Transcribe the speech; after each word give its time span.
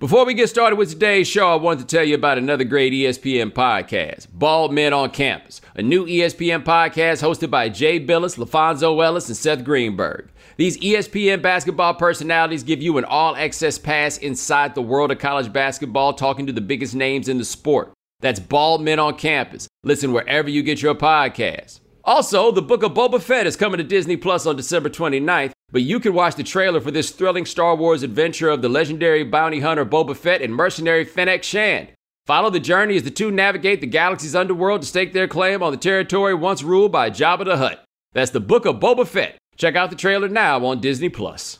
Before 0.00 0.24
we 0.24 0.34
get 0.34 0.48
started 0.48 0.76
with 0.76 0.90
today's 0.90 1.26
show, 1.26 1.48
I 1.48 1.56
want 1.56 1.80
to 1.80 1.84
tell 1.84 2.04
you 2.04 2.14
about 2.14 2.38
another 2.38 2.62
great 2.62 2.92
ESPN 2.92 3.50
podcast, 3.50 4.28
Bald 4.32 4.72
Men 4.72 4.92
on 4.92 5.10
Campus, 5.10 5.60
a 5.74 5.82
new 5.82 6.06
ESPN 6.06 6.62
podcast 6.62 7.20
hosted 7.20 7.50
by 7.50 7.68
Jay 7.68 7.98
Bilas, 7.98 8.38
LaPhonso 8.38 9.04
Ellis, 9.04 9.26
and 9.26 9.36
Seth 9.36 9.64
Greenberg. 9.64 10.30
These 10.56 10.78
ESPN 10.78 11.42
basketball 11.42 11.94
personalities 11.94 12.62
give 12.62 12.80
you 12.80 12.96
an 12.98 13.04
all 13.06 13.34
access 13.34 13.76
pass 13.76 14.18
inside 14.18 14.76
the 14.76 14.82
world 14.82 15.10
of 15.10 15.18
college 15.18 15.52
basketball, 15.52 16.12
talking 16.12 16.46
to 16.46 16.52
the 16.52 16.60
biggest 16.60 16.94
names 16.94 17.28
in 17.28 17.38
the 17.38 17.44
sport. 17.44 17.92
That's 18.20 18.38
Bald 18.38 18.80
Men 18.80 19.00
on 19.00 19.16
Campus. 19.16 19.66
Listen 19.82 20.12
wherever 20.12 20.48
you 20.48 20.62
get 20.62 20.80
your 20.80 20.94
podcasts. 20.94 21.80
Also, 22.04 22.50
the 22.50 22.62
book 22.62 22.82
of 22.82 22.92
Boba 22.94 23.20
Fett 23.20 23.46
is 23.46 23.56
coming 23.56 23.78
to 23.78 23.84
Disney 23.84 24.16
Plus 24.16 24.46
on 24.46 24.56
December 24.56 24.88
29th, 24.88 25.52
but 25.70 25.82
you 25.82 26.00
can 26.00 26.14
watch 26.14 26.36
the 26.36 26.42
trailer 26.42 26.80
for 26.80 26.90
this 26.90 27.10
thrilling 27.10 27.44
Star 27.44 27.76
Wars 27.76 28.02
adventure 28.02 28.48
of 28.48 28.62
the 28.62 28.68
legendary 28.68 29.24
bounty 29.24 29.60
hunter 29.60 29.84
Boba 29.84 30.16
Fett 30.16 30.40
and 30.40 30.54
mercenary 30.54 31.04
Fennec 31.04 31.42
Shand. 31.42 31.88
Follow 32.26 32.50
the 32.50 32.60
journey 32.60 32.96
as 32.96 33.02
the 33.02 33.10
two 33.10 33.30
navigate 33.30 33.80
the 33.80 33.86
galaxy's 33.86 34.34
underworld 34.34 34.82
to 34.82 34.88
stake 34.88 35.12
their 35.12 35.28
claim 35.28 35.62
on 35.62 35.72
the 35.72 35.78
territory 35.78 36.34
once 36.34 36.62
ruled 36.62 36.92
by 36.92 37.10
Jabba 37.10 37.44
the 37.44 37.56
Hutt. 37.56 37.84
That's 38.12 38.30
the 38.30 38.40
book 38.40 38.64
of 38.66 38.76
Boba 38.76 39.06
Fett. 39.06 39.38
Check 39.56 39.76
out 39.76 39.90
the 39.90 39.96
trailer 39.96 40.28
now 40.28 40.64
on 40.64 40.80
Disney 40.80 41.08
Plus. 41.08 41.58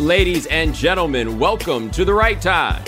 Ladies 0.00 0.46
and 0.46 0.74
gentlemen, 0.74 1.38
welcome 1.38 1.90
to 1.90 2.06
the 2.06 2.14
right 2.14 2.40
time. 2.40 2.82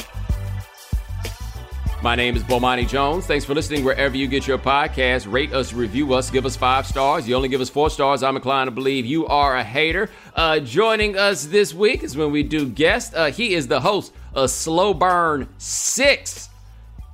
My 2.03 2.15
name 2.15 2.37
is 2.37 2.43
Bomani 2.43 2.89
Jones. 2.89 3.27
Thanks 3.27 3.45
for 3.45 3.55
listening 3.55 3.85
wherever 3.85 4.17
you 4.17 4.27
get 4.27 4.47
your 4.47 4.57
podcast. 4.57 5.31
Rate 5.31 5.53
us, 5.53 5.75
review 5.75 6.15
us, 6.15 6.31
give 6.31 6.47
us 6.47 6.57
five 6.57 6.87
stars. 6.87 7.29
You 7.29 7.35
only 7.35 7.51
give 7.51 7.61
us 7.61 7.69
four 7.69 7.91
stars. 7.91 8.23
I'm 8.23 8.37
inclined 8.37 8.69
to 8.69 8.71
believe 8.71 9.05
you 9.05 9.27
are 9.27 9.59
a 9.59 9.63
hater. 9.63 10.09
Uh, 10.35 10.61
joining 10.61 11.19
us 11.19 11.45
this 11.45 11.75
week 11.75 12.03
is 12.03 12.17
when 12.17 12.33
we 12.33 12.43
do 12.43 12.67
guest. 12.67 13.13
Uh, 13.15 13.27
he 13.27 13.53
is 13.53 13.69
the 13.69 13.81
host 13.81 14.15
of 14.33 14.49
Slow 14.49 14.95
Burn 14.95 15.51
6. 15.59 16.49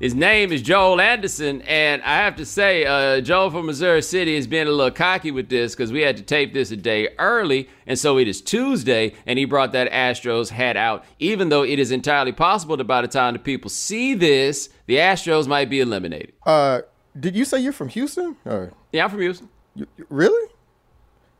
His 0.01 0.15
name 0.15 0.53
is 0.53 0.63
Joel 0.63 1.01
Anderson, 1.01 1.61
and 1.63 2.01
I 2.03 2.19
have 2.19 2.37
to 2.37 2.47
say, 2.47 2.85
uh, 2.85 3.21
Joel 3.21 3.51
from 3.51 3.67
Missouri 3.67 4.01
City 4.01 4.37
has 4.37 4.47
been 4.47 4.69
a 4.69 4.71
little 4.71 4.93
cocky 4.93 5.33
with 5.33 5.49
this 5.49 5.75
because 5.75 5.91
we 5.91 6.03
had 6.03 6.17
to 6.19 6.23
tape 6.23 6.55
this 6.55 6.71
a 6.71 6.77
day 6.77 7.09
early, 7.19 7.69
and 7.85 7.99
so 7.99 8.17
it 8.17 8.29
is 8.29 8.41
Tuesday, 8.41 9.15
and 9.27 9.41
he 9.41 9.45
brought 9.45 9.73
that 9.73 9.91
Astros 9.91 10.51
hat 10.51 10.77
out, 10.77 11.05
even 11.19 11.49
though 11.49 11.65
it 11.65 11.81
is 11.81 11.91
entirely 11.91 12.31
possible 12.31 12.77
that 12.77 12.85
by 12.85 13.03
the 13.03 13.09
time 13.09 13.33
the 13.33 13.41
people 13.41 13.69
see 13.71 14.15
this, 14.15 14.69
the 14.87 14.99
Astros 14.99 15.49
might 15.49 15.69
be 15.69 15.81
eliminated. 15.81 16.33
Uh, 16.47 16.83
did 17.19 17.35
you 17.35 17.45
say 17.45 17.59
you're 17.59 17.73
from 17.73 17.89
Houston? 17.89 18.37
Or 18.45 18.73
Yeah, 18.93 19.03
I'm 19.03 19.11
from 19.11 19.23
Houston. 19.23 19.49
you, 19.75 19.89
really? 20.09 20.53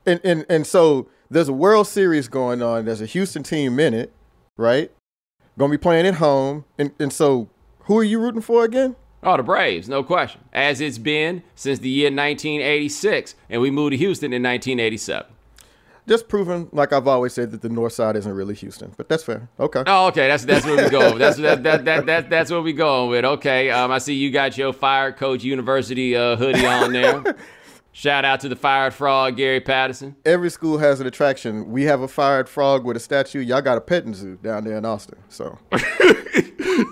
And 0.05 0.21
and 0.25 0.45
and 0.49 0.67
so 0.67 1.09
there's 1.31 1.49
a 1.49 1.53
World 1.53 1.87
Series 1.87 2.27
going 2.27 2.61
on. 2.61 2.87
There's 2.87 3.03
a 3.03 3.07
Houston 3.07 3.45
team 3.45 3.79
in 3.79 3.95
it, 3.95 4.13
right? 4.57 4.91
Going 5.57 5.71
to 5.71 5.79
be 5.79 5.81
playing 5.81 6.07
at 6.07 6.15
home, 6.15 6.65
and 6.77 6.91
and 6.99 7.13
so 7.13 7.49
who 7.89 7.99
are 7.99 8.05
you 8.05 8.21
rooting 8.21 8.43
for 8.43 8.65
again? 8.65 8.97
Oh, 9.23 9.39
the 9.39 9.43
Braves, 9.43 9.89
no 9.89 10.05
question. 10.05 10.43
As 10.53 10.81
it's 10.81 10.99
been 10.99 11.43
since 11.55 11.79
the 11.79 11.89
year 11.89 12.09
1986, 12.09 13.35
and 13.49 13.63
we 13.63 13.71
moved 13.71 13.93
to 13.93 13.97
Houston 13.97 14.33
in 14.33 14.43
1987. 14.43 15.27
Just 16.07 16.29
proving, 16.29 16.69
like 16.71 16.93
I've 16.93 17.09
always 17.09 17.33
said, 17.33 17.51
that 17.51 17.63
the 17.63 17.71
North 17.71 17.95
Side 17.95 18.15
isn't 18.17 18.33
really 18.33 18.55
Houston, 18.57 18.93
but 18.99 19.09
that's 19.09 19.25
fair. 19.25 19.49
Okay. 19.59 19.83
Oh, 19.87 20.09
okay. 20.09 20.29
That's 20.29 20.45
that's 20.45 20.67
where 20.67 20.85
we 20.85 20.91
go. 20.91 21.19
That's 21.19 21.39
that, 21.39 21.63
that, 21.65 21.85
that, 21.87 22.07
that, 22.07 22.31
that's 22.31 22.51
what 22.51 22.63
we 22.63 22.73
going 22.73 23.11
with. 23.11 23.25
Okay. 23.25 23.71
Um, 23.71 23.91
I 23.91 23.99
see 23.99 24.15
you 24.15 24.31
got 24.31 24.57
your 24.57 24.73
Fired 24.73 25.17
Coach 25.17 25.43
University 25.43 26.15
uh, 26.15 26.37
hoodie 26.37 26.65
on 26.65 26.93
there. 26.93 27.37
Shout 27.93 28.25
out 28.25 28.41
to 28.41 28.49
the 28.49 28.57
Fired 28.57 28.95
Frog, 28.95 29.37
Gary 29.37 29.61
Patterson. 29.61 30.15
Every 30.25 30.51
school 30.51 30.79
has 30.79 31.01
an 31.01 31.07
attraction. 31.07 31.71
We 31.71 31.85
have 31.85 32.01
a 32.01 32.07
fired 32.07 32.49
frog 32.49 32.85
with 32.85 32.97
a 32.97 33.01
statue. 33.01 33.41
Y'all 33.41 33.61
got 33.61 33.77
a 33.77 33.81
petting 33.81 34.15
zoo 34.15 34.39
down 34.41 34.65
there 34.65 34.77
in 34.77 34.85
Austin. 34.85 35.19
So 35.29 35.59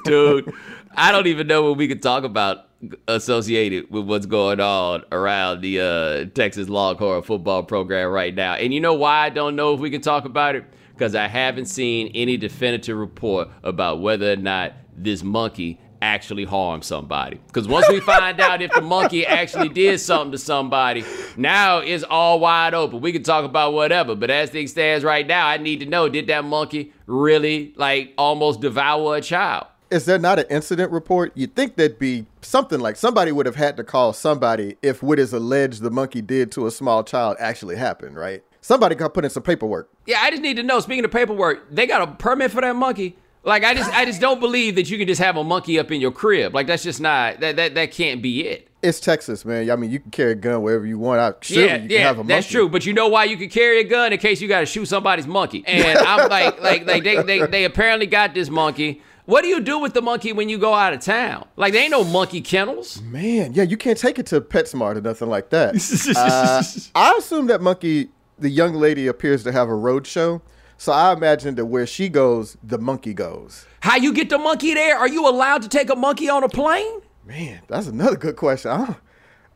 Dude, 0.04 0.53
I 0.99 1.12
don't 1.12 1.27
even 1.27 1.47
know 1.47 1.62
what 1.62 1.77
we 1.77 1.89
could 1.89 2.03
talk 2.03 2.25
about 2.25 2.69
associated 3.07 3.91
with 3.91 4.07
what's 4.07 4.25
going 4.25 4.61
on 4.61 5.03
around 5.12 5.61
the 5.61 5.81
uh, 5.81 6.25
Texas 6.34 6.71
Longhorn 6.71 7.23
football 7.23 7.62
program 7.65 8.09
right 8.11 8.34
now. 8.34 8.55
And 8.55 8.73
you 8.73 8.81
know 8.81 8.95
why 8.95 9.27
I 9.27 9.29
don't 9.29 9.57
know 9.57 9.75
if 9.75 9.81
we 9.81 9.91
can 9.91 10.01
talk 10.01 10.25
about 10.25 10.55
it? 10.55 10.65
Because 10.95 11.15
I 11.15 11.29
haven't 11.29 11.67
seen 11.67 12.11
any 12.15 12.39
definitive 12.39 12.97
report 12.97 13.49
about 13.62 14.01
whether 14.01 14.33
or 14.33 14.37
not 14.37 14.73
this 14.97 15.23
monkey 15.23 15.79
actually 16.01 16.45
harmed 16.45 16.84
somebody. 16.84 17.39
Because 17.47 17.69
once 17.69 17.87
we 17.91 18.01
find 18.01 18.41
out 18.41 18.63
if 18.63 18.73
the 18.73 18.81
monkey 18.81 19.27
actually 19.27 19.69
did 19.69 20.01
something 20.01 20.33
to 20.33 20.39
somebody, 20.39 21.05
now 21.37 21.78
it's 21.78 22.05
all 22.05 22.41
wide 22.41 22.73
open. 22.73 23.03
We 23.03 23.13
can 23.13 23.23
talk 23.23 23.45
about 23.45 23.75
whatever, 23.75 24.15
but 24.15 24.31
as 24.31 24.49
things 24.49 24.71
stands 24.71 25.05
right 25.05 25.27
now, 25.27 25.47
I 25.47 25.59
need 25.59 25.81
to 25.81 25.87
know: 25.87 26.09
did 26.09 26.28
that 26.28 26.45
monkey 26.45 26.95
really 27.05 27.75
like 27.77 28.15
almost 28.17 28.63
devour 28.63 29.17
a 29.17 29.21
child? 29.21 29.67
Is 29.91 30.04
there 30.04 30.19
not 30.19 30.38
an 30.38 30.47
incident 30.50 30.91
report? 30.91 31.32
You'd 31.34 31.54
think 31.54 31.76
there'd 31.76 31.98
be 31.98 32.26
something 32.42 32.80
like 32.80 32.97
somebody 32.97 33.32
would 33.32 33.47
have 33.47 33.56
had 33.56 33.76
to 33.76 33.84
call 33.84 34.12
somebody 34.12 34.76
if 34.82 35.02
what 35.02 35.19
is 35.19 35.32
alleged 35.32 35.82
the 35.82 35.91
monkey 35.91 36.20
did 36.22 36.50
to 36.52 36.66
a 36.66 36.70
small 36.70 37.04
child 37.04 37.36
actually 37.38 37.76
happened, 37.76 38.16
right? 38.16 38.42
Somebody 38.60 38.97
got 38.97 39.14
put 39.14 39.24
in 39.24 39.30
some 39.30 39.44
paperwork. 39.44 39.88
Yeah, 40.06 40.19
I 40.20 40.30
just 40.30 40.42
need 40.42 40.56
to 40.56 40.62
know. 40.62 40.80
Speaking 40.80 41.04
of 41.04 41.12
paperwork, 41.12 41.70
they 41.70 41.86
got 41.86 42.02
a 42.02 42.08
permit 42.08 42.50
for 42.50 42.60
that 42.60 42.74
monkey. 42.74 43.16
Like 43.44 43.62
I 43.62 43.74
just, 43.74 43.92
I 43.92 44.04
just 44.04 44.20
don't 44.20 44.41
believe 44.41 44.74
that 44.74 44.91
you 44.91 44.98
can 44.98 45.06
just 45.06 45.20
have 45.20 45.36
a 45.36 45.44
monkey 45.44 45.78
up 45.78 45.92
in 45.92 46.00
your 46.00 46.10
crib. 46.10 46.53
Like 46.53 46.66
that's 46.66 46.82
just 46.82 47.00
not 47.00 47.38
that 47.38 47.54
that 47.54 47.76
that 47.76 47.92
can't 47.92 48.20
be 48.20 48.44
it. 48.44 48.68
It's 48.82 48.98
Texas, 48.98 49.44
man. 49.44 49.70
I 49.70 49.76
mean, 49.76 49.91
you 49.92 50.00
can 50.00 50.10
carry 50.10 50.32
a 50.32 50.34
gun 50.34 50.62
wherever 50.62 50.84
you 50.84 50.98
want. 50.98 51.20
I, 51.20 51.32
surely 51.41 51.64
yeah, 51.64 51.74
you 51.74 51.80
can 51.82 51.91
yeah, 51.91 51.98
have 52.00 52.16
a 52.16 52.18
monkey. 52.18 52.34
that's 52.34 52.48
true. 52.48 52.68
But 52.68 52.86
you 52.86 52.92
know 52.92 53.06
why 53.06 53.24
you 53.24 53.36
can 53.36 53.48
carry 53.48 53.80
a 53.80 53.84
gun 53.84 54.12
in 54.12 54.18
case 54.18 54.41
you 54.41 54.48
got 54.48 54.60
to 54.60 54.66
shoot 54.66 54.86
somebody's 54.86 55.28
monkey. 55.28 55.62
And 55.66 55.98
I'm 55.98 56.28
like, 56.28 56.60
like, 56.60 56.86
like 56.86 57.04
they, 57.04 57.22
they, 57.22 57.47
they 57.47 57.64
apparently 57.64 58.06
got 58.06 58.34
this 58.34 58.50
monkey. 58.50 59.00
What 59.26 59.42
do 59.42 59.48
you 59.48 59.60
do 59.60 59.81
with 59.81 59.92
the 59.92 60.03
monkey 60.03 60.32
when 60.32 60.48
you 60.48 60.56
go 60.56 60.72
out 60.72 60.92
of 60.92 61.00
town? 61.00 61.48
Like, 61.56 61.72
there 61.72 61.82
ain't 61.82 61.91
no 61.91 62.04
monkey 62.04 62.41
kennels. 62.41 63.03
Man, 63.03 63.54
yeah, 63.54 63.64
you 63.64 63.76
can't 63.76 63.98
take 63.98 64.20
it 64.20 64.26
to 64.26 64.41
PetSmart 64.41 64.97
or 64.97 65.00
nothing 65.00 65.28
like 65.28 65.50
that. 65.50 65.75
uh, 66.16 66.62
I 66.94 67.16
assume 67.19 67.48
that 67.48 67.60
monkey, 67.60 68.10
the 68.38 68.48
young 68.48 68.75
lady 68.75 69.09
appears 69.09 69.42
to 69.42 69.53
have 69.53 69.69
a 69.69 69.75
road 69.75 70.06
show. 70.06 70.42
So 70.78 70.92
I 70.92 71.12
imagine 71.12 71.56
that 71.56 71.66
where 71.66 71.86
she 71.86 72.09
goes, 72.09 72.56
the 72.62 72.78
monkey 72.78 73.15
goes. 73.15 73.66
How 73.81 73.97
you 73.97 74.12
get 74.12 74.31
the 74.31 74.38
monkey 74.38 74.75
there? 74.75 74.97
Are 74.97 75.09
you 75.09 75.28
allowed 75.28 75.62
to 75.62 75.69
take 75.69 75.91
a 75.91 75.97
monkey 75.97 76.28
on 76.28 76.44
a 76.44 76.48
plane? 76.48 77.00
Man, 77.25 77.62
that's 77.66 77.88
another 77.88 78.16
good 78.16 78.36
question. 78.36 78.70
I, 78.70 78.94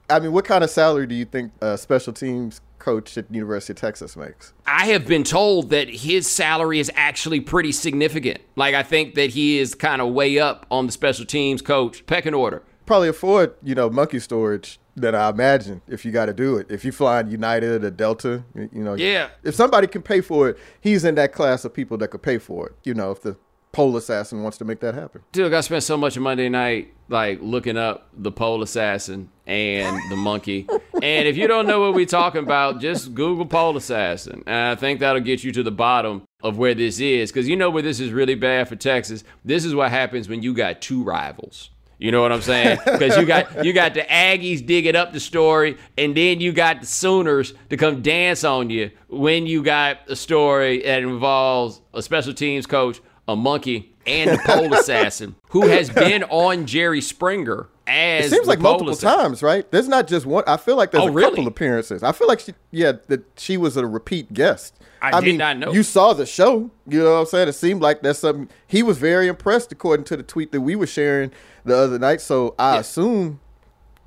I 0.09 0.19
mean, 0.19 0.33
what 0.33 0.45
kind 0.45 0.65
of 0.65 0.71
salary 0.71 1.07
do 1.07 1.15
you 1.15 1.27
think 1.27 1.53
a 1.61 1.79
special 1.79 2.13
teams 2.13 2.61
coach 2.81 3.17
at 3.17 3.33
University 3.33 3.73
of 3.73 3.77
Texas 3.79 4.17
makes? 4.17 4.53
I 4.67 4.87
have 4.87 5.07
been 5.07 5.23
told 5.23 5.71
that 5.71 5.89
his 5.89 6.27
salary 6.27 6.81
is 6.81 6.91
actually 6.97 7.41
pretty 7.41 7.71
significant. 7.73 8.41
Like, 8.57 8.75
I 8.75 8.83
think 8.83 9.15
that 9.15 9.31
he 9.31 9.59
is 9.59 9.75
kind 9.75 10.03
of 10.03 10.13
way 10.13 10.39
up 10.39 10.67
on 10.71 10.87
the 10.87 10.93
special 10.93 11.25
teams 11.25 11.63
coach 11.63 12.05
pecking 12.07 12.35
order. 12.35 12.63
Probably 12.87 13.09
afford, 13.09 13.55
you 13.63 13.77
know, 13.77 13.89
monkey 13.89 14.19
storage 14.19 14.81
than 14.97 15.15
I 15.15 15.29
imagine 15.29 15.83
if 15.87 16.05
you 16.05 16.11
got 16.11 16.27
to 16.27 16.33
do 16.33 16.57
it. 16.57 16.67
If 16.71 16.85
you 16.85 16.91
fly 16.91 17.21
in 17.21 17.31
United 17.31 17.85
or 17.85 17.91
Delta, 17.91 18.43
you 18.55 18.83
know, 18.83 18.95
Yeah. 18.95 19.29
If 19.45 19.55
somebody 19.55 19.87
can 19.87 20.03
pay 20.03 20.21
for 20.21 20.49
it, 20.49 20.59
he's 20.81 21.05
in 21.05 21.15
that 21.15 21.33
class 21.33 21.65
of 21.65 21.73
people 21.73 21.97
that 21.99 22.09
could 22.09 22.23
pay 22.23 22.39
for 22.39 22.67
it. 22.67 22.75
You 22.83 22.95
know, 22.95 23.13
if 23.13 23.23
the 23.23 23.37
pole 23.73 23.97
assassin 23.97 24.43
wants 24.43 24.59
to 24.59 24.65
make 24.65 24.81
that 24.81 24.95
happen. 24.95 25.23
Dude, 25.33 25.53
I 25.53 25.61
spent 25.61 25.83
so 25.83 25.97
much 25.97 26.17
of 26.17 26.23
Monday 26.23 26.49
night 26.49 26.93
like 27.09 27.39
looking 27.43 27.77
up 27.77 28.09
the 28.17 28.31
pole 28.31 28.63
assassin 28.63 29.31
and 29.47 29.99
the 30.11 30.17
monkey. 30.17 30.67
and 31.03 31.29
if 31.29 31.37
you 31.37 31.47
don't 31.47 31.67
know 31.67 31.81
what 31.81 31.95
we're 31.95 32.07
talking 32.07 32.43
about, 32.43 32.81
just 32.81 33.15
Google 33.15 33.47
pole 33.47 33.77
assassin. 33.77 34.43
And 34.47 34.57
I 34.57 34.75
think 34.75 35.01
that'll 35.01 35.21
get 35.21 35.45
you 35.45 35.53
to 35.53 35.63
the 35.63 35.73
bottom 35.73 36.23
of 36.43 36.59
where 36.59 36.75
this 36.75 37.01
is. 37.01 37.31
Because 37.31 37.49
you 37.49 37.57
know 37.57 37.71
where 37.71 37.83
this 37.83 38.01
is 38.01 38.13
really 38.13 38.35
bad 38.35 38.69
for 38.69 38.77
Texas? 38.77 39.25
This 39.45 39.65
is 39.65 39.75
what 39.75 39.91
happens 39.91 40.29
when 40.29 40.43
you 40.43 40.55
got 40.55 40.81
two 40.81 41.03
rivals. 41.03 41.71
You 42.01 42.11
know 42.11 42.23
what 42.23 42.33
I'm 42.33 42.41
saying? 42.41 42.79
Because 42.85 43.17
you 43.19 43.27
got 43.27 43.65
you 43.65 43.73
got 43.75 43.93
the 43.93 44.01
Aggies 44.01 44.65
digging 44.65 44.97
up 44.97 45.13
the 45.13 45.21
story, 45.21 45.77
and 45.99 46.17
then 46.17 46.41
you 46.41 46.53
got 46.53 46.81
the 46.81 46.87
Sooners 46.87 47.53
to 47.69 47.77
come 47.77 48.01
dance 48.01 48.43
on 48.43 48.71
you 48.71 48.91
when 49.09 49.47
you 49.47 49.63
got 49.63 49.99
a 50.09 50.17
story 50.17 50.83
that 50.83 51.03
involves 51.03 51.81
a 51.93 52.03
special 52.03 52.33
teams 52.33 52.67
coach, 52.67 53.01
a 53.29 53.37
monkey, 53.37 53.93
and 54.07 54.31
the 54.31 54.39
pole 54.39 54.73
assassin 54.79 55.37
who 55.51 55.67
has 55.67 55.91
been 55.91 56.25
on 56.25 56.67
Jerry 56.67 57.01
Springer 57.01 57.69
as 57.87 58.27
It 58.27 58.31
seems 58.31 58.47
like 58.47 58.61
multiple 58.61 58.93
assassin. 58.93 59.19
times, 59.19 59.43
right? 59.43 59.71
There's 59.71 59.89
not 59.89 60.07
just 60.07 60.25
one. 60.27 60.45
I 60.47 60.57
feel 60.57 60.77
like 60.77 60.91
there's 60.93 61.05
Oh, 61.05 61.09
a 61.09 61.13
really? 61.13 61.31
couple 61.31 61.47
appearances. 61.49 62.03
I 62.03 62.13
feel 62.13 62.29
like 62.29 62.41
she, 62.41 62.55
yeah, 62.71 62.93
that 63.09 63.25
she 63.37 63.57
was 63.57 63.77
a 63.77 63.87
repeat 63.87 64.33
guest. 64.33 64.77
I 65.03 65.21
did 65.21 65.39
not 65.39 65.57
know. 65.59 65.73
You 65.73 65.83
saw 65.83 66.13
the 66.13 66.27
show. 66.27 66.71
You 66.87 67.03
know 67.03 67.13
what 67.15 67.21
I'm 67.21 67.27
saying? 67.27 67.49
It 67.49 67.55
seemed 67.55 67.81
like 67.81 68.03
that's 68.03 68.19
something. 68.19 68.49
He 68.67 68.83
was 68.83 68.99
very 68.99 69.29
impressed, 69.29 69.73
according 69.73 70.05
to 70.07 70.17
the 70.17 70.23
tweet 70.23 70.53
that 70.53 70.61
we 70.61 70.77
were 70.77 70.87
sharing 70.87 71.31
the 71.65 71.77
other 71.77 71.99
night. 71.99 72.21
So 72.21 72.55
I 72.59 72.75
Yeah. 72.75 72.81
assume, 72.81 73.41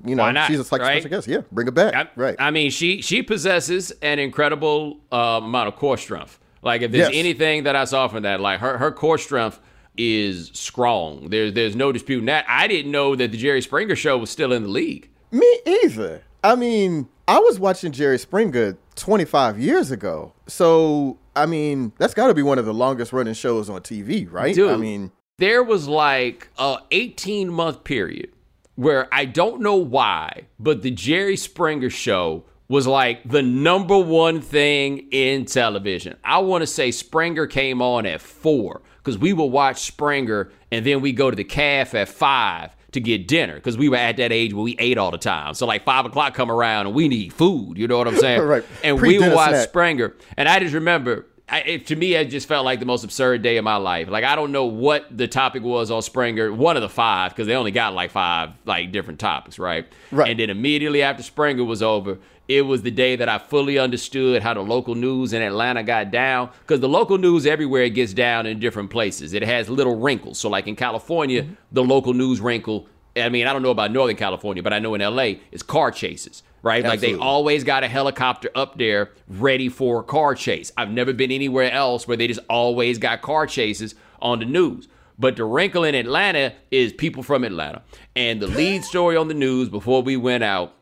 you 0.04 0.14
know, 0.14 0.30
not, 0.30 0.46
she's 0.46 0.58
just 0.58 0.70
like 0.70 0.80
a 0.80 0.84
right? 0.84 1.02
special 1.02 1.16
guest. 1.16 1.26
Yeah, 1.28 1.40
bring 1.50 1.66
her 1.66 1.72
back. 1.72 1.94
I, 1.94 2.08
right. 2.14 2.36
I 2.38 2.50
mean, 2.52 2.70
she 2.70 3.02
she 3.02 3.22
possesses 3.22 3.90
an 4.02 4.18
incredible 4.20 5.00
uh, 5.10 5.40
amount 5.42 5.68
of 5.68 5.76
core 5.76 5.98
strength. 5.98 6.38
Like 6.64 6.82
if 6.82 6.90
there's 6.92 7.10
Yes. 7.10 7.18
anything 7.18 7.64
that 7.64 7.76
I 7.76 7.84
saw 7.84 8.08
from 8.08 8.22
that, 8.24 8.40
like 8.40 8.60
her 8.60 8.78
her 8.78 8.90
core 8.90 9.18
strength 9.18 9.60
is 9.96 10.50
strong. 10.54 11.28
There's 11.30 11.52
there's 11.52 11.76
no 11.76 11.92
disputing 11.92 12.26
that. 12.26 12.44
I 12.48 12.66
didn't 12.66 12.90
know 12.90 13.14
that 13.16 13.30
the 13.32 13.38
Jerry 13.38 13.60
Springer 13.62 13.94
show 13.96 14.18
was 14.18 14.30
still 14.30 14.52
in 14.52 14.62
the 14.64 14.68
league. 14.68 15.08
Me 15.30 15.58
either. 15.66 16.22
I 16.42 16.54
mean, 16.56 17.08
I 17.26 17.38
was 17.38 17.58
watching 17.58 17.92
Jerry 17.92 18.18
Springer 18.18 18.76
25 18.96 19.58
years 19.58 19.90
ago. 19.90 20.32
So, 20.46 21.18
I 21.34 21.46
mean, 21.46 21.92
that's 21.98 22.12
got 22.14 22.26
to 22.28 22.34
be 22.34 22.42
one 22.42 22.58
of 22.58 22.66
the 22.66 22.74
longest 22.74 23.12
running 23.12 23.34
shows 23.34 23.70
on 23.70 23.80
TV, 23.80 24.30
right? 24.30 24.54
Dude, 24.54 24.70
I 24.70 24.76
mean, 24.76 25.10
there 25.38 25.62
was 25.62 25.88
like 25.88 26.48
a 26.58 26.78
18 26.90 27.48
month 27.48 27.82
period 27.84 28.30
where 28.76 29.08
I 29.12 29.24
don't 29.24 29.60
know 29.62 29.76
why, 29.76 30.42
but 30.58 30.82
the 30.82 30.90
Jerry 30.90 31.36
Springer 31.36 31.88
show 31.90 32.44
was 32.74 32.88
like 32.88 33.22
the 33.28 33.40
number 33.40 33.96
one 33.96 34.40
thing 34.40 35.06
in 35.12 35.44
television. 35.44 36.16
I 36.24 36.38
want 36.38 36.62
to 36.62 36.66
say 36.66 36.90
Springer 36.90 37.46
came 37.46 37.80
on 37.80 38.04
at 38.04 38.20
four 38.20 38.82
because 38.98 39.16
we 39.16 39.32
would 39.32 39.44
watch 39.44 39.82
Springer 39.82 40.50
and 40.72 40.84
then 40.84 41.00
we 41.00 41.12
go 41.12 41.30
to 41.30 41.36
the 41.36 41.44
calf 41.44 41.94
at 41.94 42.08
five 42.08 42.74
to 42.90 43.00
get 43.00 43.28
dinner 43.28 43.54
because 43.54 43.78
we 43.78 43.88
were 43.88 43.96
at 43.96 44.16
that 44.16 44.32
age 44.32 44.52
where 44.52 44.64
we 44.64 44.74
ate 44.80 44.98
all 44.98 45.12
the 45.12 45.18
time. 45.18 45.54
So 45.54 45.66
like 45.66 45.84
five 45.84 46.04
o'clock 46.04 46.34
come 46.34 46.50
around 46.50 46.88
and 46.88 46.96
we 46.96 47.06
need 47.06 47.32
food. 47.32 47.78
You 47.78 47.86
know 47.86 47.96
what 47.96 48.08
I'm 48.08 48.16
saying? 48.16 48.42
Right. 48.44 48.64
And 48.82 48.96
we 48.96 49.00
Pre-dinner 49.00 49.28
would 49.28 49.36
watch 49.36 49.50
snack. 49.50 49.68
Springer, 49.68 50.14
and 50.36 50.48
I 50.48 50.58
just 50.58 50.74
remember. 50.74 51.26
I, 51.46 51.60
it, 51.60 51.86
to 51.88 51.96
me, 51.96 52.14
it 52.14 52.30
just 52.30 52.48
felt 52.48 52.64
like 52.64 52.80
the 52.80 52.86
most 52.86 53.04
absurd 53.04 53.42
day 53.42 53.58
of 53.58 53.64
my 53.64 53.76
life. 53.76 54.08
Like 54.08 54.24
I 54.24 54.34
don't 54.34 54.50
know 54.50 54.64
what 54.64 55.16
the 55.16 55.28
topic 55.28 55.62
was 55.62 55.90
on 55.90 56.00
Springer, 56.02 56.52
one 56.52 56.76
of 56.76 56.82
the 56.82 56.88
five, 56.88 57.32
because 57.32 57.46
they 57.46 57.54
only 57.54 57.70
got 57.70 57.92
like 57.92 58.10
five 58.10 58.50
like 58.64 58.92
different 58.92 59.20
topics, 59.20 59.58
right? 59.58 59.86
Right. 60.10 60.30
And 60.30 60.40
then 60.40 60.48
immediately 60.50 61.02
after 61.02 61.22
Springer 61.22 61.62
was 61.62 61.82
over, 61.82 62.18
it 62.48 62.62
was 62.62 62.82
the 62.82 62.90
day 62.90 63.16
that 63.16 63.28
I 63.28 63.38
fully 63.38 63.78
understood 63.78 64.42
how 64.42 64.52
the 64.54 64.60
local 64.60 64.94
news 64.94 65.32
in 65.32 65.40
Atlanta 65.42 65.82
got 65.82 66.10
down. 66.10 66.50
Because 66.60 66.80
the 66.80 66.88
local 66.88 67.16
news 67.16 67.46
everywhere 67.46 67.88
gets 67.88 68.12
down 68.12 68.44
in 68.46 68.58
different 68.60 68.90
places. 68.90 69.32
It 69.32 69.42
has 69.42 69.70
little 69.70 69.96
wrinkles. 69.98 70.38
So 70.38 70.48
like 70.50 70.66
in 70.66 70.76
California, 70.76 71.42
Mm-hmm. 71.44 71.54
the 71.72 71.82
local 71.82 72.12
news 72.12 72.40
wrinkle. 72.40 72.86
I 73.16 73.28
mean, 73.28 73.46
I 73.46 73.52
don't 73.52 73.62
know 73.62 73.70
about 73.70 73.92
Northern 73.92 74.16
California, 74.16 74.62
but 74.62 74.72
I 74.72 74.78
know 74.80 74.94
in 74.94 75.00
LA, 75.00 75.34
it's 75.52 75.62
car 75.62 75.90
chases, 75.92 76.42
right? 76.62 76.84
Like 76.84 76.98
they 77.00 77.14
always 77.14 77.62
got 77.64 77.84
a 77.84 77.88
helicopter 77.88 78.50
up 78.56 78.76
there 78.76 79.10
ready 79.28 79.68
for 79.68 80.00
a 80.00 80.02
car 80.02 80.34
chase. 80.34 80.72
I've 80.76 80.90
never 80.90 81.12
been 81.12 81.30
anywhere 81.30 81.70
else 81.70 82.08
where 82.08 82.16
they 82.16 82.26
just 82.26 82.40
always 82.50 82.98
got 82.98 83.22
car 83.22 83.46
chases 83.46 83.94
on 84.20 84.40
the 84.40 84.44
news. 84.46 84.88
But 85.16 85.36
the 85.36 85.44
wrinkle 85.44 85.84
in 85.84 85.94
Atlanta 85.94 86.54
is 86.72 86.92
people 86.92 87.22
from 87.22 87.44
Atlanta. 87.44 87.82
And 88.16 88.42
the 88.42 88.48
lead 88.48 88.82
story 88.84 89.16
on 89.16 89.28
the 89.28 89.34
news 89.34 89.68
before 89.68 90.02
we 90.02 90.16
went 90.16 90.42
out 90.42 90.74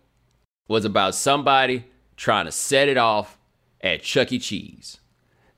was 0.68 0.84
about 0.84 1.14
somebody 1.14 1.84
trying 2.16 2.46
to 2.46 2.52
set 2.52 2.88
it 2.88 2.96
off 2.96 3.38
at 3.80 4.02
Chuck 4.02 4.32
E. 4.32 4.38
Cheese. 4.38 4.98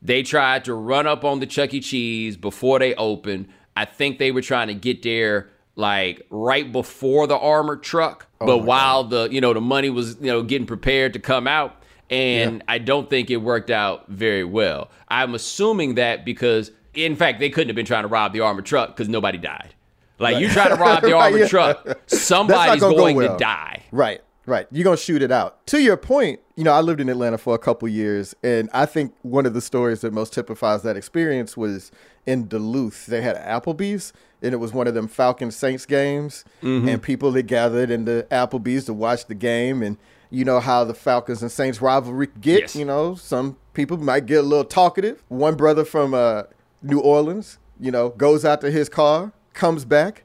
They 0.01 0.23
tried 0.23 0.65
to 0.67 0.75
run 0.75 1.07
up 1.07 1.25
on 1.25 1.41
the 1.41 1.47
Chuck 1.47 1.73
E. 1.75 1.81
Cheese 1.81 2.37
before 2.37 2.79
they 2.79 2.95
opened. 2.95 3.49
I 3.77 3.85
think 3.85 4.19
they 4.19 4.31
were 4.31 4.43
trying 4.43 4.69
to 4.69 4.75
get 4.75 5.03
there 5.03 5.51
like 5.77 6.25
right 6.31 6.71
before 6.71 7.27
the 7.27 7.37
armored 7.37 7.83
truck, 7.83 8.27
but 8.39 8.59
while 8.59 9.05
the 9.05 9.29
you 9.31 9.41
know 9.41 9.53
the 9.53 9.61
money 9.61 9.91
was 9.91 10.17
you 10.21 10.27
know 10.29 10.43
getting 10.43 10.67
prepared 10.67 11.13
to 11.15 11.19
come 11.19 11.47
out, 11.49 11.83
and 12.11 12.63
I 12.69 12.79
don't 12.79 13.11
think 13.11 13.31
it 13.31 13.39
worked 13.39 13.71
out 13.71 14.09
very 14.09 14.45
well. 14.45 14.91
I'm 15.09 15.35
assuming 15.35 15.97
that 15.97 16.25
because 16.25 16.71
in 16.95 17.17
fact 17.17 17.41
they 17.41 17.51
couldn't 17.51 17.69
have 17.71 17.77
been 17.77 17.87
trying 17.87 18.05
to 18.05 18.09
rob 18.09 18.33
the 18.33 18.41
armored 18.41 18.67
truck 18.67 18.91
because 18.91 19.09
nobody 19.09 19.39
died. 19.39 19.75
Like 20.21 20.39
you 20.39 20.49
try 20.49 20.69
to 20.69 20.77
rob 20.77 21.03
the 21.03 21.13
Right, 21.13 21.25
armored 21.25 21.41
yeah. 21.41 21.49
truck, 21.49 21.99
somebody's 22.07 22.81
go 22.81 22.95
going 22.95 23.19
to 23.19 23.37
die. 23.37 23.83
Right, 23.91 24.23
right. 24.47 24.67
You're 24.71 24.85
gonna 24.85 24.97
shoot 24.97 25.23
it 25.23 25.31
out. 25.33 25.67
To 25.69 25.81
your 25.81 25.97
point, 25.97 26.41
you 26.57 26.65
know, 26.65 26.73
I 26.73 26.81
lived 26.81 27.01
in 27.01 27.09
Atlanta 27.09 27.39
for 27.39 27.55
a 27.55 27.59
couple 27.59 27.89
years, 27.89 28.35
and 28.43 28.69
I 28.73 28.87
think 28.87 29.15
one 29.23 29.47
of 29.47 29.55
the 29.55 29.61
stories 29.61 30.01
that 30.03 30.13
most 30.13 30.33
typifies 30.33 30.83
that 30.83 30.97
experience 30.97 31.57
was 31.57 31.91
in 32.27 32.47
Duluth. 32.49 33.07
They 33.07 33.21
had 33.23 33.37
Applebee's, 33.37 34.13
and 34.43 34.53
it 34.55 34.59
was 34.59 34.73
one 34.73 34.87
of 34.87 34.95
them 34.95 35.09
Falcon 35.09 35.51
Saints 35.51 35.87
games, 35.87 36.45
Mm-hmm. 36.63 36.89
and 36.89 37.03
people 37.03 37.33
that 37.33 37.43
gathered 37.45 37.91
in 37.91 38.05
the 38.05 38.27
Applebee's 38.31 38.85
to 38.87 38.95
watch 38.95 39.27
the 39.27 39.35
game, 39.35 39.83
and 39.83 39.97
you 40.31 40.45
know 40.45 40.59
how 40.61 40.85
the 40.85 40.95
Falcons 40.95 41.43
and 41.43 41.51
Saints 41.53 41.81
rivalry 41.81 42.29
gets. 42.41 42.75
Yes. 42.75 42.77
You 42.77 42.85
know, 42.87 43.15
some 43.15 43.57
people 43.73 43.97
might 43.99 44.27
get 44.27 44.39
a 44.41 44.43
little 44.43 44.65
talkative. 44.65 45.23
One 45.29 45.55
brother 45.55 45.85
from 45.85 46.13
uh, 46.15 46.45
New 46.83 46.99
Orleans, 47.01 47.59
you 47.79 47.91
know, 47.91 48.09
goes 48.11 48.45
out 48.45 48.61
to 48.63 48.71
his 48.71 48.89
car, 48.89 49.33
comes 49.53 49.85
back, 49.85 50.24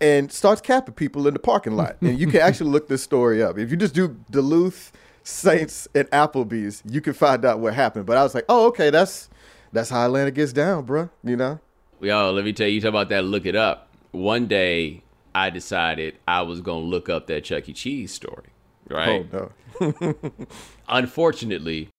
and 0.00 0.30
starts 0.30 0.60
capping 0.60 0.94
people 0.94 1.26
in 1.26 1.34
the 1.34 1.40
parking 1.40 1.74
lot. 1.74 1.96
And 2.00 2.18
you 2.18 2.26
can 2.26 2.40
actually 2.40 2.70
look 2.70 2.88
this 2.88 3.02
story 3.02 3.42
up. 3.42 3.58
If 3.58 3.70
you 3.70 3.76
just 3.76 3.94
do 3.94 4.16
Duluth 4.30 4.92
Saints 5.22 5.88
and 5.94 6.08
Applebee's, 6.10 6.82
you 6.88 7.00
can 7.00 7.12
find 7.12 7.44
out 7.44 7.60
what 7.60 7.74
happened. 7.74 8.06
But 8.06 8.16
I 8.16 8.22
was 8.22 8.34
like, 8.34 8.44
oh, 8.48 8.66
okay, 8.68 8.90
that's 8.90 9.28
that's 9.72 9.90
how 9.90 10.06
Atlanta 10.06 10.30
gets 10.30 10.52
down, 10.52 10.86
bruh. 10.86 11.10
You 11.22 11.36
know? 11.36 11.60
Yo, 12.00 12.32
let 12.32 12.44
me 12.44 12.52
tell 12.52 12.68
you, 12.68 12.74
you 12.74 12.80
talk 12.80 12.90
about 12.90 13.08
that. 13.08 13.24
Look 13.24 13.44
it 13.44 13.56
up. 13.56 13.88
One 14.12 14.46
day, 14.46 15.02
I 15.34 15.50
decided 15.50 16.16
I 16.26 16.42
was 16.42 16.60
gonna 16.60 16.80
look 16.80 17.08
up 17.08 17.26
that 17.26 17.44
Chuck 17.44 17.68
E. 17.68 17.72
Cheese 17.72 18.12
story. 18.12 18.48
Right. 18.88 19.26
Oh 19.32 19.50
no. 19.80 20.14
Unfortunately, 20.88 21.90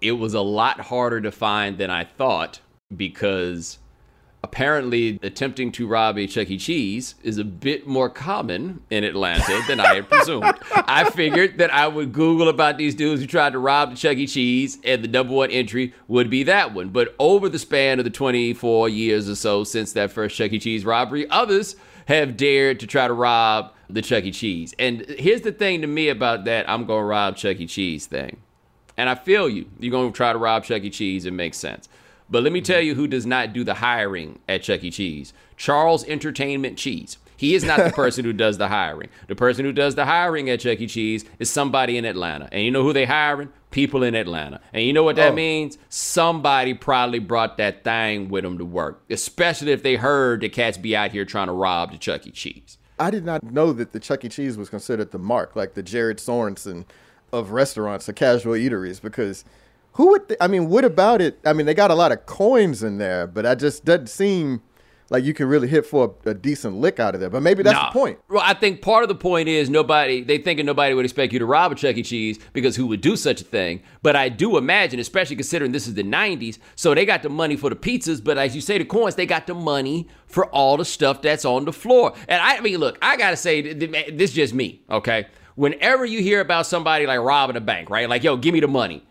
it 0.00 0.12
was 0.12 0.34
a 0.34 0.40
lot 0.40 0.80
harder 0.80 1.20
to 1.20 1.32
find 1.32 1.78
than 1.78 1.90
I 1.90 2.04
thought 2.04 2.60
because 2.94 3.78
apparently 4.42 5.18
attempting 5.22 5.70
to 5.72 5.86
rob 5.86 6.16
a 6.18 6.26
Chuck 6.26 6.50
E. 6.50 6.56
Cheese 6.56 7.14
is 7.22 7.38
a 7.38 7.44
bit 7.44 7.86
more 7.86 8.08
common 8.08 8.82
in 8.90 9.04
Atlanta 9.04 9.62
than 9.68 9.80
I 9.80 9.96
had 9.96 10.08
presumed. 10.08 10.58
I 10.72 11.08
figured 11.10 11.58
that 11.58 11.72
I 11.72 11.86
would 11.88 12.12
Google 12.12 12.48
about 12.48 12.78
these 12.78 12.94
dudes 12.94 13.20
who 13.20 13.26
tried 13.26 13.52
to 13.52 13.58
rob 13.58 13.90
the 13.90 13.96
Chuck 13.96 14.16
E. 14.16 14.26
Cheese, 14.26 14.78
and 14.84 15.04
the 15.04 15.08
number 15.08 15.34
one 15.34 15.50
entry 15.50 15.94
would 16.08 16.30
be 16.30 16.42
that 16.44 16.72
one. 16.72 16.88
But 16.88 17.14
over 17.18 17.48
the 17.48 17.58
span 17.58 17.98
of 17.98 18.04
the 18.04 18.10
24 18.10 18.88
years 18.88 19.28
or 19.28 19.34
so 19.34 19.64
since 19.64 19.92
that 19.92 20.10
first 20.10 20.36
Chuck 20.36 20.52
E. 20.52 20.58
Cheese 20.58 20.84
robbery, 20.84 21.28
others 21.30 21.76
have 22.06 22.36
dared 22.36 22.80
to 22.80 22.86
try 22.86 23.06
to 23.06 23.14
rob 23.14 23.72
the 23.88 24.02
Chuck 24.02 24.24
E. 24.24 24.30
Cheese. 24.30 24.74
And 24.78 25.02
here's 25.02 25.42
the 25.42 25.52
thing 25.52 25.82
to 25.82 25.86
me 25.86 26.08
about 26.08 26.44
that 26.46 26.68
I'm 26.68 26.86
going 26.86 27.02
to 27.02 27.06
rob 27.06 27.36
Chuck 27.36 27.60
E. 27.60 27.66
Cheese 27.66 28.06
thing. 28.06 28.38
And 28.96 29.08
I 29.08 29.14
feel 29.14 29.48
you. 29.48 29.66
You're 29.78 29.90
going 29.90 30.12
to 30.12 30.16
try 30.16 30.32
to 30.32 30.38
rob 30.38 30.64
Chuck 30.64 30.82
E. 30.82 30.90
Cheese. 30.90 31.26
It 31.26 31.32
makes 31.32 31.58
sense. 31.58 31.88
But 32.30 32.42
let 32.42 32.52
me 32.52 32.60
tell 32.60 32.80
you 32.80 32.94
who 32.94 33.06
does 33.08 33.26
not 33.26 33.52
do 33.52 33.64
the 33.64 33.74
hiring 33.74 34.38
at 34.48 34.62
Chuck 34.62 34.84
E. 34.84 34.90
Cheese 34.90 35.32
Charles 35.56 36.04
Entertainment 36.06 36.78
Cheese. 36.78 37.18
He 37.36 37.54
is 37.54 37.64
not 37.64 37.82
the 37.82 37.90
person 37.90 38.24
who 38.24 38.32
does 38.34 38.58
the 38.58 38.68
hiring. 38.68 39.08
The 39.26 39.34
person 39.34 39.64
who 39.64 39.72
does 39.72 39.94
the 39.94 40.04
hiring 40.04 40.48
at 40.50 40.60
Chuck 40.60 40.80
E. 40.80 40.86
Cheese 40.86 41.24
is 41.38 41.50
somebody 41.50 41.96
in 41.96 42.04
Atlanta. 42.04 42.48
And 42.52 42.62
you 42.62 42.70
know 42.70 42.82
who 42.82 42.92
they 42.92 43.06
hiring? 43.06 43.48
People 43.70 44.02
in 44.02 44.14
Atlanta. 44.14 44.60
And 44.72 44.84
you 44.84 44.92
know 44.92 45.02
what 45.04 45.16
that 45.16 45.32
Oh. 45.32 45.34
means? 45.34 45.78
Somebody 45.88 46.74
probably 46.74 47.18
brought 47.18 47.56
that 47.58 47.82
thing 47.84 48.28
with 48.28 48.44
them 48.44 48.58
to 48.58 48.64
work, 48.64 49.02
especially 49.10 49.72
if 49.72 49.82
they 49.82 49.96
heard 49.96 50.40
the 50.42 50.48
cats 50.48 50.76
be 50.78 50.94
out 50.96 51.12
here 51.12 51.24
trying 51.24 51.46
to 51.46 51.52
rob 51.52 51.92
the 51.92 51.98
Chuck 51.98 52.26
E. 52.26 52.30
Cheese. 52.30 52.78
I 52.98 53.10
did 53.10 53.24
not 53.24 53.42
know 53.42 53.72
that 53.72 53.92
the 53.92 54.00
Chuck 54.00 54.24
E. 54.24 54.28
Cheese 54.28 54.56
was 54.58 54.68
considered 54.68 55.10
the 55.10 55.18
mark, 55.18 55.56
like 55.56 55.74
the 55.74 55.82
Jared 55.82 56.18
Sorensen 56.18 56.84
of 57.32 57.52
restaurants 57.52 58.08
or 58.08 58.12
casual 58.12 58.54
eateries, 58.54 59.00
because 59.00 59.44
who 59.92 60.10
would, 60.10 60.28
th- 60.28 60.38
I 60.40 60.46
mean, 60.48 60.68
what 60.68 60.84
about 60.84 61.20
it? 61.20 61.38
I 61.44 61.52
mean, 61.52 61.66
they 61.66 61.74
got 61.74 61.90
a 61.90 61.94
lot 61.94 62.12
of 62.12 62.26
coins 62.26 62.82
in 62.82 62.98
there, 62.98 63.26
but 63.26 63.44
I 63.46 63.54
just 63.54 63.84
doesn't 63.84 64.08
seem 64.08 64.62
like 65.12 65.24
you 65.24 65.34
can 65.34 65.48
really 65.48 65.66
hit 65.66 65.84
for 65.84 66.14
a, 66.24 66.30
a 66.30 66.34
decent 66.34 66.76
lick 66.76 67.00
out 67.00 67.14
of 67.16 67.20
there. 67.20 67.28
But 67.28 67.42
maybe 67.42 67.64
that's 67.64 67.74
Nah. 67.74 67.88
the 67.90 67.92
point. 67.98 68.20
Well, 68.28 68.42
I 68.46 68.54
think 68.54 68.80
part 68.80 69.02
of 69.02 69.08
the 69.08 69.16
point 69.16 69.48
is 69.48 69.68
nobody 69.68 70.22
they 70.22 70.38
thinking 70.38 70.64
nobody 70.64 70.94
would 70.94 71.04
expect 71.04 71.32
you 71.32 71.40
to 71.40 71.46
rob 71.46 71.72
a 71.72 71.74
Chuck 71.74 71.96
E. 71.96 72.02
Cheese 72.04 72.38
because 72.52 72.76
who 72.76 72.86
would 72.86 73.00
do 73.00 73.16
such 73.16 73.40
a 73.40 73.44
thing? 73.44 73.82
But 74.02 74.14
I 74.14 74.28
do 74.28 74.56
imagine, 74.56 75.00
especially 75.00 75.34
considering 75.34 75.72
this 75.72 75.88
is 75.88 75.94
the 75.94 76.04
'90s, 76.04 76.58
so 76.76 76.94
they 76.94 77.04
got 77.04 77.24
the 77.24 77.28
money 77.28 77.56
for 77.56 77.68
the 77.70 77.74
pizzas, 77.76 78.22
but 78.22 78.38
as 78.38 78.54
you 78.54 78.60
say, 78.60 78.78
the 78.78 78.84
coins 78.84 79.16
they 79.16 79.26
got 79.26 79.48
the 79.48 79.54
money 79.54 80.06
for 80.28 80.46
all 80.46 80.76
the 80.76 80.84
stuff 80.84 81.20
that's 81.22 81.44
on 81.44 81.64
the 81.64 81.72
floor. 81.72 82.14
And 82.28 82.40
I, 82.40 82.58
I 82.58 82.60
mean, 82.60 82.78
look, 82.78 82.96
I 83.02 83.16
gotta 83.16 83.36
say, 83.36 83.62
th- 83.62 83.80
th- 83.92 84.16
this 84.16 84.30
is 84.30 84.36
just 84.36 84.54
me, 84.54 84.80
okay? 84.88 85.26
Whenever 85.56 86.04
you 86.04 86.22
hear 86.22 86.40
about 86.40 86.66
somebody 86.66 87.06
like 87.08 87.18
robbing 87.18 87.56
a 87.56 87.60
bank, 87.60 87.90
right? 87.90 88.08
Like, 88.08 88.22
yo, 88.22 88.36
give 88.36 88.54
me 88.54 88.60
the 88.60 88.68
money. 88.68 89.04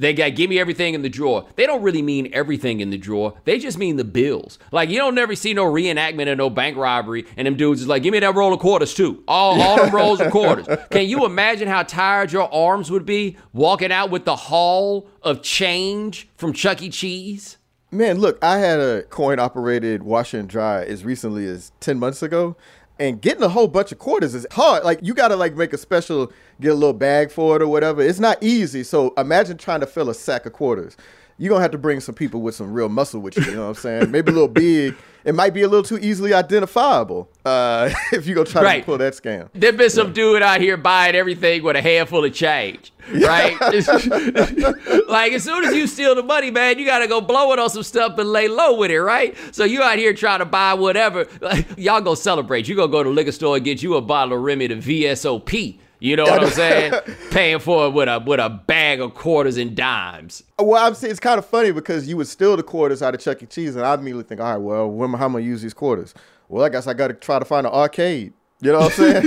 They 0.00 0.14
got 0.14 0.34
give 0.34 0.48
me 0.48 0.58
everything 0.58 0.94
in 0.94 1.02
the 1.02 1.10
drawer. 1.10 1.46
They 1.56 1.66
don't 1.66 1.82
really 1.82 2.00
mean 2.00 2.30
everything 2.32 2.80
in 2.80 2.88
the 2.88 2.96
drawer. 2.96 3.34
They 3.44 3.58
just 3.58 3.76
mean 3.76 3.96
the 3.96 4.04
bills. 4.04 4.58
Like 4.72 4.88
you 4.88 4.96
don't 4.96 5.14
never 5.14 5.36
see 5.36 5.52
no 5.52 5.64
reenactment 5.64 6.32
of 6.32 6.38
no 6.38 6.48
bank 6.48 6.76
robbery, 6.78 7.26
and 7.36 7.46
them 7.46 7.56
dudes 7.56 7.82
is 7.82 7.86
like, 7.86 8.02
give 8.02 8.12
me 8.12 8.18
that 8.20 8.34
roll 8.34 8.52
of 8.54 8.60
quarters 8.60 8.94
too. 8.94 9.22
All 9.28 9.60
all 9.60 9.76
them 9.76 9.94
rolls 9.94 10.20
of 10.20 10.32
quarters. 10.32 10.66
Can 10.90 11.06
you 11.06 11.26
imagine 11.26 11.68
how 11.68 11.82
tired 11.82 12.32
your 12.32 12.52
arms 12.52 12.90
would 12.90 13.04
be 13.04 13.36
walking 13.52 13.92
out 13.92 14.10
with 14.10 14.24
the 14.24 14.36
haul 14.36 15.06
of 15.22 15.42
change 15.42 16.28
from 16.36 16.54
Chuck 16.54 16.82
E. 16.82 16.88
Cheese? 16.88 17.58
Man, 17.92 18.20
look, 18.20 18.38
I 18.42 18.58
had 18.58 18.78
a 18.78 19.02
coin 19.02 19.40
operated 19.40 20.04
washer 20.04 20.38
and 20.38 20.48
dry 20.48 20.84
as 20.84 21.04
recently 21.04 21.44
as 21.46 21.72
10 21.80 21.98
months 21.98 22.22
ago. 22.22 22.56
And 23.00 23.20
getting 23.20 23.42
a 23.42 23.48
whole 23.48 23.66
bunch 23.66 23.92
of 23.92 23.98
quarters 23.98 24.34
is 24.34 24.46
hard. 24.52 24.84
Like 24.84 25.00
you 25.02 25.14
gotta 25.14 25.34
like 25.34 25.56
make 25.56 25.72
a 25.72 25.78
special, 25.78 26.30
get 26.60 26.72
a 26.72 26.74
little 26.74 26.92
bag 26.92 27.30
for 27.30 27.56
it 27.56 27.62
or 27.62 27.66
whatever. 27.66 28.02
It's 28.02 28.20
not 28.20 28.36
easy. 28.42 28.84
So 28.84 29.14
imagine 29.16 29.56
trying 29.56 29.80
to 29.80 29.86
fill 29.86 30.10
a 30.10 30.14
sack 30.14 30.44
of 30.44 30.52
quarters. 30.52 30.98
You're 31.40 31.48
gonna 31.48 31.62
have 31.62 31.70
to 31.70 31.78
bring 31.78 32.00
some 32.00 32.14
people 32.14 32.42
with 32.42 32.54
some 32.54 32.70
real 32.70 32.90
muscle 32.90 33.18
with 33.20 33.34
you, 33.38 33.42
you 33.44 33.52
know 33.52 33.62
what 33.62 33.68
I'm 33.68 33.74
saying? 33.74 34.10
Maybe 34.10 34.30
a 34.30 34.34
little 34.34 34.46
big. 34.46 34.94
It 35.24 35.34
might 35.34 35.54
be 35.54 35.62
a 35.62 35.68
little 35.68 35.82
too 35.82 35.98
easily 35.98 36.34
identifiable 36.34 37.30
uh, 37.46 37.90
if 38.12 38.26
you 38.26 38.34
go 38.34 38.44
try 38.44 38.62
Right. 38.62 38.80
to 38.80 38.84
pull 38.84 38.98
that 38.98 39.14
scam. 39.14 39.48
There 39.54 39.72
been 39.72 39.88
some 39.88 40.12
dude 40.12 40.42
out 40.42 40.60
here 40.60 40.76
buying 40.76 41.14
everything 41.14 41.62
with 41.62 41.76
a 41.76 41.82
handful 41.82 42.24
of 42.26 42.34
change, 42.34 42.92
right? 43.14 43.58
like 45.08 45.32
as 45.32 45.42
soon 45.44 45.64
as 45.64 45.74
you 45.74 45.86
steal 45.86 46.14
the 46.14 46.22
money, 46.22 46.50
man, 46.50 46.78
you 46.78 46.84
gotta 46.84 47.08
go 47.08 47.20
blow 47.22 47.52
it 47.52 47.58
on 47.58 47.70
some 47.70 47.82
stuff 47.84 48.18
and 48.18 48.30
lay 48.30 48.46
low 48.48 48.76
with 48.76 48.90
it, 48.90 49.00
right? 49.00 49.34
So 49.52 49.64
you 49.64 49.82
out 49.82 49.96
here 49.98 50.12
trying 50.12 50.40
to 50.40 50.44
buy 50.44 50.74
whatever. 50.74 51.26
Like, 51.40 51.66
y'all 51.78 52.00
go 52.02 52.14
celebrate. 52.14 52.68
You 52.68 52.76
gonna 52.76 52.92
go 52.92 53.02
to 53.02 53.08
the 53.08 53.14
liquor 53.14 53.32
store 53.32 53.56
and 53.56 53.64
get 53.64 53.82
you 53.82 53.96
a 53.96 54.00
bottle 54.02 54.36
of 54.36 54.42
Remy 54.42 54.68
to 54.68 54.76
VSOP. 54.76 55.78
You 56.00 56.16
know 56.16 56.24
what 56.24 56.42
I'm 56.42 56.50
saying? 56.50 56.94
Paying 57.30 57.58
for 57.60 57.86
it 57.86 57.90
with 57.90 58.08
a 58.08 58.18
with 58.18 58.40
a 58.40 58.48
bag 58.48 59.00
of 59.00 59.14
quarters 59.14 59.58
and 59.58 59.76
dimes. 59.76 60.42
Well, 60.58 60.84
I'm 60.84 60.94
saying 60.94 61.10
it's 61.10 61.20
kind 61.20 61.38
of 61.38 61.44
funny 61.44 61.72
because 61.72 62.08
you 62.08 62.16
would 62.16 62.26
steal 62.26 62.56
the 62.56 62.62
quarters 62.62 63.02
out 63.02 63.14
of 63.14 63.20
Chuck 63.20 63.42
E. 63.42 63.46
Cheese, 63.46 63.76
and 63.76 63.84
I 63.84 63.94
immediately 63.94 64.24
think, 64.24 64.40
all 64.40 64.50
right, 64.50 64.56
well, 64.56 64.90
when, 64.90 65.12
how 65.12 65.26
am 65.26 65.36
I 65.36 65.40
gonna 65.40 65.44
use 65.44 65.62
these 65.62 65.74
quarters? 65.74 66.14
Well, 66.48 66.64
I 66.64 66.70
guess 66.70 66.86
I 66.86 66.94
got 66.94 67.08
to 67.08 67.14
try 67.14 67.38
to 67.38 67.44
find 67.44 67.66
an 67.66 67.72
arcade. 67.72 68.32
You 68.62 68.72
know 68.72 68.80
what 68.80 68.98
I'm 68.98 69.22
saying? 69.22 69.24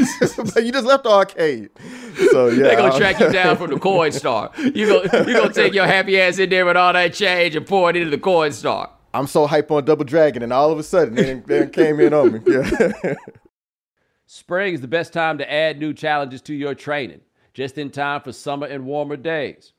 you 0.66 0.72
just 0.72 0.86
left 0.86 1.04
the 1.06 1.10
arcade. 1.10 1.70
So 2.32 2.48
yeah, 2.50 2.64
They're 2.64 2.78
gonna 2.78 2.98
track 2.98 3.20
you 3.20 3.32
down 3.32 3.58
from 3.58 3.70
the 3.70 3.78
Coinstar. 3.78 4.56
You 4.76 4.88
go 4.88 5.04
you 5.04 5.34
gonna 5.34 5.54
take 5.54 5.74
your 5.74 5.88
happy 5.88 6.20
ass 6.20 6.40
in 6.40 6.50
there 6.50 6.66
with 6.66 6.78
all 6.78 6.94
that 6.94 7.14
change 7.14 7.56
and 7.56 7.66
pour 7.66 7.90
it 7.92 7.96
into 7.96 8.10
the 8.10 8.18
Coinstar. 8.18 8.90
I'm 9.14 9.28
so 9.28 9.46
hype 9.46 9.70
on 9.70 9.86
Double 9.86 10.06
Dragon, 10.06 10.42
and 10.42 10.52
all 10.52 10.72
of 10.72 10.80
a 10.80 10.84
sudden 10.84 11.14
they, 11.14 11.36
they 11.36 11.68
came 11.68 12.00
in 12.00 12.14
on 12.14 12.34
me. 12.34 12.40
Yeah. 12.48 13.14
Spring 14.36 14.74
is 14.74 14.82
the 14.82 14.88
best 14.88 15.14
time 15.14 15.38
to 15.38 15.54
add 15.54 15.78
new 15.78 15.94
challenges 15.94 16.42
to 16.42 16.56
your 16.56 16.74
training, 16.74 17.22
just 17.54 17.78
in 17.78 17.92
time 17.92 18.20
for 18.20 18.32
summer 18.32 18.66
and 18.66 18.84
warmer 18.84 19.16
days. 19.16 19.74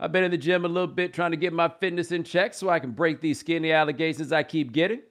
I've 0.00 0.10
been 0.10 0.24
in 0.24 0.30
the 0.30 0.38
gym 0.38 0.64
a 0.64 0.68
little 0.68 0.86
bit 0.86 1.12
trying 1.12 1.32
to 1.32 1.36
get 1.36 1.52
my 1.52 1.68
fitness 1.68 2.10
in 2.10 2.24
check 2.24 2.54
so 2.54 2.70
I 2.70 2.78
can 2.78 2.92
break 2.92 3.20
these 3.20 3.40
skinny 3.40 3.72
allegations 3.72 4.32
I 4.32 4.42
keep 4.42 4.72
getting. 4.72 5.02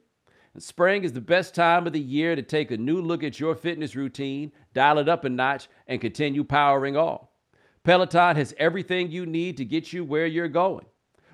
And 0.56 0.64
spring 0.64 1.04
is 1.04 1.14
the 1.14 1.22
best 1.22 1.54
time 1.54 1.86
of 1.86 1.94
the 1.94 2.00
year 2.00 2.36
to 2.36 2.42
take 2.42 2.72
a 2.72 2.78
new 2.78 3.00
look 3.00 3.24
at 3.24 3.40
your 3.40 3.54
fitness 3.54 3.96
routine, 3.96 4.52
dial 4.74 4.98
it 4.98 5.08
up 5.08 5.24
a 5.24 5.30
notch, 5.30 5.70
and 5.86 6.02
continue 6.02 6.44
powering 6.44 6.98
on. 6.98 7.28
Peloton 7.84 8.38
has 8.38 8.56
everything 8.58 9.12
you 9.12 9.28
need 9.28 9.56
to 9.58 9.66
get 9.66 9.94
you 9.94 10.04
where 10.04 10.26
you're 10.26 10.48
going. 10.48 10.88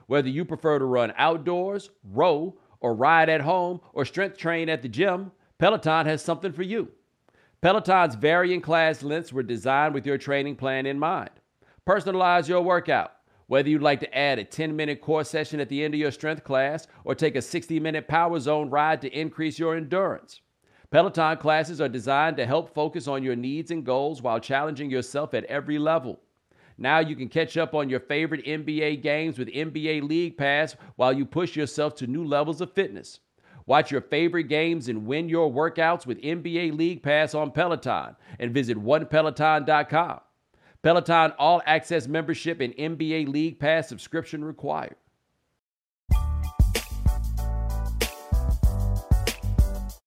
Whether 0.08 0.28
you 0.28 0.44
prefer 0.44 0.78
to 0.78 0.84
run 0.84 1.14
outdoors, 1.16 1.90
row, 2.04 2.58
or 2.82 2.94
ride 2.94 3.30
at 3.30 3.40
home, 3.40 3.80
or 3.94 4.04
strength 4.04 4.38
train 4.38 4.68
at 4.68 4.82
the 4.82 4.90
gym, 4.90 5.32
Peloton 5.58 6.06
has 6.06 6.22
something 6.22 6.52
for 6.52 6.64
you. 6.64 6.92
Peloton's 7.66 8.14
varying 8.14 8.62
class 8.62 9.02
lengths 9.02 9.34
were 9.34 9.42
designed 9.42 9.96
with 9.96 10.06
your 10.06 10.20
training 10.20 10.56
plan 10.56 10.86
in 10.86 11.00
mind. 11.00 11.32
Personalize 11.84 12.48
your 12.48 12.62
workout. 12.62 13.14
Whether 13.48 13.70
you'd 13.70 13.82
like 13.82 14.00
to 14.02 14.16
add 14.16 14.38
a 14.38 14.44
10 14.44 14.76
minute 14.76 15.02
core 15.02 15.24
session 15.24 15.60
at 15.60 15.68
the 15.68 15.84
end 15.84 15.96
of 15.96 16.00
your 16.00 16.12
strength 16.12 16.44
class 16.44 16.86
or 17.06 17.16
take 17.16 17.36
a 17.36 17.42
60 17.42 17.80
minute 17.80 18.08
power 18.08 18.40
zone 18.40 18.70
ride 18.70 19.02
to 19.02 19.20
increase 19.20 19.58
your 19.58 19.76
endurance. 19.76 20.42
Peloton 20.92 21.38
classes 21.38 21.82
are 21.82 21.90
designed 21.90 22.38
to 22.38 22.46
help 22.46 22.72
focus 22.76 23.08
on 23.08 23.24
your 23.24 23.36
needs 23.36 23.72
and 23.72 23.84
goals 23.84 24.22
while 24.22 24.40
challenging 24.40 24.92
yourself 24.92 25.34
at 25.34 25.46
every 25.46 25.80
level. 25.80 26.20
Now 26.78 27.00
you 27.00 27.16
can 27.16 27.30
catch 27.30 27.58
up 27.58 27.74
on 27.74 27.90
your 27.90 28.00
favorite 28.00 28.46
NBA 28.46 29.02
games 29.02 29.40
with 29.40 29.48
NBA 29.48 30.08
League 30.08 30.38
Pass 30.38 30.76
while 30.98 31.14
you 31.14 31.26
push 31.26 31.56
yourself 31.56 31.96
to 31.96 32.06
new 32.06 32.26
levels 32.26 32.62
of 32.62 32.74
fitness. 32.74 33.22
Watch 33.68 33.90
your 33.92 34.02
favorite 34.02 34.44
games 34.44 34.90
and 34.90 35.08
win 35.08 35.28
your 35.28 35.52
workouts 35.52 36.06
with 36.06 36.22
NBA 36.22 36.78
League 36.78 37.02
Pass 37.02 37.34
on 37.34 37.52
Peloton 37.52 38.16
and 38.40 38.54
visit 38.54 38.78
onepeloton.com. 38.78 40.20
Peloton 40.84 41.32
All 41.40 41.64
Access 41.66 42.08
membership 42.08 42.62
and 42.62 42.76
NBA 42.76 43.28
League 43.28 43.60
Pass 43.60 43.90
subscription 43.90 44.44
required. 44.44 44.96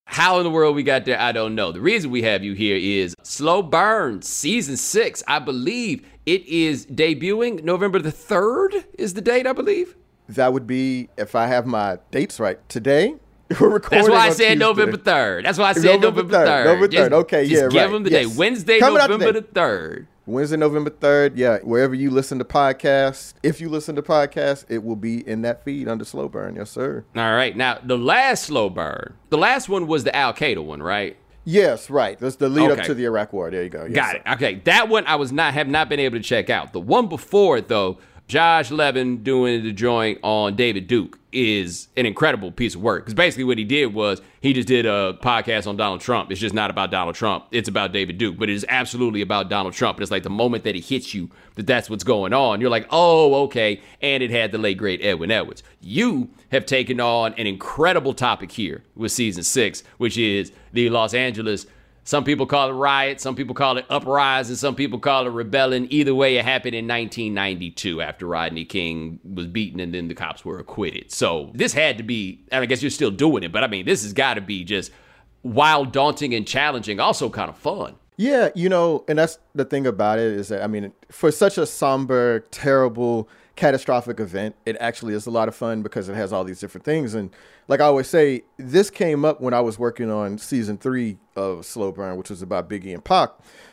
How 0.04 0.38
in 0.38 0.44
the 0.44 0.50
world 0.50 0.76
we 0.76 0.84
got 0.84 1.04
there, 1.04 1.20
I 1.20 1.32
don't 1.32 1.54
know. 1.54 1.70
The 1.72 1.80
reason 1.80 2.10
we 2.10 2.22
have 2.22 2.44
you 2.44 2.52
here 2.52 2.76
is 2.76 3.14
Slow 3.22 3.62
Burn 3.62 4.22
Season 4.22 4.76
6. 4.76 5.22
I 5.26 5.38
believe 5.40 6.06
it 6.26 6.44
is 6.46 6.86
debuting 6.86 7.62
November 7.62 8.00
the 8.00 8.12
3rd, 8.12 8.84
is 8.98 9.14
the 9.14 9.20
date, 9.20 9.46
I 9.46 9.52
believe. 9.52 9.96
That 10.28 10.52
would 10.52 10.66
be, 10.66 11.08
if 11.16 11.34
I 11.34 11.46
have 11.46 11.66
my 11.66 11.98
dates 12.10 12.38
right, 12.38 12.58
today. 12.68 13.14
We're 13.60 13.68
recording 13.70 13.98
That's 14.04 14.08
why 14.10 14.26
I 14.26 14.30
said 14.30 14.36
Tuesday. 14.50 14.54
November 14.56 14.96
3rd. 14.98 15.42
That's 15.44 15.58
why 15.58 15.70
I 15.70 15.72
said 15.72 16.00
November 16.00 16.22
November 16.22 16.34
3rd. 16.34 16.46
3rd. 16.46 16.64
November 16.64 16.88
3rd. 16.88 17.12
Okay, 17.22 17.48
just 17.48 17.62
yeah, 17.62 17.68
give 17.68 17.74
right. 17.82 17.90
them 17.92 18.02
the 18.04 18.10
Yes. 18.10 18.28
day. 18.30 18.36
Wednesday, 18.36 18.78
Coming 18.78 18.98
November 18.98 19.32
the 19.32 19.42
3rd. 19.42 20.06
Wednesday, 20.26 20.56
November 20.58 20.90
3rd. 20.90 21.32
Yeah, 21.36 21.58
wherever 21.62 21.94
you 21.94 22.10
listen 22.10 22.38
to 22.40 22.44
podcasts, 22.44 23.32
if 23.42 23.60
you 23.62 23.70
listen 23.70 23.96
to 23.96 24.02
podcasts, 24.02 24.66
it 24.68 24.84
will 24.84 24.96
be 24.96 25.26
in 25.26 25.40
that 25.42 25.64
feed 25.64 25.88
under 25.88 26.04
Slow 26.04 26.28
Burn. 26.28 26.56
Yes, 26.56 26.70
sir. 26.70 27.04
All 27.16 27.34
right. 27.34 27.56
Now, 27.56 27.78
the 27.82 27.96
last 27.96 28.44
slow 28.44 28.68
burn, 28.68 29.14
the 29.30 29.38
last 29.38 29.70
one 29.70 29.86
was 29.86 30.04
the 30.04 30.14
Al 30.14 30.34
Qaeda 30.34 30.62
one, 30.62 30.82
right? 30.82 31.16
Yes, 31.44 31.88
right. 31.88 32.18
That's 32.18 32.36
the 32.36 32.50
lead 32.50 32.70
Okay. 32.70 32.80
up 32.82 32.86
to 32.88 32.92
the 32.92 33.04
Iraq 33.06 33.32
War. 33.32 33.50
There 33.50 33.62
you 33.62 33.70
go. 33.70 33.84
Yes, 33.86 33.94
Got 33.94 34.10
sir. 34.10 34.16
it. 34.26 34.32
Okay. 34.34 34.54
That 34.64 34.90
one 34.90 35.06
I 35.06 35.14
was 35.16 35.32
not 35.32 35.54
have 35.54 35.68
not 35.68 35.88
been 35.88 36.00
able 36.00 36.18
to 36.18 36.22
check 36.22 36.50
out. 36.50 36.74
The 36.74 36.80
one 36.80 37.06
before 37.06 37.56
it 37.56 37.68
though, 37.68 37.96
Josh 38.28 38.70
Levin 38.70 39.22
doing 39.22 39.62
the 39.62 39.72
joint 39.72 40.18
on 40.22 40.54
David 40.54 40.86
Duke 40.86 41.18
is 41.32 41.88
an 41.96 42.04
incredible 42.04 42.52
piece 42.52 42.74
of 42.74 42.82
work. 42.82 43.04
Because 43.04 43.14
basically 43.14 43.44
what 43.44 43.56
he 43.56 43.64
did 43.64 43.94
was 43.94 44.20
he 44.42 44.52
just 44.52 44.68
did 44.68 44.84
a 44.84 45.18
podcast 45.22 45.66
on 45.66 45.78
Donald 45.78 46.02
Trump. 46.02 46.30
It's 46.30 46.40
just 46.40 46.54
not 46.54 46.68
about 46.70 46.90
Donald 46.90 47.16
Trump. 47.16 47.46
It's 47.52 47.70
about 47.70 47.92
David 47.92 48.18
Duke. 48.18 48.38
But 48.38 48.50
it 48.50 48.54
is 48.54 48.66
absolutely 48.68 49.22
about 49.22 49.48
Donald 49.48 49.72
Trump. 49.72 49.96
And 49.96 50.02
it's 50.02 50.10
like 50.10 50.24
the 50.24 50.30
moment 50.30 50.64
that 50.64 50.76
it 50.76 50.84
hits 50.84 51.14
you 51.14 51.30
that 51.54 51.66
that's 51.66 51.88
what's 51.88 52.04
going 52.04 52.34
on. 52.34 52.60
You're 52.60 52.70
like, 52.70 52.86
oh, 52.90 53.44
okay. 53.44 53.80
And 54.02 54.22
it 54.22 54.30
had 54.30 54.52
the 54.52 54.58
late 54.58 54.76
great 54.76 55.02
Edwin 55.02 55.30
Edwards. 55.30 55.62
You 55.80 56.28
have 56.52 56.66
taken 56.66 57.00
on 57.00 57.32
an 57.34 57.46
incredible 57.46 58.12
topic 58.12 58.52
here 58.52 58.84
with 58.94 59.10
season 59.10 59.42
six, 59.42 59.82
which 59.96 60.18
is 60.18 60.52
the 60.74 60.90
Los 60.90 61.14
Angeles 61.14 61.66
some 62.08 62.24
people 62.24 62.46
call 62.46 62.70
it 62.70 62.72
riot, 62.72 63.20
some 63.20 63.36
people 63.36 63.54
call 63.54 63.76
it 63.76 63.84
uprising, 63.90 64.56
some 64.56 64.74
people 64.74 64.98
call 64.98 65.26
it 65.26 65.28
rebellion. 65.28 65.86
Either 65.90 66.14
way, 66.14 66.38
it 66.38 66.44
happened 66.46 66.74
in 66.74 66.88
1992 66.88 68.00
after 68.00 68.24
Rodney 68.24 68.64
King 68.64 69.20
was 69.22 69.46
beaten 69.46 69.78
and 69.78 69.92
then 69.92 70.08
the 70.08 70.14
cops 70.14 70.42
were 70.42 70.58
acquitted. 70.58 71.12
So 71.12 71.50
this 71.52 71.74
had 71.74 71.98
to 71.98 72.02
be, 72.02 72.40
and 72.50 72.62
I 72.62 72.64
guess 72.64 72.82
you're 72.82 72.90
still 72.90 73.10
doing 73.10 73.42
it, 73.42 73.52
but 73.52 73.62
I 73.62 73.66
mean, 73.66 73.84
this 73.84 74.04
has 74.04 74.14
got 74.14 74.34
to 74.34 74.40
be 74.40 74.64
just 74.64 74.90
wild, 75.42 75.92
daunting, 75.92 76.32
and 76.32 76.48
challenging, 76.48 76.98
also 76.98 77.28
kind 77.28 77.50
of 77.50 77.58
fun. 77.58 77.96
Yeah, 78.16 78.48
you 78.54 78.70
know, 78.70 79.04
and 79.06 79.18
that's 79.18 79.38
the 79.54 79.66
thing 79.66 79.86
about 79.86 80.18
it 80.18 80.32
is 80.32 80.48
that 80.48 80.64
I 80.64 80.66
mean, 80.66 80.90
for 81.10 81.30
such 81.30 81.58
a 81.58 81.66
somber, 81.66 82.40
terrible, 82.50 83.28
catastrophic 83.58 84.20
event, 84.20 84.54
it 84.64 84.76
actually 84.78 85.14
is 85.14 85.26
a 85.26 85.30
lot 85.30 85.48
of 85.48 85.54
fun 85.54 85.82
because 85.82 86.08
it 86.08 86.14
has 86.14 86.32
all 86.32 86.44
these 86.44 86.60
different 86.60 86.84
things. 86.84 87.12
And 87.14 87.30
like 87.66 87.80
I 87.80 87.84
always 87.84 88.06
say, 88.06 88.44
this 88.56 88.88
came 88.88 89.24
up 89.24 89.40
when 89.40 89.52
I 89.52 89.60
was 89.60 89.78
working 89.78 90.10
on 90.10 90.38
season 90.38 90.78
three 90.78 91.18
of 91.34 91.66
Slow 91.66 91.90
Burn, 91.90 92.16
which 92.16 92.30
was 92.30 92.40
about 92.40 92.70
Biggie 92.70 92.94
and 92.94 93.04
Pac. 93.04 93.30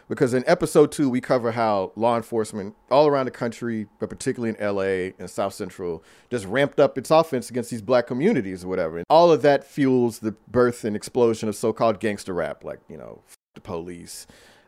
Because 0.10 0.34
in 0.34 0.44
episode 0.48 0.92
two, 0.92 1.10
we 1.10 1.22
cover 1.22 1.52
how 1.52 1.92
law 1.96 2.16
enforcement 2.16 2.76
all 2.90 3.08
around 3.08 3.26
the 3.26 3.32
country, 3.32 3.88
but 4.00 4.10
particularly 4.10 4.56
in 4.58 4.76
LA 4.76 5.14
and 5.20 5.30
South 5.30 5.54
Central, 5.54 6.04
just 6.30 6.46
ramped 6.46 6.80
up 6.80 6.98
its 6.98 7.12
offense 7.12 7.50
against 7.50 7.70
these 7.70 7.82
black 7.82 8.08
communities 8.08 8.64
or 8.64 8.68
whatever. 8.68 8.98
And 8.98 9.06
all 9.10 9.32
of 9.32 9.44
that 9.44 9.64
fuels 9.64 10.20
the 10.20 10.32
birth 10.48 10.84
and 10.84 10.96
explosion 10.96 11.48
of 11.48 11.56
so 11.56 11.72
called 11.74 12.00
gangster 12.00 12.34
rap, 12.34 12.64
like, 12.64 12.80
you 12.90 12.98
know, 12.98 13.22
the 13.54 13.62
police, 13.62 14.28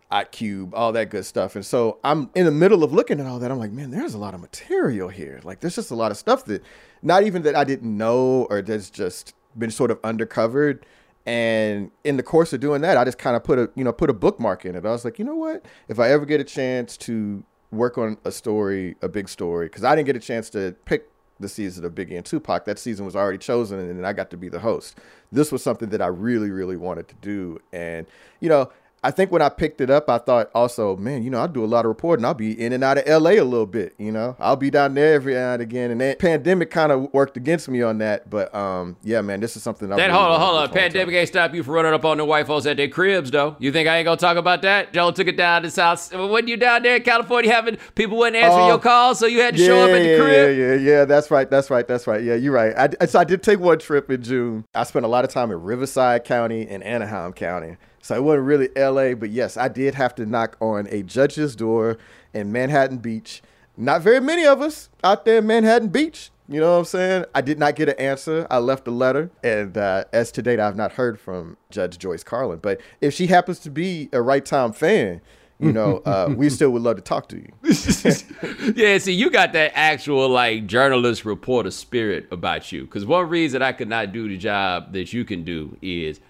Ice 0.10 0.28
Cube, 0.32 0.74
all 0.74 0.92
that 0.94 1.10
good 1.10 1.26
stuff. 1.26 1.56
And 1.56 1.66
so 1.66 2.00
I'm 2.04 2.30
in 2.34 2.46
the 2.46 2.52
middle 2.52 2.84
of 2.84 2.94
looking 2.94 3.20
at 3.20 3.26
all 3.26 3.40
that. 3.40 3.52
I'm 3.52 3.60
like, 3.60 3.72
man, 3.72 3.92
there's 3.92 4.14
a 4.14 4.18
lot 4.18 4.34
of 4.34 4.40
material 4.40 5.10
here. 5.10 5.42
Like, 5.44 5.60
there's 5.60 5.76
just 5.76 5.92
a 5.92 5.96
lot 5.96 6.12
of 6.12 6.18
stuff 6.18 6.46
that, 6.46 6.64
not 7.02 7.24
even 7.24 7.42
that 7.44 7.56
I 7.56 7.64
didn't 7.64 7.98
know 7.98 8.48
or 8.50 8.62
that's 8.62 8.90
just 8.90 9.34
been 9.58 9.72
sort 9.72 9.92
of 9.92 10.02
undercovered. 10.02 10.84
And 11.26 11.92
in 12.06 12.16
the 12.16 12.24
course 12.24 12.54
of 12.54 12.62
doing 12.62 12.82
that, 12.82 12.98
I 12.98 13.04
just 13.04 13.18
kind 13.18 13.36
of 13.36 13.44
put 13.44 13.60
a, 13.60 13.70
you 13.76 13.84
know, 13.84 13.92
put 13.92 14.10
a 14.10 14.14
bookmark 14.14 14.66
in 14.66 14.76
it. 14.76 14.86
I 14.86 14.92
was 14.92 15.04
like, 15.04 15.20
you 15.20 15.26
know 15.26 15.36
what? 15.36 15.66
If 15.90 16.00
I 16.00 16.10
ever 16.12 16.26
get 16.26 16.40
a 16.40 16.46
chance 16.46 16.96
to 16.98 17.44
work 17.72 17.98
on 17.98 18.18
a 18.24 18.32
story, 18.32 18.96
a 19.02 19.10
big 19.10 19.28
story, 19.28 19.66
because 19.66 19.84
I 19.84 19.94
didn't 19.94 20.06
get 20.06 20.16
a 20.16 20.22
chance 20.22 20.50
to 20.52 20.74
pick 20.86 21.10
the 21.40 21.50
season 21.50 21.84
of 21.84 21.94
Biggie 21.94 22.16
and 22.16 22.26
Tupac. 22.26 22.64
That 22.64 22.80
season 22.80 23.06
was 23.06 23.16
already 23.16 23.38
chosen, 23.38 23.78
and 23.78 24.08
I 24.08 24.14
got 24.14 24.30
to 24.32 24.38
be 24.38 24.48
the 24.48 24.60
host. 24.60 24.98
This 25.32 25.52
was 25.52 25.62
something 25.62 25.90
that 25.90 26.02
I 26.02 26.08
really, 26.08 26.50
really 26.50 26.78
wanted 26.78 27.10
to 27.10 27.16
do. 27.16 27.60
And, 27.74 28.08
you 28.40 28.48
know, 28.48 28.72
I 29.04 29.12
think 29.12 29.32
when 29.32 29.42
I 29.44 29.50
picked 29.50 29.80
it 29.80 29.90
up, 29.92 30.10
I 30.10 30.18
thought 30.18 30.50
also, 30.56 30.98
man, 30.98 31.22
you 31.24 31.30
know, 31.30 31.40
I'll 31.40 31.48
do 31.48 31.64
a 31.64 31.68
lot 31.68 31.86
of 31.86 31.90
reporting. 31.90 32.26
I'll 32.26 32.34
be 32.34 32.60
in 32.60 32.74
and 32.74 32.84
out 32.84 32.98
of 32.98 33.08
LA 33.08 33.32
a 33.32 33.42
little 33.44 33.68
bit, 33.68 33.94
you 34.00 34.12
know. 34.12 34.36
I'll 34.40 34.56
be 34.56 34.72
down 34.72 34.96
there 34.96 35.14
every 35.14 35.36
now 35.36 35.54
and 35.54 35.62
again. 35.62 35.92
And 35.92 36.02
that 36.02 36.18
pandemic 36.20 36.72
kind 36.72 36.92
of 36.92 37.14
worked 37.14 37.38
against 37.38 37.70
me 37.70 37.82
on 37.84 38.00
that. 38.00 38.30
But 38.30 38.54
um, 38.56 38.98
yeah, 39.04 39.22
man, 39.22 39.40
this 39.40 39.56
is 39.56 39.62
something 39.64 39.92
I 39.94 39.98
That 39.98 40.08
really 40.08 40.18
hold 40.18 40.32
on, 40.32 40.40
hold 40.40 40.56
on. 40.58 40.68
do 40.68 40.74
for 40.74 40.80
a 40.80 40.82
long 40.82 40.90
Pandemic 40.92 41.16
ain't 41.16 41.28
stop 41.28 41.54
you 41.54 41.64
from 41.64 41.74
running 41.76 41.94
up 41.94 42.04
on 42.06 42.18
the 42.18 42.26
white 42.26 42.48
folks 42.48 42.66
at 42.66 42.78
their 42.78 42.88
cribs, 42.90 43.30
though. 43.30 43.56
You 43.60 43.72
think 43.72 43.88
I 43.88 43.98
ain't 43.98 44.06
gonna 44.06 44.18
talk 44.18 44.36
about 44.36 44.64
that? 44.64 44.94
Joe 44.94 45.12
took 45.12 45.28
it 45.28 45.38
down 45.38 45.62
to 45.62 45.70
South. 45.70 46.12
When 46.14 46.48
you 46.48 46.58
down 46.58 46.82
there 46.82 46.96
in 46.96 47.04
California 47.04 47.54
having 47.54 47.78
people 47.96 48.18
wouldn't 48.18 48.36
answer 48.44 48.60
Oh, 48.60 48.68
your 48.68 48.80
calls, 48.80 49.20
so 49.20 49.28
you 49.28 49.42
had 49.42 49.56
to 49.56 49.62
Yeah, 49.62 49.68
show 49.68 49.80
up 49.84 49.90
at 49.92 50.02
the 50.02 50.10
yeah, 50.10 50.18
crib. 50.18 50.58
yeah, 50.58 50.66
yeah, 50.66 50.74
yeah. 51.00 51.06
That's 51.06 51.30
right. 51.30 51.50
That's 51.50 51.70
right. 51.70 51.88
That's 51.88 52.08
right. 52.08 52.24
Yeah, 52.24 52.34
you're 52.34 52.52
right. 52.54 52.74
I, 53.00 53.06
so 53.06 53.20
I 53.20 53.24
did 53.26 53.44
take 53.44 53.60
one 53.60 53.78
trip 53.78 54.10
in 54.10 54.24
June. 54.24 54.66
I 54.74 54.84
spent 54.86 55.06
a 55.06 55.08
lot 55.10 55.24
of 55.24 55.30
time 55.30 55.52
in 55.52 55.62
Riverside 55.62 56.24
County 56.24 56.68
and 56.68 56.84
Anaheim 56.84 57.32
County. 57.34 57.78
So 58.08 58.16
it 58.16 58.24
wasn't 58.24 58.46
really 58.46 58.70
LA, 58.78 59.16
but 59.16 59.32
yes, 59.32 59.58
I 59.58 59.68
did 59.68 59.94
have 59.96 60.16
to 60.16 60.26
knock 60.26 60.56
on 60.62 60.88
a 60.90 61.04
judge's 61.04 61.58
door 61.58 61.98
in 62.34 62.54
Manhattan 62.54 63.00
Beach. 63.00 63.42
Not 63.76 64.02
very 64.02 64.22
many 64.22 64.46
of 64.46 64.62
us 64.62 64.88
out 65.04 65.26
there 65.26 65.40
in 65.40 65.48
Manhattan 65.48 65.90
Beach. 65.90 66.32
You 66.48 66.62
know 66.62 66.72
what 66.72 66.78
I'm 66.78 66.86
saying? 66.86 67.26
I 67.36 67.42
did 67.42 67.60
not 67.60 67.76
get 67.76 67.90
an 67.90 68.00
answer. 68.00 68.48
I 68.50 68.60
left 68.60 68.88
a 68.88 68.92
letter, 68.92 69.30
and 69.44 69.78
uh, 69.78 70.06
as 70.14 70.32
to 70.32 70.42
date, 70.42 70.58
I've 70.58 70.78
not 70.78 70.94
heard 70.94 71.20
from 71.20 71.58
Judge 71.70 72.00
Joyce 72.00 72.24
Karlin. 72.24 72.62
But 72.62 72.80
if 73.02 73.14
she 73.14 73.28
happens 73.28 73.60
to 73.60 73.70
be 73.70 74.08
a 74.14 74.22
right 74.22 74.46
time 74.46 74.72
fan, 74.72 75.20
you 75.60 75.74
know, 75.74 75.98
uh, 76.06 76.34
we 76.34 76.50
still 76.58 76.70
would 76.70 76.84
love 76.84 76.96
to 76.96 77.02
talk 77.02 77.28
to 77.28 77.36
you. 77.36 77.52
yeah, 78.74 78.98
see, 79.00 79.12
you 79.12 79.30
got 79.30 79.52
that 79.52 79.74
actual 79.76 80.30
like 80.30 80.66
journalist 80.66 81.26
reporter 81.26 81.72
spirit 81.72 82.30
about 82.32 82.72
you. 82.72 82.86
Because 82.86 83.06
one 83.06 83.28
reason 83.28 83.62
I 83.62 83.74
could 83.74 83.90
not 83.90 84.14
do 84.14 84.30
the 84.30 84.38
job 84.38 84.94
that 84.94 85.12
you 85.12 85.26
can 85.26 85.44
do 85.44 85.76
is 85.82 86.22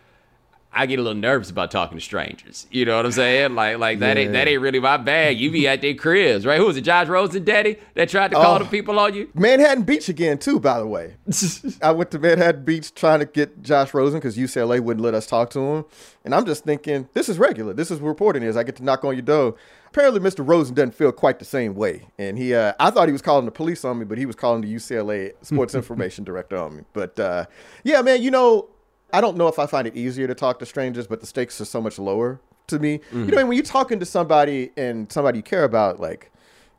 I 0.78 0.86
get 0.86 1.00
a 1.00 1.02
little 1.02 1.20
nervous 1.20 1.50
about 1.50 1.72
talking 1.72 1.98
to 1.98 2.04
strangers. 2.04 2.68
You 2.72 2.86
know 2.86 2.96
what 2.98 3.06
I'm 3.06 3.12
saying? 3.12 3.56
Like, 3.56 3.78
like 3.80 4.00
that 4.00 4.18
ain't 4.18 4.34
that 4.34 4.48
ain't 4.48 4.62
really 4.62 4.80
my 4.80 4.98
bag. 4.98 5.40
You 5.40 5.52
be 5.52 5.68
at 5.68 5.82
their 5.82 5.94
cribs, 5.96 6.46
right? 6.46 6.60
Who 6.60 6.66
was 6.68 6.78
it, 6.78 6.82
Josh 6.82 7.08
Rosen, 7.08 7.44
Daddy, 7.44 7.78
that 7.96 8.10
tried 8.10 8.30
to 8.32 8.36
call 8.38 8.56
Oh. 8.56 8.60
the 8.60 8.66
people 8.66 9.00
on 9.00 9.14
you? 9.14 9.30
Manhattan 9.34 9.84
Beach 9.84 10.08
again 10.10 10.38
too, 10.38 10.60
by 10.60 10.80
the 10.80 10.88
way. 10.88 11.16
I 11.82 11.92
went 11.92 12.12
to 12.12 12.20
Manhattan 12.20 12.64
Beach 12.64 12.94
trying 12.94 13.20
to 13.20 13.26
get 13.26 13.62
Josh 13.64 13.94
Rosen 13.94 14.20
because 14.20 14.38
UCLA 14.38 14.80
wouldn't 14.80 15.04
let 15.04 15.14
us 15.14 15.26
talk 15.26 15.50
to 15.52 15.60
him, 15.60 15.86
and 16.24 16.36
I'm 16.36 16.46
just 16.46 16.64
thinking 16.64 17.10
this 17.14 17.28
is 17.28 17.40
regular. 17.40 17.74
This 17.74 17.90
is 17.92 18.00
what 18.00 18.08
reporting 18.10 18.44
is. 18.44 18.56
I 18.56 18.64
get 18.64 18.76
to 18.78 18.84
knock 18.84 19.04
on 19.04 19.14
your 19.16 19.24
door. 19.24 19.56
Apparently, 19.88 20.20
Mr. 20.20 20.48
Rosen 20.48 20.76
doesn't 20.76 20.94
feel 20.94 21.12
quite 21.12 21.40
the 21.40 21.46
same 21.46 21.74
way, 21.74 22.08
and 22.20 22.38
he. 22.38 22.54
Uh, 22.54 22.74
I 22.80 22.92
thought 22.92 23.08
he 23.08 23.14
was 23.14 23.22
calling 23.22 23.46
the 23.46 23.52
police 23.52 23.84
on 23.84 23.98
me, 23.98 24.06
but 24.06 24.18
he 24.18 24.26
was 24.28 24.36
calling 24.36 24.62
the 24.62 24.74
UCLA 24.76 25.32
Sports 25.42 25.74
Information 25.82 26.24
Director 26.24 26.58
on 26.58 26.76
me. 26.78 26.84
But 26.94 27.20
uh, 27.20 27.46
yeah, 27.84 28.02
man, 28.02 28.22
you 28.22 28.30
know, 28.30 28.70
I 29.14 29.22
don't 29.22 29.38
know 29.38 29.48
if 29.48 29.60
I 29.60 29.66
find 29.66 29.88
it 29.88 29.96
easier 29.96 30.28
to 30.28 30.36
talk 30.36 30.60
to 30.60 30.66
strangers, 30.66 31.08
but 31.08 31.22
the 31.22 31.28
stakes 31.28 31.60
are 31.62 31.66
so 31.66 31.82
much 31.82 31.98
lower 32.00 32.40
to 32.68 32.80
me. 32.80 33.00
You 33.12 33.20
know, 33.20 33.26
mm-hmm. 33.26 33.48
when 33.48 33.58
you're 33.58 33.64
talking 33.64 34.00
to 34.00 34.06
somebody 34.06 34.72
and 34.76 35.12
somebody 35.12 35.40
you 35.40 35.44
care 35.44 35.64
about, 35.64 36.00
like. 36.00 36.32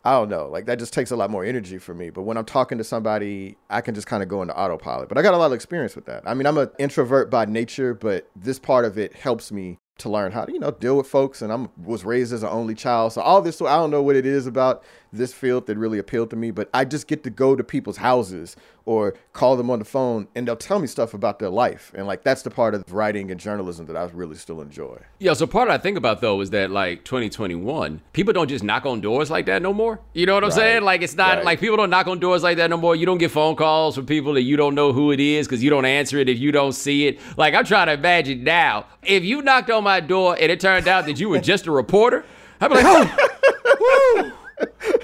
I 0.04 0.12
don't 0.12 0.28
know. 0.28 0.48
Like 0.48 0.66
that 0.66 0.78
just 0.78 0.94
takes 0.94 1.10
a 1.10 1.16
lot 1.16 1.28
more 1.28 1.44
energy 1.44 1.76
for 1.76 1.92
me. 1.92 2.08
But 2.08 2.22
when 2.22 2.38
I'm 2.38 2.44
talking 2.44 2.78
to 2.78 2.84
somebody, 2.84 3.58
I 3.68 3.80
can 3.80 3.94
just 3.94 4.06
kind 4.06 4.22
of 4.22 4.28
go 4.28 4.40
into 4.40 4.56
autopilot. 4.56 5.08
But 5.08 5.18
I 5.18 5.22
got 5.22 5.34
a 5.34 5.36
lot 5.36 5.46
of 5.46 5.52
experience 5.52 5.96
with 5.96 6.06
that. 6.06 6.22
I 6.24 6.34
mean, 6.34 6.46
I'm 6.46 6.56
an 6.56 6.70
introvert 6.78 7.30
by 7.30 7.44
nature, 7.44 7.94
but 7.94 8.30
this 8.34 8.58
part 8.60 8.84
of 8.84 8.96
it 8.96 9.12
helps 9.12 9.50
me 9.50 9.76
to 9.98 10.08
learn 10.08 10.30
how 10.30 10.44
to, 10.44 10.52
you 10.52 10.60
know, 10.60 10.70
deal 10.70 10.96
with 10.96 11.08
folks. 11.08 11.42
And 11.42 11.52
I'm 11.52 11.68
was 11.76 12.04
raised 12.04 12.32
as 12.32 12.44
an 12.44 12.48
only 12.48 12.74
child, 12.74 13.12
so 13.12 13.20
all 13.20 13.42
this. 13.42 13.58
So 13.58 13.66
I 13.66 13.76
don't 13.76 13.90
know 13.90 14.02
what 14.02 14.14
it 14.16 14.24
is 14.24 14.46
about 14.46 14.82
this 15.12 15.32
field 15.32 15.66
that 15.66 15.76
really 15.76 15.98
appealed 15.98 16.30
to 16.30 16.36
me. 16.36 16.50
But 16.50 16.68
I 16.74 16.84
just 16.84 17.06
get 17.06 17.24
to 17.24 17.30
go 17.30 17.56
to 17.56 17.64
people's 17.64 17.98
houses 17.98 18.56
or 18.84 19.14
call 19.34 19.56
them 19.56 19.70
on 19.70 19.78
the 19.78 19.84
phone, 19.84 20.28
and 20.34 20.48
they'll 20.48 20.56
tell 20.56 20.78
me 20.78 20.86
stuff 20.86 21.12
about 21.12 21.38
their 21.38 21.50
life. 21.50 21.92
And 21.94 22.06
like 22.06 22.22
that's 22.24 22.40
the 22.42 22.50
part 22.50 22.74
of 22.74 22.84
writing 22.92 23.30
and 23.30 23.38
journalism 23.38 23.84
that 23.86 23.96
I 23.96 24.04
really 24.04 24.36
still 24.36 24.60
enjoy. 24.62 24.98
Yeah, 25.18 25.34
so 25.34 25.46
part 25.46 25.68
I 25.68 25.76
think 25.78 25.98
about 25.98 26.20
though 26.22 26.40
is 26.40 26.50
that 26.50 26.70
like 26.70 27.04
2021, 27.04 28.00
people 28.14 28.32
don't 28.32 28.48
just 28.48 28.64
knock 28.64 28.86
on 28.86 29.00
doors 29.02 29.30
like 29.30 29.46
that 29.46 29.60
no 29.62 29.72
more. 29.74 30.00
You 30.14 30.24
know 30.26 30.34
what 30.34 30.44
I'm 30.44 30.50
Right, 30.50 30.56
saying? 30.56 30.82
Like 30.84 31.02
it's 31.02 31.14
not 31.16 31.36
right. 31.36 31.44
like 31.44 31.60
people 31.60 31.76
don't 31.76 31.90
knock 31.90 32.06
on 32.06 32.18
doors 32.18 32.42
like 32.42 32.56
that 32.56 32.70
no 32.70 32.76
more. 32.78 32.96
You 32.96 33.04
don't 33.06 33.18
get 33.18 33.30
phone 33.30 33.56
calls 33.56 33.94
from 33.94 34.06
people 34.06 34.32
that 34.34 34.42
you 34.42 34.56
don't 34.56 34.74
know 34.74 34.92
who 34.92 35.12
it 35.12 35.20
is 35.20 35.46
because 35.46 35.62
you 35.62 35.68
don't 35.70 35.84
answer 35.84 36.18
it 36.18 36.28
if 36.28 36.38
you 36.38 36.50
don't 36.52 36.72
see 36.72 37.06
it. 37.08 37.20
Like 37.36 37.54
I'm 37.54 37.64
trying 37.66 37.88
to 37.88 37.92
imagine 37.92 38.42
now, 38.44 38.86
if 39.02 39.22
you 39.22 39.42
knocked 39.42 39.70
on 39.70 39.84
my 39.84 40.00
door 40.00 40.36
and 40.40 40.50
it 40.50 40.60
turned 40.60 40.88
out 40.88 41.04
that 41.06 41.20
you 41.20 41.28
were 41.28 41.40
just 41.40 41.66
a 41.66 41.70
reporter, 41.70 42.24
I'd 42.60 42.68
be 42.68 42.74
like, 42.76 42.84
oh, 42.86 44.22
woo, 44.24 44.32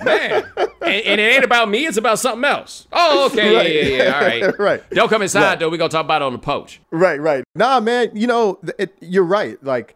man. 0.04 0.44
And, 0.56 0.70
and 1.06 1.20
it 1.20 1.34
ain't 1.34 1.44
about 1.44 1.68
me, 1.68 1.86
it's 1.86 1.96
about 1.96 2.18
something 2.18 2.44
else. 2.44 2.86
Oh, 2.92 3.26
okay, 3.26 3.54
Right. 3.56 3.72
yeah, 3.74 3.80
yeah, 3.82 4.02
yeah. 4.04 4.14
All 4.14 4.20
right. 4.20 4.58
Right. 4.64 4.90
Don't 4.90 5.08
come 5.08 5.22
inside 5.22 5.42
Right. 5.42 5.58
though. 5.58 5.70
We're 5.70 5.76
gonna 5.78 5.88
talk 5.88 6.04
about 6.04 6.22
it 6.22 6.26
on 6.26 6.32
the 6.32 6.38
poach. 6.38 6.80
Right, 6.90 7.20
right. 7.20 7.44
Nah, 7.54 7.80
man. 7.80 8.10
You 8.14 8.26
know, 8.26 8.58
it, 8.78 8.94
you're 9.00 9.24
right. 9.24 9.62
Like, 9.64 9.94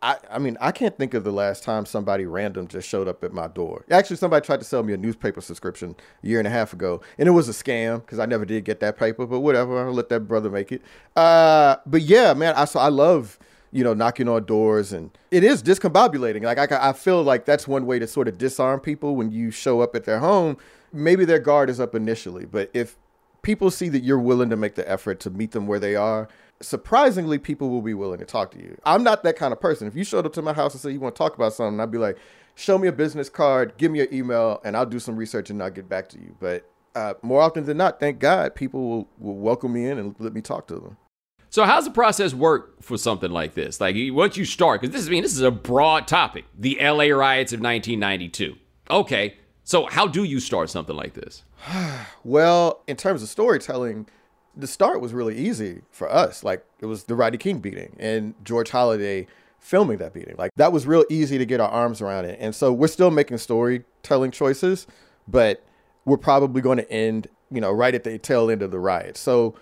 I, 0.00 0.16
I 0.30 0.38
mean, 0.38 0.56
I 0.60 0.70
can't 0.70 0.96
think 0.96 1.12
of 1.14 1.24
the 1.24 1.32
last 1.32 1.64
time 1.64 1.84
somebody 1.84 2.24
random 2.24 2.68
just 2.68 2.88
showed 2.88 3.08
up 3.08 3.24
at 3.24 3.32
my 3.32 3.48
door. 3.48 3.84
Actually, 3.90 4.16
somebody 4.16 4.46
tried 4.46 4.60
to 4.60 4.64
sell 4.64 4.84
me 4.84 4.92
a 4.92 4.96
newspaper 4.96 5.40
subscription 5.40 5.96
a 6.22 6.26
year 6.26 6.38
and 6.38 6.46
a 6.46 6.50
half 6.50 6.72
ago, 6.72 7.00
and 7.18 7.26
it 7.28 7.32
was 7.32 7.48
a 7.48 7.52
scam 7.52 8.00
because 8.02 8.20
I 8.20 8.26
never 8.26 8.44
did 8.44 8.64
get 8.64 8.78
that 8.80 8.96
paper. 8.96 9.26
But 9.26 9.40
whatever, 9.40 9.84
I'll 9.84 9.92
let 9.92 10.08
that 10.10 10.20
brother 10.20 10.50
make 10.50 10.70
it. 10.70 10.82
Uh, 11.16 11.76
but 11.84 12.02
yeah, 12.02 12.32
man. 12.34 12.54
I 12.56 12.64
so 12.66 12.78
I 12.78 12.88
love 12.88 13.40
you 13.72 13.84
know 13.84 13.94
knocking 13.94 14.28
on 14.28 14.44
doors, 14.44 14.92
and 14.92 15.10
it 15.30 15.44
is 15.44 15.62
discombobulating. 15.62 16.42
Like 16.42 16.72
I, 16.72 16.90
I 16.90 16.92
feel 16.92 17.22
like 17.22 17.44
that's 17.44 17.68
one 17.68 17.86
way 17.86 17.98
to 17.98 18.06
sort 18.06 18.28
of 18.28 18.38
disarm 18.38 18.80
people 18.80 19.16
when 19.16 19.30
you 19.30 19.50
show 19.50 19.80
up 19.80 19.94
at 19.94 20.04
their 20.04 20.18
home. 20.18 20.56
Maybe 20.92 21.24
their 21.24 21.38
guard 21.38 21.68
is 21.68 21.80
up 21.80 21.94
initially, 21.94 22.46
but 22.46 22.70
if 22.72 22.96
people 23.42 23.70
see 23.70 23.88
that 23.90 24.02
you're 24.02 24.18
willing 24.18 24.50
to 24.50 24.56
make 24.56 24.74
the 24.74 24.88
effort 24.90 25.20
to 25.20 25.30
meet 25.30 25.52
them 25.52 25.66
where 25.66 25.78
they 25.78 25.96
are, 25.96 26.28
surprisingly, 26.60 27.38
people 27.38 27.70
will 27.70 27.82
be 27.82 27.94
willing 27.94 28.18
to 28.18 28.24
talk 28.24 28.50
to 28.52 28.58
you. 28.58 28.76
I'm 28.84 29.02
not 29.02 29.22
that 29.22 29.36
kind 29.36 29.52
of 29.52 29.60
person. 29.60 29.86
If 29.86 29.96
you 29.96 30.04
showed 30.04 30.26
up 30.26 30.32
to 30.34 30.42
my 30.42 30.52
house 30.52 30.74
and 30.74 30.80
said 30.80 30.92
you 30.92 31.00
want 31.00 31.14
to 31.14 31.18
talk 31.18 31.34
about 31.34 31.52
something, 31.52 31.80
I'd 31.80 31.90
be 31.90 31.98
like, 31.98 32.18
show 32.54 32.78
me 32.78 32.88
a 32.88 32.92
business 32.92 33.28
card, 33.28 33.74
give 33.76 33.92
me 33.92 33.98
your 33.98 34.08
email, 34.12 34.60
and 34.64 34.76
I'll 34.76 34.86
do 34.86 34.98
some 34.98 35.16
research 35.16 35.50
and 35.50 35.62
I'll 35.62 35.70
get 35.70 35.88
back 35.88 36.08
to 36.10 36.18
you. 36.18 36.34
But 36.40 36.68
uh, 36.94 37.14
more 37.22 37.40
often 37.40 37.64
than 37.64 37.76
not, 37.76 38.00
thank 38.00 38.18
God, 38.18 38.54
people 38.54 38.88
will, 38.88 39.08
will 39.18 39.36
welcome 39.36 39.72
me 39.72 39.86
in 39.86 39.98
and 39.98 40.16
let 40.18 40.32
me 40.32 40.40
talk 40.40 40.66
to 40.68 40.74
them. 40.74 40.96
So 41.50 41.64
how's 41.64 41.84
the 41.84 41.90
process 41.90 42.34
work 42.34 42.82
for 42.82 42.98
something 42.98 43.30
like 43.30 43.54
this? 43.54 43.80
Like 43.80 43.96
once 44.10 44.36
you 44.36 44.44
start, 44.44 44.80
because 44.80 44.92
this 44.92 45.02
is 45.02 45.08
I 45.08 45.10
mean 45.10 45.22
this 45.22 45.32
is 45.32 45.40
a 45.40 45.50
broad 45.50 46.06
topic, 46.06 46.44
the 46.56 46.80
L.A. 46.80 47.10
riots 47.12 47.52
of 47.52 47.60
1992. 47.60 48.56
Okay, 48.90 49.36
so 49.64 49.86
how 49.86 50.06
do 50.06 50.24
you 50.24 50.40
start 50.40 50.70
something 50.70 50.96
like 50.96 51.14
this? 51.14 51.44
Well, 52.24 52.82
in 52.86 52.96
terms 52.96 53.22
of 53.22 53.28
storytelling, 53.28 54.06
the 54.54 54.66
start 54.66 55.00
was 55.00 55.14
really 55.14 55.36
easy 55.38 55.82
for 55.90 56.10
us. 56.10 56.44
Like 56.44 56.64
it 56.80 56.86
was 56.86 57.04
the 57.04 57.14
Rodney 57.14 57.38
King 57.38 57.60
beating 57.60 57.96
and 57.98 58.34
George 58.44 58.70
Holiday 58.70 59.26
filming 59.58 59.98
that 59.98 60.12
beating. 60.12 60.34
Like 60.36 60.50
that 60.56 60.72
was 60.72 60.86
real 60.86 61.04
easy 61.08 61.38
to 61.38 61.46
get 61.46 61.60
our 61.60 61.70
arms 61.70 62.02
around 62.02 62.26
it. 62.26 62.38
And 62.40 62.54
so 62.54 62.72
we're 62.72 62.88
still 62.88 63.10
making 63.10 63.38
storytelling 63.38 64.30
choices, 64.30 64.86
but 65.26 65.64
we're 66.04 66.18
probably 66.18 66.60
going 66.60 66.78
to 66.78 66.90
end, 66.90 67.28
you 67.50 67.60
know, 67.60 67.72
right 67.72 67.94
at 67.94 68.04
the 68.04 68.18
tail 68.18 68.50
end 68.50 68.62
of 68.62 68.70
the 68.70 68.78
riot. 68.78 69.16
So 69.16 69.54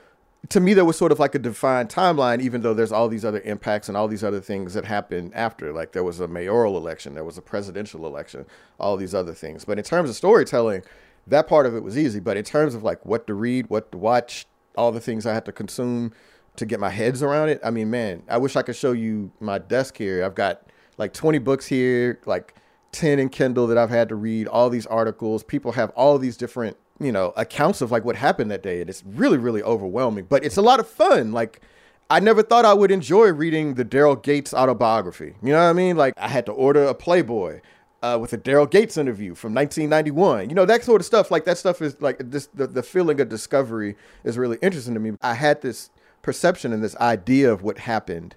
to 0.50 0.60
me, 0.60 0.74
there 0.74 0.84
was 0.84 0.96
sort 0.96 1.12
of 1.12 1.18
like 1.18 1.34
a 1.34 1.38
defined 1.38 1.88
timeline, 1.88 2.40
even 2.40 2.60
though 2.60 2.74
there's 2.74 2.92
all 2.92 3.08
these 3.08 3.24
other 3.24 3.40
impacts 3.40 3.88
and 3.88 3.96
all 3.96 4.08
these 4.08 4.24
other 4.24 4.40
things 4.40 4.74
that 4.74 4.84
happened 4.84 5.32
after. 5.34 5.72
Like 5.72 5.92
there 5.92 6.04
was 6.04 6.20
a 6.20 6.28
mayoral 6.28 6.76
election, 6.76 7.14
there 7.14 7.24
was 7.24 7.38
a 7.38 7.42
presidential 7.42 8.06
election, 8.06 8.46
all 8.78 8.96
these 8.96 9.14
other 9.14 9.32
things. 9.32 9.64
But 9.64 9.78
in 9.78 9.84
terms 9.84 10.10
of 10.10 10.16
storytelling, 10.16 10.82
that 11.26 11.48
part 11.48 11.66
of 11.66 11.74
it 11.74 11.82
was 11.82 11.96
easy. 11.96 12.20
But 12.20 12.36
in 12.36 12.44
terms 12.44 12.74
of 12.74 12.82
like 12.82 13.04
what 13.04 13.26
to 13.26 13.34
read, 13.34 13.68
what 13.68 13.92
to 13.92 13.98
watch, 13.98 14.46
all 14.76 14.92
the 14.92 15.00
things 15.00 15.26
I 15.26 15.34
had 15.34 15.44
to 15.46 15.52
consume 15.52 16.12
to 16.56 16.66
get 16.66 16.80
my 16.80 16.90
heads 16.90 17.22
around 17.22 17.48
it, 17.48 17.60
I 17.64 17.70
mean, 17.70 17.90
man, 17.90 18.22
I 18.28 18.38
wish 18.38 18.56
I 18.56 18.62
could 18.62 18.76
show 18.76 18.92
you 18.92 19.30
my 19.40 19.58
desk 19.58 19.96
here. 19.96 20.24
I've 20.24 20.34
got 20.34 20.62
like 20.98 21.12
20 21.12 21.38
books 21.38 21.66
here, 21.66 22.20
like 22.26 22.54
10 22.92 23.18
in 23.18 23.28
Kindle 23.28 23.66
that 23.66 23.78
I've 23.78 23.90
had 23.90 24.08
to 24.10 24.14
read, 24.14 24.48
all 24.48 24.70
these 24.70 24.86
articles. 24.86 25.42
People 25.42 25.72
have 25.72 25.90
all 25.90 26.18
these 26.18 26.36
different, 26.36 26.76
you 27.00 27.12
know, 27.12 27.32
accounts 27.36 27.80
of 27.80 27.90
like 27.90 28.04
what 28.04 28.16
happened 28.16 28.50
that 28.50 28.62
day. 28.62 28.80
And 28.80 28.88
it's 28.90 29.02
really, 29.04 29.38
really 29.38 29.62
overwhelming, 29.62 30.26
but 30.28 30.44
it's 30.44 30.56
a 30.56 30.62
lot 30.62 30.80
of 30.80 30.88
fun. 30.88 31.32
Like, 31.32 31.60
I 32.08 32.20
never 32.20 32.42
thought 32.42 32.64
I 32.64 32.72
would 32.72 32.90
enjoy 32.90 33.32
reading 33.32 33.74
the 33.74 33.84
Daryl 33.84 34.20
Gates 34.22 34.54
autobiography. 34.54 35.34
You 35.42 35.52
know 35.52 35.58
what 35.58 35.70
I 35.70 35.72
mean? 35.72 35.96
Like, 35.96 36.14
I 36.16 36.28
had 36.28 36.46
to 36.46 36.52
order 36.52 36.84
a 36.84 36.94
Playboy 36.94 37.60
uh, 38.02 38.18
with 38.20 38.32
a 38.32 38.38
Daryl 38.38 38.70
Gates 38.70 38.96
interview 38.96 39.34
from 39.34 39.52
1991. 39.54 40.48
You 40.48 40.54
know, 40.54 40.64
that 40.64 40.84
sort 40.84 41.00
of 41.00 41.06
stuff. 41.06 41.30
Like, 41.30 41.44
that 41.44 41.58
stuff 41.58 41.82
is 41.82 42.00
like 42.00 42.18
this, 42.18 42.46
the, 42.54 42.66
the 42.66 42.82
feeling 42.82 43.20
of 43.20 43.28
discovery 43.28 43.96
is 44.22 44.38
really 44.38 44.58
interesting 44.62 44.94
to 44.94 45.00
me. 45.00 45.12
I 45.20 45.34
had 45.34 45.62
this 45.62 45.90
perception 46.22 46.72
and 46.72 46.82
this 46.82 46.96
idea 46.96 47.52
of 47.52 47.62
what 47.62 47.78
happened 47.78 48.36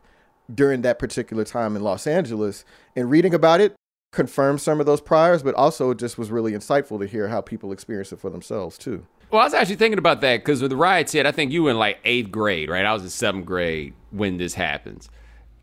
during 0.54 0.82
that 0.82 0.98
particular 0.98 1.44
time 1.44 1.76
in 1.76 1.84
Los 1.84 2.08
Angeles. 2.08 2.66
And 2.96 3.10
reading 3.10 3.36
about 3.36 3.62
it 3.62 3.76
confirmed 4.12 4.62
some 4.62 4.80
of 4.80 4.86
those 4.86 5.02
priors, 5.02 5.44
but 5.44 5.56
also 5.56 5.92
it 5.92 6.00
just 6.00 6.18
was 6.18 6.32
really 6.32 6.54
insightful 6.54 7.00
to 7.00 7.06
hear 7.06 7.28
how 7.28 7.42
people 7.42 7.72
experience 7.72 8.12
it 8.12 8.20
for 8.20 8.30
themselves 8.30 8.78
too. 8.78 9.06
Well, 9.32 9.42
I 9.42 9.44
was 9.46 9.54
actually 9.54 9.76
thinking 9.76 10.00
about 10.00 10.22
that 10.22 10.38
because 10.38 10.62
when 10.62 10.70
the 10.70 10.76
riots 10.76 11.12
hit, 11.12 11.28
I 11.28 11.32
think 11.32 11.52
you 11.52 11.64
were 11.64 11.72
in 11.72 11.78
like 11.78 12.00
eighth 12.04 12.32
grade, 12.32 12.70
right? 12.70 12.86
I 12.86 12.94
was 12.94 13.04
in 13.04 13.10
seventh 13.10 13.46
grade 13.46 13.94
when 14.10 14.38
this 14.38 14.56
happens. 14.56 15.10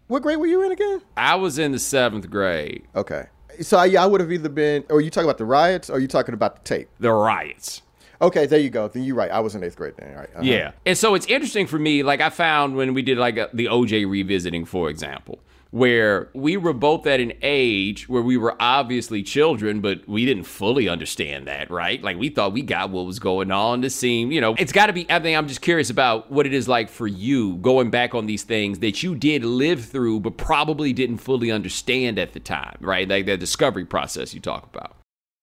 What 0.06 0.22
grade 0.22 0.38
were 0.38 0.46
you 0.46 0.62
in 0.62 0.70
again? 0.70 1.02
I 1.16 1.34
was 1.34 1.58
in 1.58 1.72
the 1.72 1.80
seventh 1.80 2.30
grade. 2.30 2.84
Okay. 2.94 3.26
So 3.60 3.76
I, 3.78 3.92
I 3.98 4.06
would 4.06 4.20
have 4.20 4.30
either 4.30 4.48
been, 4.48 4.84
or 4.88 5.00
you 5.00 5.10
talking 5.10 5.28
about 5.28 5.38
the 5.38 5.44
riots, 5.44 5.90
or 5.90 5.94
are 5.94 5.98
you 5.98 6.06
talking 6.06 6.34
about 6.34 6.56
the 6.56 6.62
tape? 6.62 6.88
The 7.00 7.10
riots. 7.10 7.82
Okay, 8.22 8.46
there 8.46 8.60
you 8.60 8.70
go. 8.70 8.86
Then 8.86 9.02
you're 9.02 9.16
right. 9.16 9.30
I 9.30 9.40
was 9.40 9.56
in 9.56 9.64
eighth 9.64 9.76
grade 9.76 9.94
then. 9.98 10.12
All 10.12 10.20
right. 10.20 10.30
Uh-huh. 10.34 10.42
Yeah. 10.44 10.72
And 10.86 10.96
so 10.96 11.14
it's 11.14 11.26
interesting 11.26 11.66
for 11.66 11.78
me, 11.78 12.04
like 12.04 12.20
I 12.20 12.30
found 12.30 12.76
when 12.76 12.94
we 12.94 13.02
did 13.02 13.18
like 13.18 13.36
a, 13.36 13.50
the 13.52 13.66
OJ 13.66 14.08
revisiting, 14.08 14.64
for 14.64 14.88
example, 14.88 15.40
where 15.76 16.30
we 16.32 16.56
were 16.56 16.72
both 16.72 17.06
at 17.06 17.20
an 17.20 17.34
age 17.42 18.08
where 18.08 18.22
we 18.22 18.34
were 18.38 18.56
obviously 18.58 19.22
children, 19.22 19.82
but 19.82 20.00
we 20.08 20.24
didn't 20.24 20.44
fully 20.44 20.88
understand 20.88 21.46
that, 21.46 21.70
right? 21.70 22.02
Like 22.02 22.16
we 22.16 22.30
thought 22.30 22.54
we 22.54 22.62
got 22.62 22.88
what 22.88 23.04
was 23.04 23.18
going 23.18 23.50
on. 23.50 23.82
This 23.82 23.94
seemed, 23.94 24.32
you 24.32 24.40
know, 24.40 24.54
it's 24.58 24.72
got 24.72 24.86
to 24.86 24.94
be, 24.94 25.04
I 25.10 25.20
think 25.20 25.36
I'm 25.36 25.46
just 25.46 25.60
curious 25.60 25.90
about 25.90 26.32
what 26.32 26.46
it 26.46 26.54
is 26.54 26.66
like 26.66 26.88
for 26.88 27.06
you 27.06 27.56
going 27.56 27.90
back 27.90 28.14
on 28.14 28.24
these 28.24 28.42
things 28.42 28.78
that 28.78 29.02
you 29.02 29.14
did 29.14 29.44
live 29.44 29.84
through, 29.84 30.20
but 30.20 30.38
probably 30.38 30.94
didn't 30.94 31.18
fully 31.18 31.50
understand 31.50 32.18
at 32.18 32.32
the 32.32 32.40
time, 32.40 32.78
right? 32.80 33.06
Like 33.06 33.26
the 33.26 33.36
discovery 33.36 33.84
process 33.84 34.32
you 34.32 34.40
talk 34.40 34.64
about. 34.74 34.96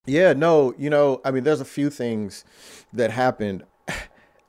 Yeah, 0.08 0.34
no, 0.34 0.74
you 0.80 0.90
know, 0.90 1.22
I 1.24 1.30
mean, 1.30 1.44
there's 1.44 1.62
a 1.62 1.66
few 1.66 1.92
things 1.92 2.44
that 2.92 3.12
happened. 3.12 3.66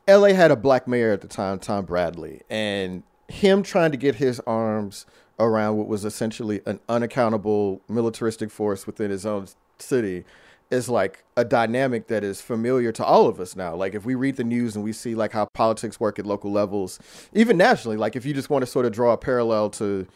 LA 0.07 0.29
had 0.29 0.49
a 0.49 0.55
black 0.55 0.87
mayor 0.87 1.11
at 1.11 1.21
the 1.21 1.27
time, 1.27 1.59
Tom 1.59 1.85
Bradley, 1.85 2.41
and 2.49 3.03
him 3.27 3.61
trying 3.61 3.91
to 3.91 3.97
get 3.97 4.15
his 4.15 4.39
arms 4.47 5.05
around 5.39 5.77
what 5.77 5.87
was 5.87 6.05
essentially 6.05 6.61
an 6.65 6.79
unaccountable 6.87 7.81
militaristic 7.89 8.49
force 8.49 8.87
within 8.87 9.11
his 9.11 9.25
own 9.25 9.47
city 9.79 10.23
is 10.71 10.89
like 10.89 11.23
a 11.37 11.45
dynamic 11.45 12.07
that 12.07 12.23
is 12.23 12.41
familiar 12.41 12.91
to 12.91 13.05
all 13.05 13.27
of 13.27 13.39
us 13.39 13.55
now. 13.55 13.75
Like 13.75 13.93
if 13.93 14.05
we 14.05 14.15
read 14.15 14.35
the 14.35 14.43
news 14.43 14.75
and 14.75 14.83
we 14.83 14.93
see 14.93 15.13
like 15.13 15.31
how 15.31 15.45
politics 15.53 15.99
work 15.99 16.17
at 16.17 16.25
local 16.25 16.51
levels, 16.51 16.99
even 17.33 17.57
nationally, 17.57 17.97
like 17.97 18.15
if 18.15 18.25
you 18.25 18.33
just 18.33 18.49
want 18.49 18.63
to 18.63 18.65
sort 18.65 18.85
of 18.85 18.91
draw 18.91 19.13
a 19.13 19.17
parallel 19.17 19.69
to 19.71 20.07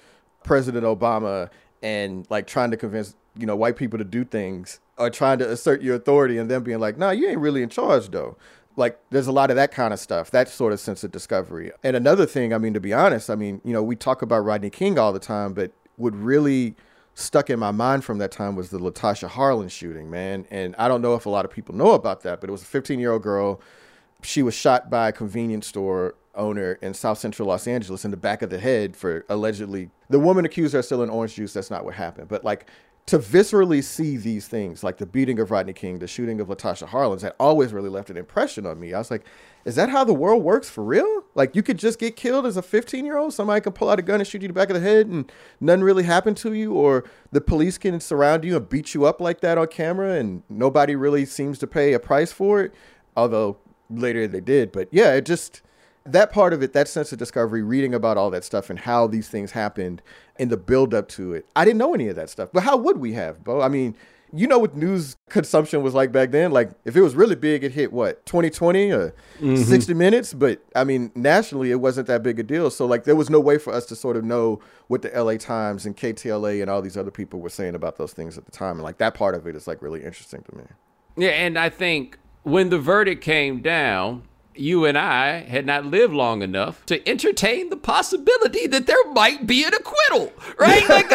President 0.44 0.86
Obama 0.86 1.50
and 1.84 2.26
like 2.30 2.48
trying 2.48 2.72
to 2.72 2.78
convince, 2.78 3.16
you 3.38 3.46
know, 3.46 3.56
white 3.56 3.76
people 3.76 4.00
to 4.00 4.06
do 4.06 4.24
things 4.26 4.80
or 4.98 5.10
trying 5.10 5.38
to 5.40 5.50
assert 5.50 5.82
your 5.82 5.96
authority 5.96 6.38
and 6.38 6.50
then 6.50 6.64
being 6.64 6.80
like, 6.80 6.98
nah, 6.98 7.12
you 7.12 7.28
ain't 7.28 7.40
really 7.40 7.62
in 7.62 7.70
charge 7.70 8.10
though. 8.10 8.36
Like 8.80 9.00
there's 9.10 9.28
a 9.28 9.32
lot 9.32 9.50
of 9.50 9.58
that 9.58 9.72
kind 9.72 9.94
of 9.94 10.00
stuff, 10.00 10.32
that 10.32 10.48
sort 10.48 10.74
of 10.74 10.80
sense 10.80 11.04
of 11.04 11.12
discovery. 11.12 11.72
And 11.84 11.96
another 11.96 12.26
thing, 12.26 12.54
I 12.54 12.58
mean, 12.58 12.74
to 12.74 12.80
be 12.80 12.94
honest, 12.94 13.30
I 13.30 13.36
mean, 13.36 13.62
you 13.64 13.74
know, 13.74 13.84
we 13.84 13.96
talk 13.96 14.22
about 14.22 14.40
Rodney 14.40 14.70
King 14.70 14.98
all 14.98 15.12
the 15.12 15.20
time, 15.20 15.54
but 15.54 15.72
what 15.98 16.16
really 16.16 16.76
stuck 17.14 17.50
in 17.50 17.60
my 17.60 17.72
mind 17.72 18.06
from 18.06 18.18
that 18.20 18.32
time 18.32 18.56
was 18.56 18.70
the 18.70 18.80
Latasha 18.80 19.30
Harlins 19.30 19.72
shooting, 19.72 20.10
man. 20.10 20.46
And 20.50 20.76
I 20.78 20.88
don't 20.88 21.02
know 21.02 21.16
if 21.16 21.26
a 21.26 21.30
lot 21.30 21.44
of 21.44 21.52
people 21.52 21.76
know 21.76 21.92
about 21.92 22.22
that, 22.22 22.40
but 22.40 22.50
it 22.50 22.52
was 22.52 22.62
a 22.62 22.66
15 22.66 23.00
year 23.00 23.12
old 23.12 23.22
girl. 23.22 23.62
She 24.24 24.42
was 24.42 24.54
shot 24.54 24.90
by 24.90 25.10
a 25.10 25.12
convenience 25.12 25.68
store 25.68 26.16
owner 26.36 26.74
in 26.82 26.94
South 26.94 27.18
Central 27.18 27.50
Los 27.50 27.68
Angeles 27.68 28.06
in 28.06 28.12
the 28.12 28.18
back 28.18 28.42
of 28.42 28.50
the 28.50 28.60
head 28.60 28.96
for 28.96 29.26
allegedly. 29.30 29.90
The 30.10 30.20
woman 30.20 30.46
accused 30.46 30.74
her 30.74 30.80
of 30.80 30.86
selling 30.86 31.10
orange 31.10 31.36
juice. 31.36 31.54
That's 31.54 31.70
not 31.70 31.84
what 31.84 31.96
happened. 31.96 32.30
But 32.30 32.46
like 32.46 32.68
to 33.10 33.20
viscerally 33.20 33.84
see 33.84 34.18
these 34.18 34.48
things, 34.48 34.84
like 34.84 34.98
the 34.98 35.06
beating 35.06 35.40
of 35.40 35.52
Rodney 35.52 35.74
King, 35.74 36.00
the 36.00 36.08
shooting 36.08 36.40
of 36.40 36.48
Latasha 36.48 36.88
Harlins, 36.88 37.22
that 37.22 37.36
always 37.40 37.74
really 37.74 37.90
left 37.90 38.10
an 38.10 38.18
impression 38.18 38.66
on 38.66 38.80
me. 38.80 38.94
I 38.94 39.00
was 39.00 39.10
like, 39.10 39.26
is 39.66 39.76
that 39.76 39.90
how 39.90 40.04
the 40.04 40.14
world 40.14 40.44
works 40.44 40.70
for 40.70 40.84
real? 40.84 41.24
Like 41.36 41.56
you 41.56 41.64
could 41.64 41.78
just 41.78 42.00
get 42.00 42.16
killed 42.16 42.46
as 42.46 42.58
a 42.58 42.62
15 42.62 43.06
year 43.06 43.18
old. 43.18 43.34
Somebody 43.34 43.62
can 43.62 43.74
pull 43.74 43.90
out 43.90 44.00
a 44.00 44.02
gun 44.02 44.20
and 44.20 44.28
shoot 44.28 44.42
you 44.42 44.48
in 44.48 44.54
the 44.54 44.60
back 44.60 44.70
of 44.70 44.76
the 44.76 44.82
head 44.82 45.08
and 45.08 45.32
nothing 45.60 45.84
really 45.84 46.04
happened 46.04 46.38
to 46.38 46.54
you, 46.54 46.74
or 46.74 47.04
the 47.32 47.42
police 47.42 47.78
can 47.78 48.00
surround 48.00 48.44
you 48.44 48.56
and 48.56 48.70
beat 48.70 48.94
you 48.94 49.06
up 49.06 49.20
like 49.20 49.42
that 49.42 49.58
on 49.58 49.68
camera 49.68 50.14
and 50.14 50.44
nobody 50.48 50.96
really 50.96 51.26
seems 51.26 51.58
to 51.60 51.68
pay 51.68 51.94
a 51.94 52.00
price 52.00 52.32
for 52.32 52.62
it. 52.62 52.74
Although 53.18 53.58
later 53.90 54.28
they 54.28 54.42
did. 54.42 54.72
But 54.72 54.88
yeah, 54.92 55.14
it 55.14 55.26
just 55.26 55.62
that 56.06 56.32
part 56.32 56.54
of 56.54 56.64
it, 56.64 56.74
that 56.74 56.88
sense 56.88 57.12
of 57.12 57.20
discovery, 57.20 57.62
reading 57.62 57.94
about 57.94 58.18
all 58.18 58.30
that 58.32 58.44
stuff 58.44 58.70
and 58.70 58.80
how 58.80 59.08
these 59.08 59.28
things 59.28 59.52
happened 59.52 60.02
and 60.38 60.50
the 60.50 60.58
build 60.58 60.94
up 60.94 61.08
to 61.10 61.34
it. 61.34 61.46
I 61.56 61.66
didn't 61.66 61.78
know 61.78 61.94
any 61.94 62.08
of 62.08 62.16
that 62.16 62.30
stuff. 62.30 62.50
But 62.52 62.64
how 62.64 62.78
would 62.78 62.98
we 62.98 63.14
have, 63.14 63.44
Bo? 63.44 63.62
I 63.62 63.68
mean, 63.68 63.96
you 64.32 64.48
know 64.48 64.60
what 64.60 64.76
news 64.76 65.18
consumption 65.30 65.82
was 65.82 65.94
like 65.94 66.12
back 66.12 66.32
then. 66.32 66.52
Like 66.52 66.72
if 66.86 66.96
it 66.96 67.02
was 67.02 67.16
really 67.16 67.36
big, 67.36 67.64
it 67.64 67.72
hit 67.72 67.92
what 67.92 68.26
2020 68.26 68.92
or 68.92 69.10
mm-hmm. 69.40 69.56
60 69.56 69.94
minutes. 69.94 70.34
But 70.34 70.62
I 70.76 70.84
mean, 70.84 71.12
nationally, 71.16 71.72
it 71.72 71.80
wasn't 71.82 72.08
that 72.08 72.24
big 72.24 72.40
a 72.40 72.44
deal. 72.44 72.70
So 72.70 72.86
like 72.86 73.04
there 73.04 73.16
was 73.16 73.30
no 73.30 73.40
way 73.40 73.58
for 73.58 73.74
us 73.74 73.86
to 73.88 73.96
sort 73.96 74.18
of 74.18 74.24
know 74.24 74.60
what 74.88 75.02
the 75.02 75.10
LA 75.10 75.38
Times 75.38 75.86
and 75.86 75.96
KTLA 75.96 76.62
and 76.62 76.70
all 76.70 76.82
these 76.82 76.98
other 76.98 77.12
people 77.12 77.40
were 77.40 77.50
saying 77.50 77.76
about 77.76 77.98
those 77.98 78.14
things 78.14 78.38
at 78.38 78.46
the 78.46 78.52
time. 78.52 78.78
And 78.78 78.84
like 78.84 78.98
that 79.00 79.14
part 79.14 79.36
of 79.36 79.48
it 79.48 79.56
is 79.56 79.68
like 79.68 79.82
really 79.82 80.04
interesting 80.04 80.44
to 80.50 80.58
me. 80.58 80.64
Yeah, 81.18 81.32
and 81.32 81.58
I 81.58 81.70
think 81.70 82.18
when 82.44 82.70
the 82.70 82.80
verdict 82.80 83.22
came 83.24 83.62
down, 83.62 84.24
you 84.56 84.86
and 84.86 84.98
I 84.98 85.40
had 85.42 85.66
not 85.66 85.86
lived 85.86 86.14
long 86.14 86.42
enough 86.42 86.86
to 86.88 87.08
entertain 87.08 87.70
the 87.70 87.78
possibility 87.78 88.68
that 88.68 88.88
there 88.88 89.12
might 89.14 89.48
be 89.48 89.64
an 89.64 89.74
acquittal, 89.74 90.34
right? 90.58 90.88
like, 90.90 91.10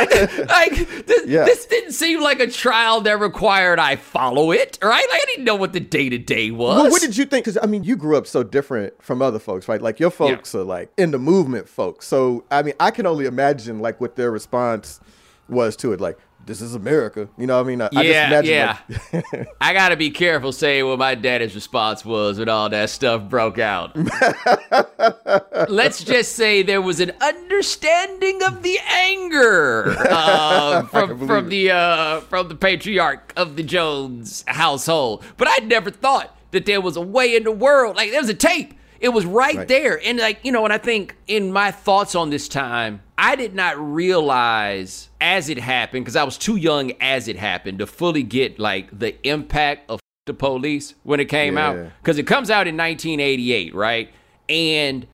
like 0.48 1.06
this, 1.06 1.26
yeah. 1.26 1.44
this, 1.44 1.66
didn't 1.66 1.92
seem 1.92 2.22
like 2.22 2.40
a 2.40 2.46
trial 2.46 3.00
that 3.02 3.18
required 3.20 3.78
I 3.78 3.96
follow 3.96 4.50
it, 4.50 4.78
right? 4.82 5.06
Like 5.10 5.20
I 5.20 5.24
didn't 5.26 5.44
know 5.44 5.56
what 5.56 5.72
the 5.72 5.80
day 5.80 6.08
to 6.08 6.18
day 6.18 6.50
was. 6.50 6.82
Well, 6.82 6.90
what 6.90 7.02
did 7.02 7.16
you 7.16 7.24
think? 7.26 7.44
Because 7.44 7.58
I 7.62 7.66
mean, 7.66 7.84
you 7.84 7.96
grew 7.96 8.16
up 8.16 8.26
so 8.26 8.42
different 8.42 9.02
from 9.02 9.20
other 9.20 9.38
folks, 9.38 9.68
right? 9.68 9.82
Like 9.82 10.00
your 10.00 10.10
folks 10.10 10.54
yeah. 10.54 10.60
are 10.60 10.64
like 10.64 10.92
in 10.96 11.10
the 11.10 11.18
movement 11.18 11.68
folks. 11.68 12.06
So 12.06 12.44
I 12.50 12.62
mean, 12.62 12.74
I 12.80 12.90
can 12.90 13.06
only 13.06 13.26
imagine 13.26 13.80
like 13.80 14.00
what 14.00 14.16
their 14.16 14.30
response 14.30 15.00
was 15.48 15.76
to 15.76 15.92
it. 15.92 16.00
Like, 16.00 16.18
this 16.46 16.60
is 16.60 16.74
America. 16.74 17.28
You 17.36 17.46
know 17.46 17.56
what 17.56 17.66
I 17.66 17.68
mean? 17.68 17.82
I, 17.82 17.88
yeah, 17.92 18.30
I 18.32 18.40
yeah. 18.40 18.78
Like, 19.12 19.48
I 19.60 19.72
got 19.72 19.90
to 19.90 19.96
be 19.96 20.10
careful 20.10 20.52
saying 20.52 20.86
what 20.86 20.98
my 20.98 21.14
daddy's 21.14 21.54
response 21.54 22.04
was 22.04 22.38
when 22.38 22.48
all 22.48 22.68
that 22.68 22.90
stuff 22.90 23.28
broke 23.28 23.58
out. 23.58 23.96
Let's 25.68 26.04
just 26.04 26.36
say 26.36 26.62
there 26.62 26.82
was 26.82 27.00
an 27.00 27.12
understanding 27.20 28.42
of 28.42 28.62
the 28.62 28.78
anger 28.88 29.96
uh, 29.98 30.82
from 30.86 31.26
from 31.26 31.48
the 31.48 31.70
uh, 31.70 32.20
from 32.20 32.48
the 32.48 32.56
patriarch 32.56 33.32
of 33.36 33.56
the 33.56 33.62
Jones 33.62 34.44
household, 34.46 35.24
but 35.36 35.48
I 35.50 35.64
never 35.64 35.90
thought 35.90 36.36
that 36.50 36.66
there 36.66 36.80
was 36.80 36.96
a 36.96 37.00
way 37.00 37.34
in 37.34 37.44
the 37.44 37.52
world 37.52 37.96
like 37.96 38.10
there 38.10 38.20
was 38.20 38.28
a 38.28 38.34
tape 38.34 38.74
it 39.04 39.12
was 39.12 39.26
right, 39.26 39.54
right, 39.54 39.68
there. 39.68 40.00
And 40.02 40.18
like, 40.18 40.40
you 40.44 40.50
know, 40.50 40.64
and 40.64 40.72
I 40.72 40.78
think 40.78 41.14
in 41.26 41.52
my 41.52 41.70
thoughts 41.70 42.14
on 42.14 42.30
this 42.30 42.48
time, 42.48 43.02
I 43.16 43.36
did 43.36 43.54
not 43.54 43.78
realize 43.78 45.08
as 45.20 45.48
it 45.48 45.58
happened, 45.58 46.04
because 46.04 46.16
I 46.16 46.24
was 46.24 46.36
too 46.36 46.56
young 46.56 46.92
as 47.00 47.28
it 47.28 47.36
happened 47.36 47.78
to 47.78 47.86
fully 47.86 48.22
get 48.22 48.58
like 48.58 48.96
the 48.98 49.16
impact 49.26 49.88
of 49.90 50.00
the 50.26 50.34
police 50.34 50.94
when 51.02 51.20
it 51.20 51.26
came 51.26 51.54
yeah. 51.54 51.68
out. 51.68 51.92
Because 52.02 52.18
it 52.18 52.26
comes 52.26 52.50
out 52.50 52.66
in 52.66 52.76
1988, 52.76 53.74
right? 53.74 54.12
And 54.48 55.06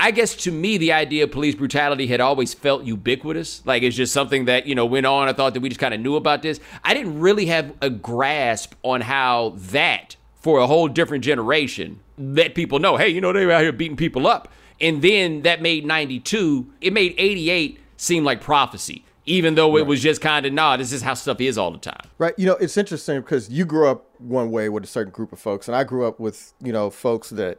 I 0.00 0.10
guess 0.10 0.36
to 0.36 0.52
me, 0.52 0.78
the 0.78 0.92
idea 0.92 1.24
of 1.24 1.32
police 1.32 1.54
brutality 1.54 2.06
had 2.06 2.20
always 2.20 2.54
felt 2.54 2.84
ubiquitous. 2.84 3.62
Like 3.66 3.82
it's 3.82 3.96
just 3.96 4.12
something 4.12 4.44
that, 4.44 4.66
you 4.66 4.74
know, 4.74 4.86
went 4.86 5.06
on. 5.06 5.28
I 5.28 5.32
thought 5.32 5.54
that 5.54 5.60
we 5.60 5.68
just 5.68 5.80
kind 5.80 5.94
of 5.94 6.00
knew 6.00 6.16
about 6.16 6.42
this. 6.42 6.60
I 6.84 6.94
didn't 6.94 7.18
really 7.18 7.46
have 7.46 7.72
a 7.80 7.90
grasp 7.90 8.74
on 8.82 9.00
how 9.00 9.54
that, 9.56 10.16
for 10.34 10.60
a 10.60 10.66
whole 10.66 10.86
different 10.86 11.24
generation, 11.24 12.00
let 12.16 12.54
people 12.54 12.78
know, 12.78 12.96
hey, 12.96 13.08
you 13.08 13.20
know, 13.20 13.32
they 13.32 13.46
were 13.46 13.52
out 13.52 13.62
here 13.62 13.72
beating 13.72 13.96
people 13.96 14.26
up. 14.26 14.52
And 14.80 15.02
then 15.02 15.42
that 15.42 15.60
made 15.60 15.84
92, 15.84 16.66
it 16.80 16.92
made 16.92 17.14
88 17.18 17.80
seem 17.96 18.24
like 18.24 18.40
prophecy, 18.40 19.04
even 19.26 19.56
though 19.56 19.76
it 19.76 19.80
right. 19.80 19.88
was 19.88 20.00
just 20.00 20.20
kind 20.20 20.46
of, 20.46 20.52
nah, 20.52 20.76
this 20.76 20.92
is 20.92 21.02
how 21.02 21.14
stuff 21.14 21.40
is 21.40 21.58
all 21.58 21.70
the 21.72 21.78
time. 21.78 22.00
Right. 22.18 22.34
You 22.38 22.46
know, 22.46 22.54
it's 22.54 22.76
interesting 22.76 23.20
because 23.20 23.50
you 23.50 23.64
grew 23.64 23.88
up 23.88 24.06
one 24.18 24.50
way 24.50 24.68
with 24.68 24.84
a 24.84 24.86
certain 24.86 25.12
group 25.12 25.32
of 25.32 25.40
folks, 25.40 25.66
and 25.68 25.76
I 25.76 25.84
grew 25.84 26.06
up 26.06 26.20
with, 26.20 26.52
you 26.62 26.72
know, 26.72 26.90
folks 26.90 27.30
that, 27.30 27.58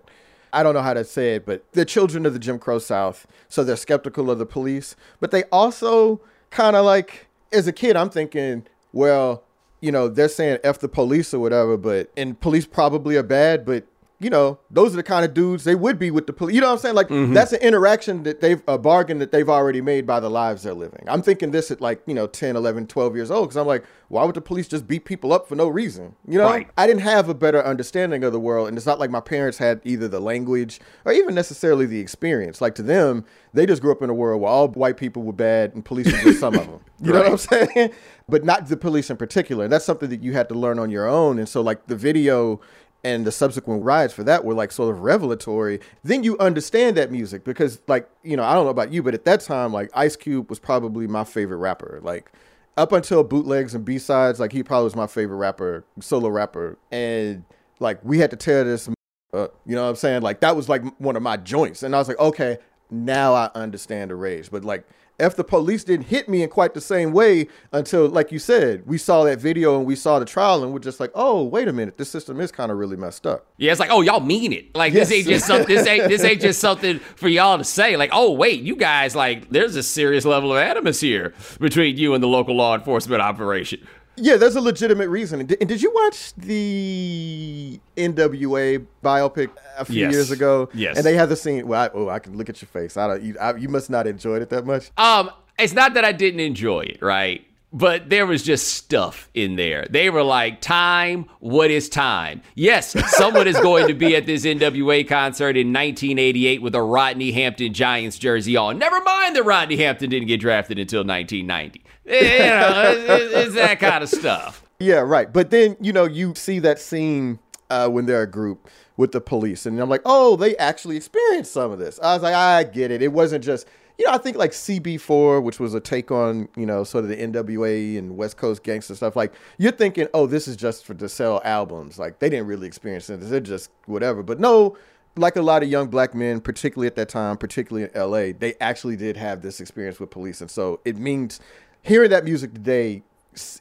I 0.54 0.64
don't 0.64 0.74
know 0.74 0.82
how 0.82 0.94
to 0.94 1.04
say 1.04 1.36
it, 1.36 1.46
but 1.46 1.64
they're 1.74 1.86
children 1.86 2.26
of 2.26 2.34
the 2.34 2.40
Jim 2.40 2.58
Crow 2.58 2.80
South. 2.80 3.28
So 3.50 3.64
they're 3.64 3.76
skeptical 3.76 4.32
of 4.32 4.40
the 4.40 4.46
police. 4.46 4.96
But 5.20 5.32
they 5.32 5.44
also 5.52 6.22
kind 6.50 6.76
of 6.76 6.86
like, 6.86 7.28
as 7.52 7.68
a 7.68 7.74
kid, 7.74 7.96
I'm 7.96 8.10
thinking, 8.10 8.66
well, 8.92 9.44
you 9.82 9.92
know, 9.92 10.08
they're 10.08 10.28
saying 10.28 10.60
F 10.64 10.80
the 10.80 10.90
police 10.90 11.34
or 11.34 11.40
whatever, 11.40 11.78
but, 11.78 12.12
and 12.18 12.40
police 12.40 12.66
probably 12.66 13.16
are 13.16 13.24
bad, 13.24 13.66
but 13.66 13.86
you 14.22 14.30
know, 14.30 14.60
those 14.70 14.94
are 14.94 14.98
the 14.98 15.04
kind 15.04 15.24
of 15.24 15.34
dudes 15.34 15.64
they 15.64 15.76
would 15.76 15.98
be 15.98 16.12
with 16.12 16.28
the 16.28 16.34
police. 16.34 16.54
You 16.54 16.60
know 16.60 16.68
what 16.68 16.74
I'm 16.74 16.80
saying? 16.80 16.96
Like 16.96 17.08
mm-hmm. 17.08 17.34
that's 17.34 17.54
an 17.54 17.62
interaction 17.62 18.24
that 18.24 18.42
they've 18.42 18.62
a 18.68 18.78
bargain 18.78 19.20
that 19.20 19.32
they've 19.32 19.48
already 19.48 19.80
made 19.80 20.06
by 20.06 20.20
the 20.20 20.30
lives 20.30 20.64
they're 20.64 20.74
living. 20.74 21.06
I'm 21.08 21.22
thinking 21.22 21.52
this 21.52 21.72
at 21.72 21.80
like, 21.80 22.02
you 22.06 22.14
know, 22.14 22.28
10, 22.28 22.58
11, 22.58 22.88
12 22.88 23.16
years 23.16 23.32
old 23.32 23.50
cuz 23.50 23.56
I'm 23.56 23.66
like, 23.66 23.86
why 24.10 24.26
would 24.26 24.36
the 24.36 24.42
police 24.42 24.68
just 24.68 24.88
beat 24.88 25.06
people 25.06 25.32
up 25.32 25.48
for 25.48 25.56
no 25.56 25.70
reason? 25.70 26.16
You 26.28 26.38
know? 26.38 26.46
Right. 26.46 26.68
I 26.78 26.86
didn't 26.86 27.04
have 27.04 27.30
a 27.30 27.34
better 27.34 27.64
understanding 27.64 28.26
of 28.26 28.34
the 28.34 28.42
world 28.42 28.68
and 28.68 28.76
it's 28.76 28.86
not 28.86 29.00
like 29.00 29.10
my 29.10 29.22
parents 29.22 29.58
had 29.58 29.80
either 29.86 30.10
the 30.10 30.20
language 30.20 30.82
or 31.06 31.14
even 31.14 31.34
necessarily 31.34 31.86
the 31.86 32.00
experience. 32.00 32.60
Like 32.60 32.76
to 32.76 32.84
them, 32.84 33.24
they 33.54 33.66
just 33.66 33.82
grew 33.82 33.94
up 33.94 34.02
in 34.02 34.10
a 34.10 34.14
world 34.14 34.42
where 34.42 34.52
all 34.52 34.68
white 34.68 34.98
people 34.98 35.24
were 35.24 35.32
bad 35.32 35.74
and 35.76 35.86
police 35.86 36.12
were 36.12 36.20
just 36.20 36.42
some 36.42 36.56
of 36.56 36.66
them. 36.68 36.82
You 37.02 37.14
right. 37.14 37.24
know 37.24 37.32
what 37.32 37.48
I'm 37.54 37.68
saying? 37.68 37.94
But 38.28 38.44
not 38.44 38.68
the 38.68 38.76
police 38.76 39.10
in 39.10 39.16
particular. 39.16 39.64
And 39.64 39.74
that's 39.74 39.86
something 39.86 40.10
that 40.10 40.22
you 40.22 40.34
had 40.34 40.50
to 40.50 40.56
learn 40.56 40.78
on 40.78 40.92
your 40.92 41.08
own. 41.08 41.40
And 41.40 41.48
so 41.48 41.62
like 41.62 41.88
the 41.88 41.96
video 41.96 42.60
and 43.04 43.26
the 43.26 43.32
subsequent 43.32 43.84
riots 43.84 44.14
for 44.14 44.24
that 44.24 44.44
were 44.44 44.54
like 44.54 44.72
sort 44.72 44.94
of 44.94 45.02
revelatory, 45.02 45.80
then 46.04 46.24
you 46.24 46.38
understand 46.40 46.98
that 46.98 47.12
music 47.12 47.44
because 47.44 47.82
like, 47.88 48.10
you 48.24 48.36
know, 48.36 48.44
I 48.44 48.54
don't 48.54 48.66
know 48.66 48.72
about 48.72 48.92
you, 48.92 49.02
but 49.02 49.14
at 49.14 49.26
that 49.26 49.42
time, 49.42 49.72
like 49.72 49.90
Ice 49.94 50.16
Cube 50.16 50.50
was 50.50 50.60
probably 50.60 51.08
my 51.08 51.24
favorite 51.24 51.58
rapper. 51.58 52.00
Like 52.04 52.32
up 52.78 52.92
until 52.92 53.24
bootlegs 53.24 53.74
and 53.74 53.86
B-sides, 53.86 54.40
like 54.40 54.52
he 54.52 54.64
probably 54.64 54.86
was 54.86 54.96
my 54.96 55.08
favorite 55.08 55.38
rapper, 55.38 55.86
solo 56.00 56.30
rapper. 56.30 56.78
And 56.92 57.46
like 57.80 58.04
we 58.04 58.20
had 58.20 58.32
to 58.32 58.38
tear 58.38 58.64
this 58.64 58.90
you 59.32 59.50
know 59.68 59.84
what 59.84 59.90
I'm 59.90 59.96
saying? 59.96 60.22
Like 60.22 60.40
that 60.40 60.56
was 60.56 60.70
like 60.70 60.84
one 61.00 61.16
of 61.16 61.22
my 61.22 61.38
joints. 61.38 61.84
And 61.84 61.96
I 61.96 62.00
was 62.00 62.08
like, 62.08 62.20
okay, 62.20 62.58
now 62.90 63.34
I 63.34 63.52
understand 63.56 64.12
the 64.12 64.16
rage. 64.16 64.50
But 64.50 64.66
like 64.66 64.88
if 65.20 65.36
the 65.36 65.44
police 65.44 65.84
didn't 65.84 66.08
hit 66.08 66.30
me 66.30 66.44
in 66.44 66.50
quite 66.50 66.74
the 66.74 66.82
same 66.82 67.12
way 67.12 67.48
until, 67.72 68.08
like 68.08 68.32
you 68.32 68.40
said, 68.40 68.86
we 68.86 68.98
saw 68.98 69.24
that 69.26 69.40
video 69.40 69.78
and 69.78 69.86
we 69.86 69.96
saw 69.96 70.20
the 70.20 70.26
trial 70.26 70.64
and 70.64 70.74
we're 70.74 70.80
just 70.80 71.00
like, 71.00 71.12
oh, 71.14 71.44
wait 71.44 71.68
a 71.68 71.74
minute, 71.74 71.98
this 71.98 72.10
system 72.10 72.40
is 72.40 72.52
kind 72.52 72.72
of 72.72 72.78
really 72.78 72.96
messed 72.96 73.28
up. 73.28 73.46
Yeah, 73.58 73.72
it's 73.72 73.80
like, 73.80 73.92
oh, 73.92 74.02
y'all 74.02 74.22
mean 74.22 74.54
it. 74.54 74.74
Like 74.76 74.94
yes. 74.94 75.10
this 75.10 75.20
ain't 75.20 75.28
just 75.28 75.46
something. 75.46 75.76
This 75.76 75.86
ain't 75.88 76.08
this 76.08 76.24
ain't 76.24 76.42
just 76.42 76.60
something 76.62 77.00
for 77.00 77.28
y'all 77.28 77.58
to 77.58 77.64
say. 77.64 77.98
Like, 77.98 78.12
oh, 78.14 78.32
wait, 78.32 78.62
you 78.62 78.76
guys 78.76 79.16
like, 79.16 79.50
there's 79.50 79.76
a 79.76 79.84
serious 79.84 80.26
level 80.26 80.54
of 80.54 80.58
animus 80.60 81.02
here 81.02 81.34
between 81.60 81.98
you 81.98 82.14
and 82.14 82.24
the 82.24 82.28
local 82.28 82.56
law 82.56 82.76
enforcement 82.76 83.22
operation. 83.22 83.86
Yeah, 84.20 84.38
there's 84.38 84.56
a 84.56 84.62
legitimate 84.62 85.10
reason. 85.10 85.40
And 85.40 85.68
did, 85.68 85.82
you 85.82 85.92
watch 85.94 86.34
the 86.36 87.80
NWA 87.98 88.86
biopic 89.04 89.50
a 89.78 89.86
few 89.86 90.02
yes. 90.02 90.14
years 90.14 90.32
ago? 90.32 90.70
Yes. 90.74 90.98
And 90.98 91.06
they 91.06 91.16
had 91.16 91.30
the 91.30 91.36
scene. 91.36 91.68
Well, 91.68 91.82
I, 91.82 91.90
oh, 91.94 92.10
I 92.10 92.20
can 92.20 92.38
look 92.38 92.50
at 92.50 92.62
your 92.62 92.68
face. 92.68 92.98
I 92.98 93.08
don't. 93.08 93.24
You, 93.24 93.38
I, 93.40 93.56
you 93.56 93.70
must 93.70 93.90
not 93.90 94.08
enjoyed 94.08 94.42
it 94.42 94.50
that 94.50 94.66
much. 94.66 94.92
Um, 94.98 95.32
it's 95.58 95.74
not 95.74 95.94
that 95.94 96.06
I 96.06 96.12
didn't 96.12 96.40
enjoy 96.40 96.82
it, 96.82 97.02
right? 97.02 97.46
But 97.72 98.10
there 98.10 98.26
was 98.26 98.42
just 98.42 98.70
stuff 98.70 99.30
in 99.36 99.56
there. 99.56 99.86
They 99.90 100.10
were 100.10 100.24
like, 100.24 100.60
time, 100.60 101.30
what 101.40 101.70
is 101.70 101.88
time? 101.88 102.42
Yes, 102.56 102.96
someone 103.16 103.48
is 103.48 103.60
going 103.60 103.88
to 103.88 103.94
be 103.94 104.16
at 104.16 104.26
this 104.26 104.44
NWA 104.44 105.08
concert 105.08 105.56
in 105.56 105.68
1988 105.68 106.64
with 106.64 106.74
a 106.74 106.82
Rodney 106.82 107.32
Hampton 107.32 107.74
Giants 107.74 108.18
jersey 108.18 108.58
on. 108.58 108.80
Never 108.80 109.02
mind 109.02 109.36
that 109.36 109.44
Rodney 109.44 109.78
Hampton 109.78 110.10
didn't 110.10 110.28
get 110.28 110.40
drafted 110.40 110.80
until 110.80 111.06
1990. 111.06 111.84
you 112.06 112.22
know, 112.40 112.96
it's, 112.98 113.34
it's 113.36 113.56
that 113.56 113.80
kind 113.80 114.04
of 114.04 114.10
stuff. 114.10 114.64
Yeah, 114.80 115.02
right. 115.02 115.32
But 115.32 115.52
then, 115.52 115.78
you 115.80 115.94
know, 115.94 116.06
you 116.06 116.34
see 116.36 116.58
that 116.60 116.80
scene 116.80 117.38
uh, 117.70 117.88
when 117.90 118.06
they're 118.06 118.24
a 118.24 118.30
group 118.30 118.68
with 118.98 119.12
the 119.12 119.22
police. 119.22 119.66
And 119.66 119.80
I'm 119.80 119.90
like, 119.90 120.02
oh, 120.06 120.36
they 120.36 120.58
actually 120.58 120.98
experienced 120.98 121.52
some 121.52 121.72
of 121.72 121.80
this. 121.80 122.00
I 122.02 122.14
was 122.14 122.24
like, 122.24 122.34
I 122.34 122.64
get 122.64 122.92
it. 122.92 123.02
It 123.02 123.14
wasn't 123.14 123.44
just 123.44 123.68
you 124.00 124.06
know, 124.06 124.14
I 124.14 124.18
think 124.18 124.38
like 124.38 124.52
CB4, 124.52 125.44
which 125.44 125.60
was 125.60 125.74
a 125.74 125.82
take 125.82 126.10
on, 126.10 126.48
you 126.56 126.66
know, 126.66 126.86
sort 126.86 127.04
of 127.04 127.10
the 127.10 127.18
NWA 127.18 127.98
and 127.98 128.16
West 128.16 128.38
Coast 128.38 128.64
gangster 128.64 128.96
stuff. 128.96 129.18
Like 129.18 129.34
you're 129.58 129.74
thinking, 129.74 130.08
oh, 130.14 130.26
this 130.26 130.48
is 130.48 130.56
just 130.56 130.86
for 130.86 130.94
to 130.94 131.10
sell 131.10 131.42
albums. 131.44 132.00
Like 132.00 132.20
they 132.20 132.30
didn't 132.30 132.48
really 132.48 132.66
experience 132.66 133.10
it. 133.10 133.20
They're 133.20 133.42
just 133.42 133.70
whatever. 133.88 134.24
But 134.24 134.40
no, 134.40 134.78
like 135.18 135.36
a 135.36 135.42
lot 135.42 135.64
of 135.64 135.70
young 135.70 135.88
black 135.88 136.16
men, 136.16 136.40
particularly 136.40 136.88
at 136.88 136.96
that 136.96 137.10
time, 137.10 137.36
particularly 137.36 137.90
in 137.94 138.02
LA, 138.02 138.32
they 138.40 138.56
actually 138.62 138.96
did 138.96 139.18
have 139.18 139.42
this 139.42 139.60
experience 139.60 140.00
with 140.00 140.10
police. 140.12 140.40
And 140.40 140.50
so 140.50 140.80
it 140.86 140.96
means 140.96 141.42
hearing 141.82 142.10
that 142.12 142.24
music 142.24 142.54
today, 142.54 143.04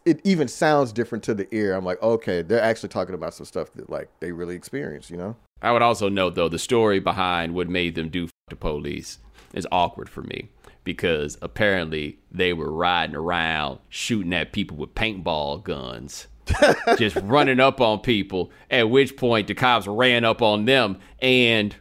it 0.04 0.20
even 0.22 0.46
sounds 0.46 0.92
different 0.92 1.24
to 1.24 1.34
the 1.34 1.52
ear. 1.52 1.74
I'm 1.74 1.84
like, 1.84 2.00
okay, 2.00 2.42
they're 2.42 2.62
actually 2.62 2.90
talking 2.90 3.16
about 3.16 3.34
some 3.34 3.44
stuff 3.44 3.72
that 3.72 3.90
like 3.90 4.08
they 4.20 4.30
really 4.30 4.54
experienced, 4.54 5.10
you 5.10 5.16
know? 5.16 5.34
I 5.60 5.72
would 5.72 5.82
also 5.82 6.08
note 6.08 6.36
though 6.36 6.48
the 6.48 6.60
story 6.60 7.00
behind 7.00 7.54
what 7.54 7.68
made 7.68 7.96
them 7.96 8.08
do 8.08 8.28
the 8.48 8.54
police 8.54 9.18
is 9.52 9.66
awkward 9.70 10.08
for 10.08 10.22
me 10.22 10.48
because 10.84 11.36
apparently 11.42 12.18
they 12.30 12.52
were 12.52 12.72
riding 12.72 13.16
around 13.16 13.78
shooting 13.88 14.32
at 14.32 14.52
people 14.52 14.76
with 14.76 14.94
paintball 14.94 15.62
guns. 15.62 16.28
just 16.96 17.16
running 17.16 17.60
up 17.60 17.78
on 17.78 17.98
people, 17.98 18.50
at 18.70 18.88
which 18.88 19.18
point 19.18 19.46
the 19.48 19.54
cops 19.54 19.86
ran 19.86 20.24
up 20.24 20.40
on 20.40 20.64
them. 20.64 20.98
And 21.20 21.76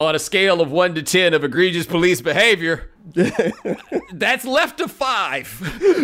on 0.00 0.14
a 0.14 0.18
scale 0.18 0.60
of 0.60 0.72
one 0.72 0.94
to 0.94 1.02
10 1.02 1.34
of 1.34 1.44
egregious 1.44 1.86
police 1.86 2.20
behavior, 2.20 2.90
that's 4.12 4.44
left 4.44 4.78
to 4.78 4.88
five, 4.88 5.60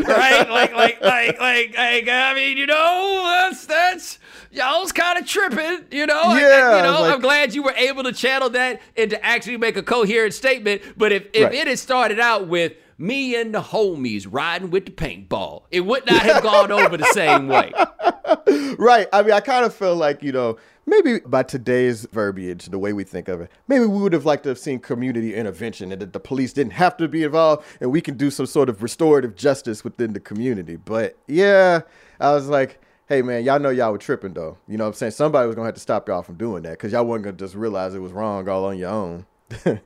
right? 0.07 0.49
Like, 0.49 0.73
like, 0.75 1.01
like, 1.01 1.41
like, 1.41 1.77
like, 1.77 2.09
I 2.09 2.33
mean, 2.35 2.57
you 2.57 2.67
know, 2.67 3.23
that's, 3.51 3.67
that's, 3.67 4.19
y'all's 4.53 4.93
kind 4.93 5.19
of 5.19 5.27
tripping, 5.27 5.87
you 5.91 6.07
know? 6.07 6.35
Yeah. 6.37 6.71
I, 6.73 6.77
you 6.77 6.83
know, 6.85 7.01
like, 7.03 7.15
I'm 7.15 7.21
glad 7.21 7.53
you 7.55 7.63
were 7.65 7.73
able 7.73 8.05
to 8.05 8.13
channel 8.13 8.49
that 8.51 8.81
and 8.97 9.11
to 9.11 9.25
actually 9.25 9.57
make 9.57 9.77
a 9.77 9.83
coherent 9.83 10.35
statement. 10.35 10.83
But 10.97 11.11
if, 11.13 11.27
if 11.33 11.45
Right. 11.45 11.55
it 11.55 11.67
had 11.67 11.79
started 11.79 12.21
out 12.21 12.47
with 12.49 12.75
me 12.97 13.35
and 13.35 13.53
the 13.55 13.63
homies 13.63 14.27
riding 14.31 14.71
with 14.71 14.85
the 14.85 14.93
paintball, 14.93 15.65
it 15.73 15.81
would 15.81 16.07
not 16.07 16.23
have 16.23 16.43
gone 16.45 16.71
over 16.71 16.97
the 16.97 17.07
same 17.07 17.49
way. 17.49 17.73
right. 18.79 19.09
I 19.13 19.23
mean, 19.23 19.33
I 19.33 19.41
kind 19.41 19.65
of 19.65 19.75
feel 19.75 19.97
like, 19.97 20.23
you 20.23 20.33
know, 20.33 20.59
maybe 20.91 21.21
by 21.21 21.43
today's 21.43 22.07
verbiage, 22.13 22.67
the 22.67 22.79
way 22.79 22.93
we 22.93 23.05
think 23.05 23.29
of 23.29 23.41
it, 23.41 23.51
maybe 23.69 23.87
we 23.87 24.03
would 24.03 24.13
have 24.13 24.27
liked 24.27 24.43
to 24.43 24.51
have 24.51 24.59
seen 24.59 24.79
community 24.79 25.35
intervention 25.35 25.93
and 25.93 26.03
that 26.03 26.13
the 26.13 26.21
police 26.21 26.53
didn't 26.53 26.73
have 26.73 26.97
to 26.99 27.09
be 27.09 27.23
involved 27.23 27.65
and 27.81 27.91
we 27.91 28.01
can 28.01 28.17
do 28.17 28.31
some 28.31 28.47
sort 28.47 28.69
of 28.69 28.83
restorative 28.83 29.35
justice 29.37 29.85
within 29.85 30.13
the 30.13 30.21
community. 30.21 30.77
But 30.77 31.17
yeah, 31.27 31.81
I 32.19 32.33
was 32.33 32.49
like, 32.49 32.81
hey, 33.09 33.23
man, 33.23 33.45
y'all 33.45 33.59
know 33.59 33.71
y'all 33.71 33.93
were 33.93 33.99
tripping, 33.99 34.35
though. 34.35 34.59
You 34.69 34.77
know 34.77 34.85
what 34.85 34.89
I'm 34.89 34.95
saying? 34.95 35.13
Somebody 35.13 35.47
was 35.47 35.57
to 35.57 35.63
have 35.63 35.75
to 35.75 35.81
stop 35.81 36.09
y'all 36.09 36.23
from 36.23 36.37
doing 36.37 36.63
that 36.65 36.73
because 36.73 36.93
y'all 36.93 37.05
wasn't 37.05 37.25
to 37.25 37.33
just 37.33 37.55
realize 37.55 37.95
it 37.95 38.01
was 38.01 38.13
wrong 38.13 38.49
all 38.49 38.67
on 38.67 38.79
your 38.79 38.91
own. 38.91 39.27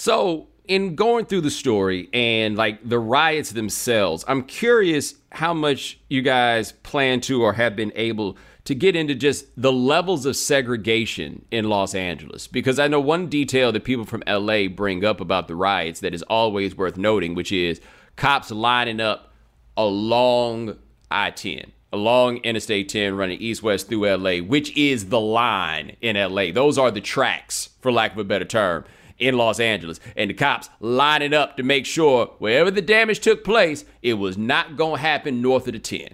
So, 0.00 0.46
in 0.68 0.94
going 0.94 1.26
through 1.26 1.40
the 1.40 1.50
story 1.50 2.08
and 2.12 2.56
like 2.56 2.88
the 2.88 3.00
riots 3.00 3.50
themselves, 3.50 4.24
I'm 4.28 4.44
curious 4.44 5.16
how 5.32 5.52
much 5.52 5.98
you 6.08 6.22
guys 6.22 6.70
plan 6.70 7.20
to 7.22 7.42
or 7.42 7.52
have 7.54 7.74
been 7.74 7.90
able 7.96 8.36
to 8.68 8.74
get 8.74 8.94
into 8.94 9.14
just 9.14 9.46
the 9.56 9.72
levels 9.72 10.26
of 10.26 10.36
segregation 10.36 11.42
in 11.50 11.70
Los 11.70 11.94
Angeles. 11.94 12.46
Because 12.46 12.78
I 12.78 12.86
know 12.86 13.00
one 13.00 13.28
detail 13.28 13.72
that 13.72 13.82
people 13.82 14.04
from 14.04 14.22
LA 14.28 14.68
bring 14.68 15.06
up 15.06 15.22
about 15.22 15.48
the 15.48 15.56
riots 15.56 16.00
that 16.00 16.12
is 16.12 16.20
always 16.24 16.76
worth 16.76 16.98
noting, 16.98 17.34
which 17.34 17.50
is 17.50 17.80
cops 18.16 18.50
lining 18.50 19.00
up 19.00 19.32
along 19.74 20.76
I 21.10 21.30
10, 21.30 21.72
along 21.94 22.36
Interstate 22.44 22.90
10, 22.90 23.16
running 23.16 23.40
east 23.40 23.62
west 23.62 23.88
through 23.88 24.06
LA, 24.06 24.44
which 24.44 24.76
is 24.76 25.08
the 25.08 25.18
line 25.18 25.96
in 26.02 26.16
LA. 26.16 26.52
Those 26.52 26.76
are 26.76 26.90
the 26.90 27.00
tracks, 27.00 27.70
for 27.80 27.90
lack 27.90 28.12
of 28.12 28.18
a 28.18 28.24
better 28.24 28.44
term, 28.44 28.84
in 29.18 29.38
Los 29.38 29.60
Angeles. 29.60 29.98
And 30.14 30.28
the 30.28 30.34
cops 30.34 30.68
lining 30.78 31.32
up 31.32 31.56
to 31.56 31.62
make 31.62 31.86
sure 31.86 32.34
wherever 32.38 32.70
the 32.70 32.82
damage 32.82 33.20
took 33.20 33.44
place, 33.44 33.86
it 34.02 34.14
was 34.14 34.36
not 34.36 34.76
going 34.76 34.96
to 34.96 35.00
happen 35.00 35.40
north 35.40 35.66
of 35.68 35.72
the 35.72 35.78
10. 35.78 36.08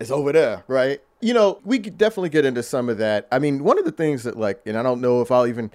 It's 0.00 0.10
over 0.10 0.32
there, 0.32 0.64
right? 0.68 1.02
You 1.20 1.34
know, 1.34 1.60
we 1.64 1.78
could 1.78 1.98
definitely 1.98 2.28
get 2.28 2.44
into 2.44 2.62
some 2.62 2.88
of 2.88 2.98
that. 2.98 3.26
I 3.32 3.38
mean, 3.38 3.64
one 3.64 3.78
of 3.78 3.84
the 3.84 3.92
things 3.92 4.22
that, 4.22 4.36
like, 4.36 4.60
and 4.66 4.78
I 4.78 4.82
don't 4.82 5.00
know 5.00 5.20
if 5.20 5.32
I'll 5.32 5.46
even, 5.46 5.70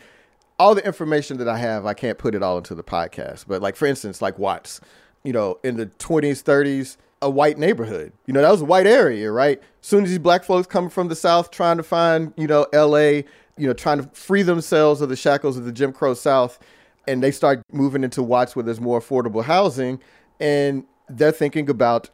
all 0.58 0.74
the 0.74 0.86
information 0.86 1.38
that 1.38 1.50
I 1.50 1.58
have, 1.58 1.86
I 1.86 1.94
can't 1.94 2.18
put 2.18 2.34
it 2.34 2.42
all 2.42 2.58
into 2.58 2.76
the 2.76 2.84
podcast. 2.84 3.46
But, 3.48 3.62
like, 3.62 3.76
for 3.76 3.86
instance, 3.86 4.22
like 4.22 4.40
Watts, 4.40 4.80
you 5.24 5.34
know, 5.34 5.60
in 5.64 5.76
the 5.76 5.88
20s, 5.88 6.44
30s, 6.44 6.98
a 7.22 7.30
white 7.30 7.58
neighborhood. 7.58 8.14
You 8.26 8.34
know, 8.34 8.42
that 8.42 8.52
was 8.52 8.62
a 8.62 8.66
white 8.66 8.88
area, 8.88 9.32
right? 9.32 9.62
soon 9.84 10.06
as 10.06 10.10
these 10.10 10.20
black 10.20 10.44
folks 10.46 10.66
coming 10.66 10.90
from 10.90 11.10
the 11.10 11.16
South 11.16 11.52
trying 11.52 11.78
to 11.78 11.84
find, 11.84 12.34
you 12.38 12.48
know, 12.48 12.66
LA, 12.74 13.22
you 13.58 13.68
know, 13.68 13.74
trying 13.74 14.02
to 14.02 14.10
free 14.14 14.42
themselves 14.42 15.02
of 15.02 15.10
the 15.10 15.16
shackles 15.16 15.58
of 15.58 15.66
the 15.66 15.72
Jim 15.72 15.92
Crow 15.92 16.14
South, 16.14 16.58
and 17.06 17.22
they 17.22 17.32
start 17.32 17.62
moving 17.72 18.04
into 18.04 18.24
Watts 18.24 18.56
where 18.56 18.64
there's 18.64 18.80
more 18.80 19.00
affordable 19.00 19.44
housing, 19.44 20.00
and 20.40 20.86
they're 21.10 21.34
thinking 21.34 21.70
about 21.70 22.10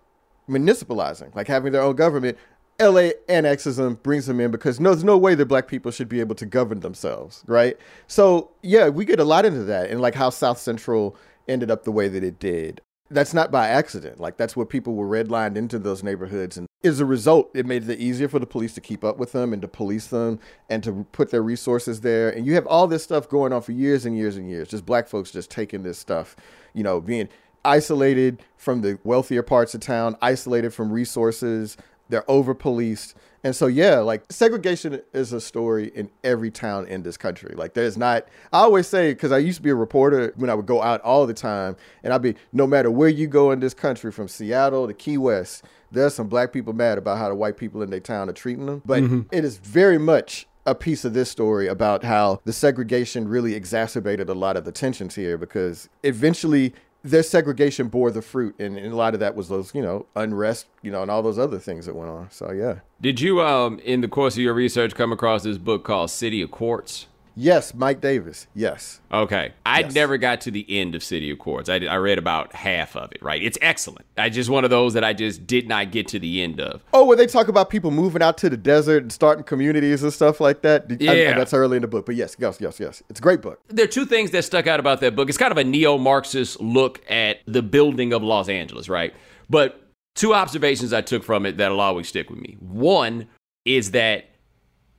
municipalizing, 0.50 1.34
like 1.36 1.48
having 1.48 1.72
their 1.72 1.84
own 1.84 1.96
government. 1.96 2.38
LA 2.80 3.10
annexes 3.28 3.78
them, 3.78 3.96
brings 3.96 4.26
them 4.26 4.40
in 4.40 4.52
because 4.52 4.80
no, 4.80 4.92
there's 4.92 5.04
no 5.04 5.18
way 5.18 5.36
that 5.36 5.46
black 5.46 5.68
people 5.68 5.92
should 5.92 6.10
be 6.10 6.20
able 6.20 6.36
to 6.36 6.46
govern 6.46 6.80
themselves, 6.80 7.44
right? 7.48 7.78
So 8.08 8.52
yeah, 8.62 8.90
we 8.90 9.06
get 9.06 9.20
a 9.20 9.24
lot 9.24 9.46
into 9.46 9.64
that 9.64 9.90
and 9.90 10.02
like 10.02 10.16
how 10.16 10.30
South 10.30 10.58
Central 10.58 11.16
ended 11.48 11.72
up 11.72 11.84
the 11.84 11.92
way 11.92 12.08
that 12.08 12.24
it 12.24 12.40
did. 12.40 12.82
That's 13.12 13.34
not 13.34 13.52
by 13.52 13.68
accident. 13.68 14.20
Like 14.20 14.38
that's 14.38 14.56
what 14.56 14.70
people 14.70 14.96
were 14.96 15.08
redlined 15.08 15.58
into 15.58 15.80
those 15.80 16.04
neighborhoods, 16.04 16.58
and 16.58 16.68
as 16.84 17.00
a 17.00 17.06
result, 17.06 17.50
it 17.54 17.66
made 17.66 17.90
it 17.90 18.00
easier 18.00 18.30
for 18.30 18.40
the 18.40 18.46
police 18.46 18.74
to 18.76 18.82
keep 18.82 19.04
up 19.04 19.18
with 19.18 19.34
them 19.34 19.52
and 19.52 19.62
to 19.62 19.68
police 19.68 20.08
them 20.08 20.40
and 20.70 20.82
to 20.84 21.06
put 21.12 21.30
their 21.30 21.42
resources 21.42 22.02
there. 22.02 22.30
And 22.30 22.46
you 22.46 22.54
have 22.54 22.66
all 22.68 22.88
this 22.88 23.04
stuff 23.04 23.28
going 23.28 23.52
on 23.52 23.62
for 23.62 23.74
years 23.74 24.06
and 24.06 24.16
years 24.16 24.38
and 24.38 24.50
years. 24.50 24.70
Just 24.70 24.86
black 24.86 25.08
folks 25.08 25.32
just 25.32 25.50
taking 25.50 25.84
this 25.84 25.98
stuff, 25.98 26.38
you 26.74 26.84
know, 26.84 27.02
being 27.02 27.28
isolated 27.66 28.42
from 28.56 28.82
the 28.82 28.98
wealthier 29.04 29.44
parts 29.44 29.74
of 29.74 29.82
town, 29.82 30.16
isolated 30.22 30.74
from 30.74 30.92
resources. 30.92 31.76
They're 32.10 32.30
over 32.30 32.54
policed. 32.54 33.16
And 33.44 33.56
so, 33.56 33.68
yeah, 33.68 34.00
like 34.00 34.24
segregation 34.30 35.02
is 35.14 35.32
a 35.32 35.40
story 35.40 35.92
in 35.96 36.10
every 36.24 36.52
town 36.52 36.88
in 36.88 37.04
this 37.04 37.16
country. 37.16 37.56
Like, 37.56 37.74
there's 37.74 37.98
not, 37.98 38.28
I 38.52 38.60
always 38.60 38.88
say, 38.88 39.14
because 39.14 39.32
I 39.32 39.38
used 39.38 39.58
to 39.58 39.62
be 39.62 39.70
a 39.70 39.76
reporter 39.76 40.34
when 40.36 40.50
I 40.50 40.54
would 40.56 40.66
go 40.66 40.82
out 40.82 41.00
all 41.02 41.26
the 41.26 41.34
time, 41.34 41.78
and 42.04 42.12
I'd 42.12 42.22
be, 42.22 42.36
no 42.52 42.68
matter 42.68 42.92
where 42.92 43.10
you 43.10 43.28
go 43.28 43.52
in 43.52 43.60
this 43.62 43.74
country, 43.74 44.12
from 44.12 44.28
Seattle 44.28 44.88
to 44.88 44.94
Key 44.94 45.18
West, 45.18 45.64
there's 45.92 46.14
some 46.14 46.28
black 46.28 46.52
people 46.52 46.74
mad 46.74 46.98
about 46.98 47.18
how 47.18 47.30
the 47.30 47.36
white 47.36 47.58
people 47.58 47.82
in 47.82 47.90
their 47.90 48.00
town 48.00 48.30
are 48.30 48.34
treating 48.34 48.66
them. 48.66 48.82
But 48.86 49.04
mm-hmm. 49.04 49.22
it 49.32 49.46
is 49.46 49.58
very 49.58 49.98
much 49.98 50.48
a 50.66 50.76
piece 50.76 51.06
of 51.06 51.14
this 51.14 51.32
story 51.32 51.68
about 51.68 52.04
how 52.04 52.40
the 52.46 52.54
segregation 52.54 53.28
really 53.28 53.56
exacerbated 53.56 54.30
a 54.30 54.34
lot 54.34 54.58
of 54.58 54.66
the 54.66 54.72
tensions 54.72 55.16
here 55.16 55.38
because 55.38 55.90
eventually 56.04 56.74
their 57.04 57.24
segregation 57.24 57.88
bore 57.88 58.12
the 58.12 58.22
fruit 58.22 58.56
and, 58.60 58.78
and 58.78 58.92
a 58.92 58.96
lot 58.96 59.14
of 59.14 59.20
that 59.20 59.36
was 59.36 59.48
those 59.48 59.74
you 59.74 59.82
know 59.82 60.06
unrest 60.16 60.68
you 60.82 60.92
know 60.92 61.02
and 61.02 61.10
all 61.10 61.22
those 61.22 61.40
other 61.40 61.58
things 61.60 61.86
that 61.86 61.96
went 61.96 62.10
on 62.10 62.30
so 62.30 62.52
yeah 62.52 62.80
Did 63.00 63.22
you, 63.22 63.42
um, 63.42 63.80
in 63.80 64.02
the 64.02 64.08
course 64.10 64.36
of 64.36 64.40
your 64.44 64.54
research, 64.54 64.94
come 64.96 65.12
across 65.14 65.44
this 65.44 65.58
book 65.58 65.86
called 65.86 66.10
City 66.10 66.42
of 66.42 66.52
Quartz? 66.52 67.08
Yes 67.42 67.74
mike 67.74 68.02
davis 68.02 68.48
yes 68.54 69.00
Okay. 69.12 69.54
I 69.66 69.80
Yes. 69.80 69.96
never 69.96 70.18
got 70.18 70.42
to 70.42 70.52
the 70.52 70.66
end 70.70 70.94
of 70.94 71.02
City 71.04 71.32
of 71.32 71.40
Quartz. 71.40 71.68
I, 71.68 71.78
I 71.78 71.96
read 71.96 72.20
about 72.20 72.54
half 72.54 72.96
of 72.96 73.12
it, 73.12 73.24
right? 73.24 73.42
It's 73.42 73.58
excellent. 73.60 74.06
I 74.20 74.30
just 74.30 74.52
one 74.52 74.64
of 74.64 74.70
those 74.70 74.94
that 74.94 75.04
I 75.04 75.14
just 75.14 75.48
did 75.48 75.68
not 75.68 75.92
get 75.92 76.08
to 76.10 76.20
the 76.20 76.44
end 76.44 76.60
of. 76.62 76.84
oh 76.94 77.06
where 77.06 77.18
they 77.18 77.26
talk 77.26 77.48
about 77.48 77.72
people 77.72 77.90
moving 77.90 78.22
out 78.22 78.38
to 78.40 78.50
the 78.52 78.58
desert 78.58 79.02
and 79.02 79.12
starting 79.12 79.44
communities 79.44 80.04
and 80.04 80.14
stuff 80.14 80.40
like 80.40 80.62
that 80.62 80.86
I- 80.92 80.94
I- 80.94 81.14
Yeah. 81.16 81.38
that's 81.38 81.54
early 81.56 81.78
in 81.78 81.82
the 81.82 81.88
book 81.88 82.06
but 82.06 82.14
yes 82.16 82.36
yes 82.38 82.60
yes 82.62 82.80
yes 82.80 83.02
it's 83.10 83.20
a 83.20 83.24
great 83.24 83.42
book 83.42 83.60
There 83.70 83.86
are 83.86 83.88
two 83.88 84.06
things 84.06 84.30
that 84.32 84.44
stuck 84.44 84.68
out 84.68 84.80
about 84.80 85.00
that 85.02 85.16
book. 85.16 85.28
It's 85.30 85.38
kind 85.40 85.52
of 85.52 85.58
a 85.58 85.64
neo 85.64 85.98
Marxist 85.98 86.60
look 86.62 87.02
at 87.10 87.38
the 87.48 87.64
building 87.64 88.14
of 88.14 88.22
Los 88.22 88.48
Angeles, 88.48 88.90
right? 88.90 89.12
But 89.50 89.82
two 90.16 90.36
observations 90.36 90.94
I 90.94 91.02
took 91.02 91.24
from 91.24 91.46
it 91.48 91.58
that'll 91.58 91.80
always 91.82 92.08
stick 92.10 92.30
with 92.30 92.40
me. 92.40 92.58
One 92.60 93.28
is 93.66 93.92
that 93.92 94.26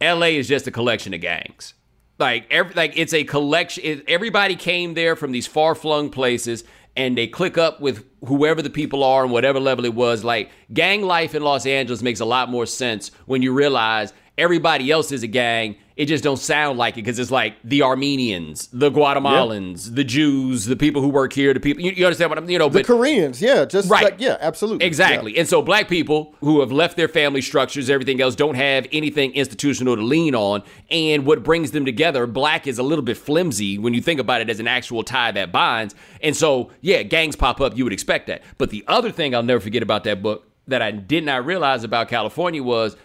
LA 0.03 0.31
is 0.39 0.49
just 0.49 0.67
a 0.67 0.71
collection 0.73 1.15
of 1.15 1.21
gangs. 1.21 1.75
Like 2.21 2.47
every 2.51 2.75
like 2.75 2.93
it's 2.97 3.15
a 3.15 3.25
collection. 3.25 3.83
It, 3.85 4.05
everybody 4.07 4.55
came 4.55 4.95
there 4.95 5.17
from 5.17 5.33
these 5.33 5.47
far 5.47 5.75
flung 5.75 6.11
places, 6.11 6.65
and 6.95 7.17
they 7.17 7.27
click 7.27 7.57
up 7.57 7.81
with 7.81 8.05
whoever 8.27 8.61
the 8.61 8.71
people 8.71 9.03
are 9.03 9.25
and 9.25 9.33
whatever 9.33 9.59
level 9.59 9.87
it 9.87 9.95
was. 9.95 10.23
Like 10.23 10.51
gang 10.73 11.03
life 11.03 11.35
in 11.35 11.43
Los 11.43 11.65
Angeles 11.65 12.03
makes 12.03 12.21
a 12.21 12.27
lot 12.27 12.51
more 12.51 12.67
sense 12.67 13.11
when 13.25 13.41
you 13.41 13.55
realize 13.55 14.13
everybody 14.37 14.91
else 14.91 15.11
is 15.11 15.23
a 15.23 15.27
gang. 15.27 15.77
It 16.01 16.07
just 16.07 16.25
don't 16.25 16.39
sound 16.39 16.79
like 16.79 16.95
it 16.95 17.03
because 17.05 17.19
it's 17.19 17.31
like 17.31 17.57
the 17.63 17.83
Armenians, 17.83 18.69
the 18.73 18.91
Guatemalans, 18.91 19.95
the 19.95 20.03
Jews, 20.03 20.65
the 20.65 20.75
people 20.75 21.03
who 21.03 21.09
work 21.09 21.35
here, 21.35 21.53
the 21.53 21.61
people. 21.61 21.83
You, 21.83 21.93
you 21.93 22.07
understand 22.07 22.31
what 22.31 22.39
I'm? 22.39 22.49
You 22.49 22.59
know, 22.59 22.71
the 22.71 22.79
but 22.79 22.87
koreans 22.87 23.43
yeah 23.43 23.67
just 23.67 23.91
Right. 23.91 24.05
like 24.05 24.15
yeah 24.19 24.39
absolutely 24.41 24.87
Exactly. 24.87 25.37
And 25.37 25.47
so 25.47 25.61
black 25.61 25.89
people 25.89 26.35
who 26.41 26.61
have 26.61 26.73
left 26.73 26.97
their 26.97 27.07
family 27.07 27.43
structures, 27.43 27.91
everything 27.91 28.19
else, 28.23 28.35
don't 28.35 28.55
have 28.55 28.87
anything 28.93 29.35
institutional 29.35 29.95
to 29.95 30.01
lean 30.03 30.35
on. 30.35 30.63
And 30.91 31.27
what 31.27 31.43
brings 31.43 31.73
them 31.73 31.85
together, 31.85 32.27
black 32.27 32.67
is 32.67 32.79
a 32.79 32.83
little 32.83 33.05
bit 33.05 33.19
flimsy 33.19 33.77
when 33.77 33.93
you 33.93 34.01
think 34.01 34.21
about 34.21 34.41
it 34.41 34.49
as 34.49 34.59
an 34.59 34.67
actual 34.69 35.03
tie 35.03 35.33
that 35.33 35.53
binds. 35.53 35.95
And 36.23 36.35
so, 36.35 36.71
yeah, 36.81 37.03
gangs 37.03 37.37
pop 37.37 37.61
up, 37.61 37.77
you 37.77 37.85
would 37.85 37.93
expect 37.93 38.27
that. 38.29 38.43
But 38.57 38.71
the 38.71 38.85
other 38.89 39.11
thing 39.13 39.35
I'll 39.35 39.43
never 39.43 39.61
forget 39.61 39.83
about 39.83 40.05
that 40.05 40.23
book 40.23 40.47
that 40.67 40.81
I 40.81 40.93
did 40.93 41.25
not 41.25 41.45
realize 41.45 41.85
about 41.85 42.09
California 42.09 42.63
was 42.63 42.97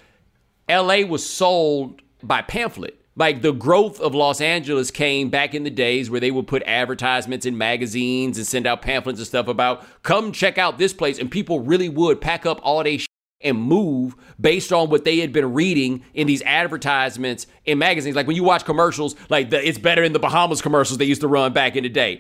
LA 0.70 1.02
was 1.02 1.26
sold 1.30 2.02
by 2.26 2.42
pamphlet 2.42 3.00
Like 3.16 3.42
the 3.42 3.54
growth 3.54 4.00
of 4.02 4.14
Los 4.14 4.42
Angeles 4.42 4.92
came 4.92 5.30
back 5.30 5.54
in 5.56 5.64
the 5.64 5.70
days 5.70 6.10
where 6.10 6.20
they 6.20 6.32
would 6.32 6.48
put 6.48 6.64
advertisements 6.64 7.46
in 7.46 7.58
magazines 7.58 8.38
and 8.38 8.46
send 8.46 8.68
out 8.68 8.82
pamphlets 8.82 9.20
and 9.20 9.28
stuff 9.28 9.48
about 9.48 9.86
come 10.04 10.32
check 10.34 10.58
out 10.58 10.78
this 10.78 10.94
place, 10.94 11.18
and 11.18 11.32
people 11.32 11.62
really 11.62 11.88
would 11.88 12.20
pack 12.20 12.46
up 12.46 12.60
all 12.62 12.84
day 12.84 13.00
and 13.42 13.58
move 13.58 14.16
based 14.40 14.74
on 14.74 14.90
what 14.90 15.06
they 15.06 15.20
had 15.20 15.32
been 15.32 15.54
reading 15.54 16.04
in 16.14 16.28
these 16.28 16.42
advertisements 16.44 17.48
in 17.64 17.78
magazines. 17.78 18.16
Like 18.16 18.28
when 18.28 18.36
you 18.36 18.44
watch 18.44 18.66
commercials, 18.66 19.16
like 19.30 19.50
the 19.50 19.66
it's 19.66 19.78
better 19.78 20.04
in 20.04 20.12
the 20.12 20.20
Bahamas 20.20 20.62
commercials 20.62 20.98
they 20.98 21.06
used 21.06 21.22
to 21.22 21.28
run 21.28 21.54
back 21.54 21.78
in 21.78 21.84
the 21.84 21.90
day. 21.90 22.20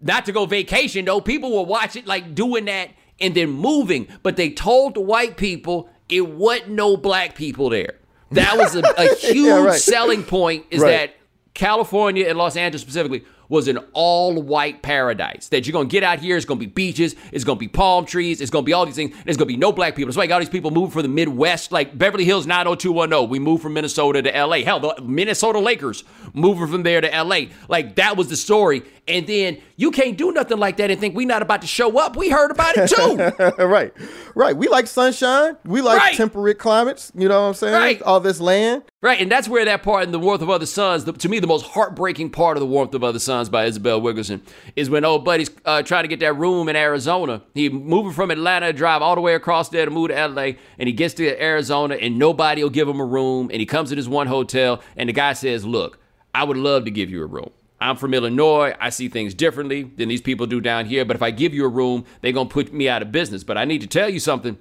Not 0.00 0.24
to 0.24 0.32
go 0.32 0.46
vacation 0.46 1.04
though, 1.04 1.20
people 1.20 1.52
will 1.52 1.66
watch 1.66 1.94
it 1.94 2.06
like 2.06 2.34
doing 2.34 2.64
that 2.64 2.90
and 3.20 3.34
then 3.34 3.50
moving. 3.50 4.08
But 4.24 4.36
they 4.36 4.50
told 4.50 4.94
the 4.94 5.00
white 5.00 5.36
people 5.36 5.88
it 6.08 6.28
wasn't 6.28 6.70
no 6.70 6.96
black 6.96 7.36
people 7.36 7.70
there. 7.70 7.94
That 8.34 8.56
was 8.56 8.74
a, 8.76 8.80
a 8.98 9.14
huge 9.14 9.34
Yeah, 9.46 9.62
right. 9.62 9.80
selling 9.80 10.22
point 10.24 10.66
is 10.70 10.80
Right. 10.80 10.90
that 10.90 11.16
California 11.54 12.26
and 12.28 12.38
Los 12.38 12.56
Angeles 12.56 12.82
specifically 12.82 13.24
was 13.48 13.68
an 13.68 13.78
all 13.92 14.40
white 14.40 14.80
paradise. 14.80 15.48
That 15.50 15.66
you're 15.66 15.72
gonna 15.74 15.86
get 15.86 16.02
out 16.02 16.18
here, 16.20 16.38
it's 16.38 16.46
gonna 16.46 16.58
be 16.58 16.64
beaches, 16.64 17.14
it's 17.32 17.44
gonna 17.44 17.58
be 17.58 17.68
palm 17.68 18.06
trees, 18.06 18.40
it's 18.40 18.50
gonna 18.50 18.64
be 18.64 18.72
all 18.72 18.86
these 18.86 18.94
things, 18.94 19.14
and 19.14 19.28
it's 19.28 19.36
gonna 19.36 19.44
be 19.46 19.58
no 19.58 19.70
black 19.72 19.94
people. 19.94 20.06
That's 20.08 20.16
why 20.16 20.22
you 20.22 20.28
got 20.28 20.36
all 20.36 20.40
these 20.40 20.48
people 20.48 20.70
moving 20.70 20.90
from 20.90 21.02
the 21.02 21.08
Midwest, 21.08 21.70
like 21.70 21.96
Beverly 21.98 22.24
Hills 22.24 22.46
90210. 22.46 23.28
We 23.28 23.38
moved 23.38 23.62
from 23.62 23.74
Minnesota 23.74 24.22
to 24.22 24.30
LA. 24.46 24.62
Hell, 24.64 24.80
the 24.80 25.02
Minnesota 25.02 25.58
Lakers 25.58 26.02
moving 26.32 26.66
from 26.68 26.82
there 26.82 27.02
to 27.02 27.08
LA. 27.22 27.48
Like 27.68 27.96
that 27.96 28.16
was 28.16 28.28
the 28.28 28.36
story. 28.36 28.82
And 29.06 29.26
then 29.26 29.58
you 29.82 29.90
can't 29.90 30.16
do 30.16 30.30
nothing 30.32 30.58
like 30.58 30.76
that 30.76 30.90
and 30.90 30.98
think 31.00 31.14
we 31.16 31.24
not 31.26 31.42
about 31.42 31.60
to 31.60 31.66
show 31.66 31.98
up. 31.98 32.16
We 32.16 32.30
heard 32.30 32.52
about 32.52 32.74
it 32.76 32.88
too. 32.88 33.64
right, 33.64 33.92
right. 34.36 34.56
We 34.56 34.68
like 34.68 34.86
sunshine. 34.86 35.56
We 35.64 35.80
like 35.82 35.98
Right. 35.98 36.14
temperate 36.14 36.58
climates. 36.58 37.10
You 37.16 37.28
know 37.28 37.42
what 37.42 37.48
I'm 37.48 37.54
saying? 37.54 37.74
Right. 37.74 38.00
All 38.02 38.20
this 38.20 38.40
land. 38.40 38.84
Right, 39.02 39.20
and 39.20 39.28
that's 39.30 39.48
where 39.48 39.64
that 39.64 39.82
part 39.82 40.04
in 40.04 40.12
the 40.12 40.20
Warmth 40.20 40.42
of 40.42 40.48
Other 40.50 40.64
Suns, 40.64 41.04
the, 41.04 41.12
to 41.12 41.28
me, 41.28 41.40
the 41.40 41.48
most 41.48 41.66
heartbreaking 41.66 42.30
part 42.30 42.56
of 42.56 42.60
the 42.60 42.66
Warmth 42.68 42.94
of 42.94 43.02
Other 43.02 43.18
Suns 43.18 43.48
by 43.48 43.64
Isabel 43.64 44.00
Wilkerson 44.00 44.40
is 44.76 44.88
when 44.88 45.04
old 45.04 45.24
buddy's 45.24 45.50
uh, 45.64 45.82
trying 45.82 46.04
to 46.04 46.08
get 46.08 46.20
that 46.20 46.34
room 46.34 46.68
in 46.68 46.76
Arizona. 46.76 47.42
He 47.52 47.68
moving 47.68 48.12
from 48.12 48.30
Atlanta, 48.30 48.72
drive 48.72 49.02
all 49.02 49.16
the 49.16 49.20
way 49.20 49.34
across 49.34 49.68
there 49.70 49.84
to 49.84 49.90
move 49.90 50.10
to 50.10 50.26
LA, 50.28 50.52
and 50.78 50.86
he 50.86 50.92
gets 50.92 51.14
to 51.14 51.42
Arizona, 51.42 51.96
and 51.96 52.16
nobody 52.16 52.62
will 52.62 52.70
give 52.70 52.86
him 52.88 53.00
a 53.00 53.04
room. 53.04 53.50
And 53.50 53.58
he 53.58 53.66
comes 53.66 53.88
to 53.88 53.96
this 53.96 54.06
one 54.06 54.28
hotel, 54.28 54.80
and 54.96 55.08
the 55.08 55.12
guy 55.12 55.32
says, 55.32 55.64
"Look, 55.66 55.98
I 56.32 56.44
would 56.44 56.56
love 56.56 56.84
to 56.84 56.92
give 56.92 57.10
you 57.10 57.24
a 57.24 57.26
room." 57.26 57.50
I'm 57.82 57.96
from 57.96 58.14
Illinois. 58.14 58.74
I 58.80 58.90
see 58.90 59.08
things 59.08 59.34
differently 59.34 59.82
than 59.82 60.08
these 60.08 60.20
people 60.20 60.46
do 60.46 60.60
down 60.60 60.86
here. 60.86 61.04
But 61.04 61.16
if 61.16 61.22
I 61.22 61.32
give 61.32 61.52
you 61.52 61.64
a 61.64 61.68
room, 61.68 62.04
they're 62.20 62.32
going 62.32 62.48
to 62.48 62.52
put 62.52 62.72
me 62.72 62.88
out 62.88 63.02
of 63.02 63.10
business. 63.10 63.42
But 63.42 63.58
I 63.58 63.64
need 63.64 63.80
to 63.80 63.88
tell 63.88 64.08
you 64.08 64.20
something. 64.20 64.56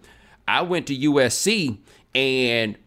I 0.47 0.63
went 0.63 0.87
to 0.87 0.97
USC 0.97 1.77
and 2.15 2.77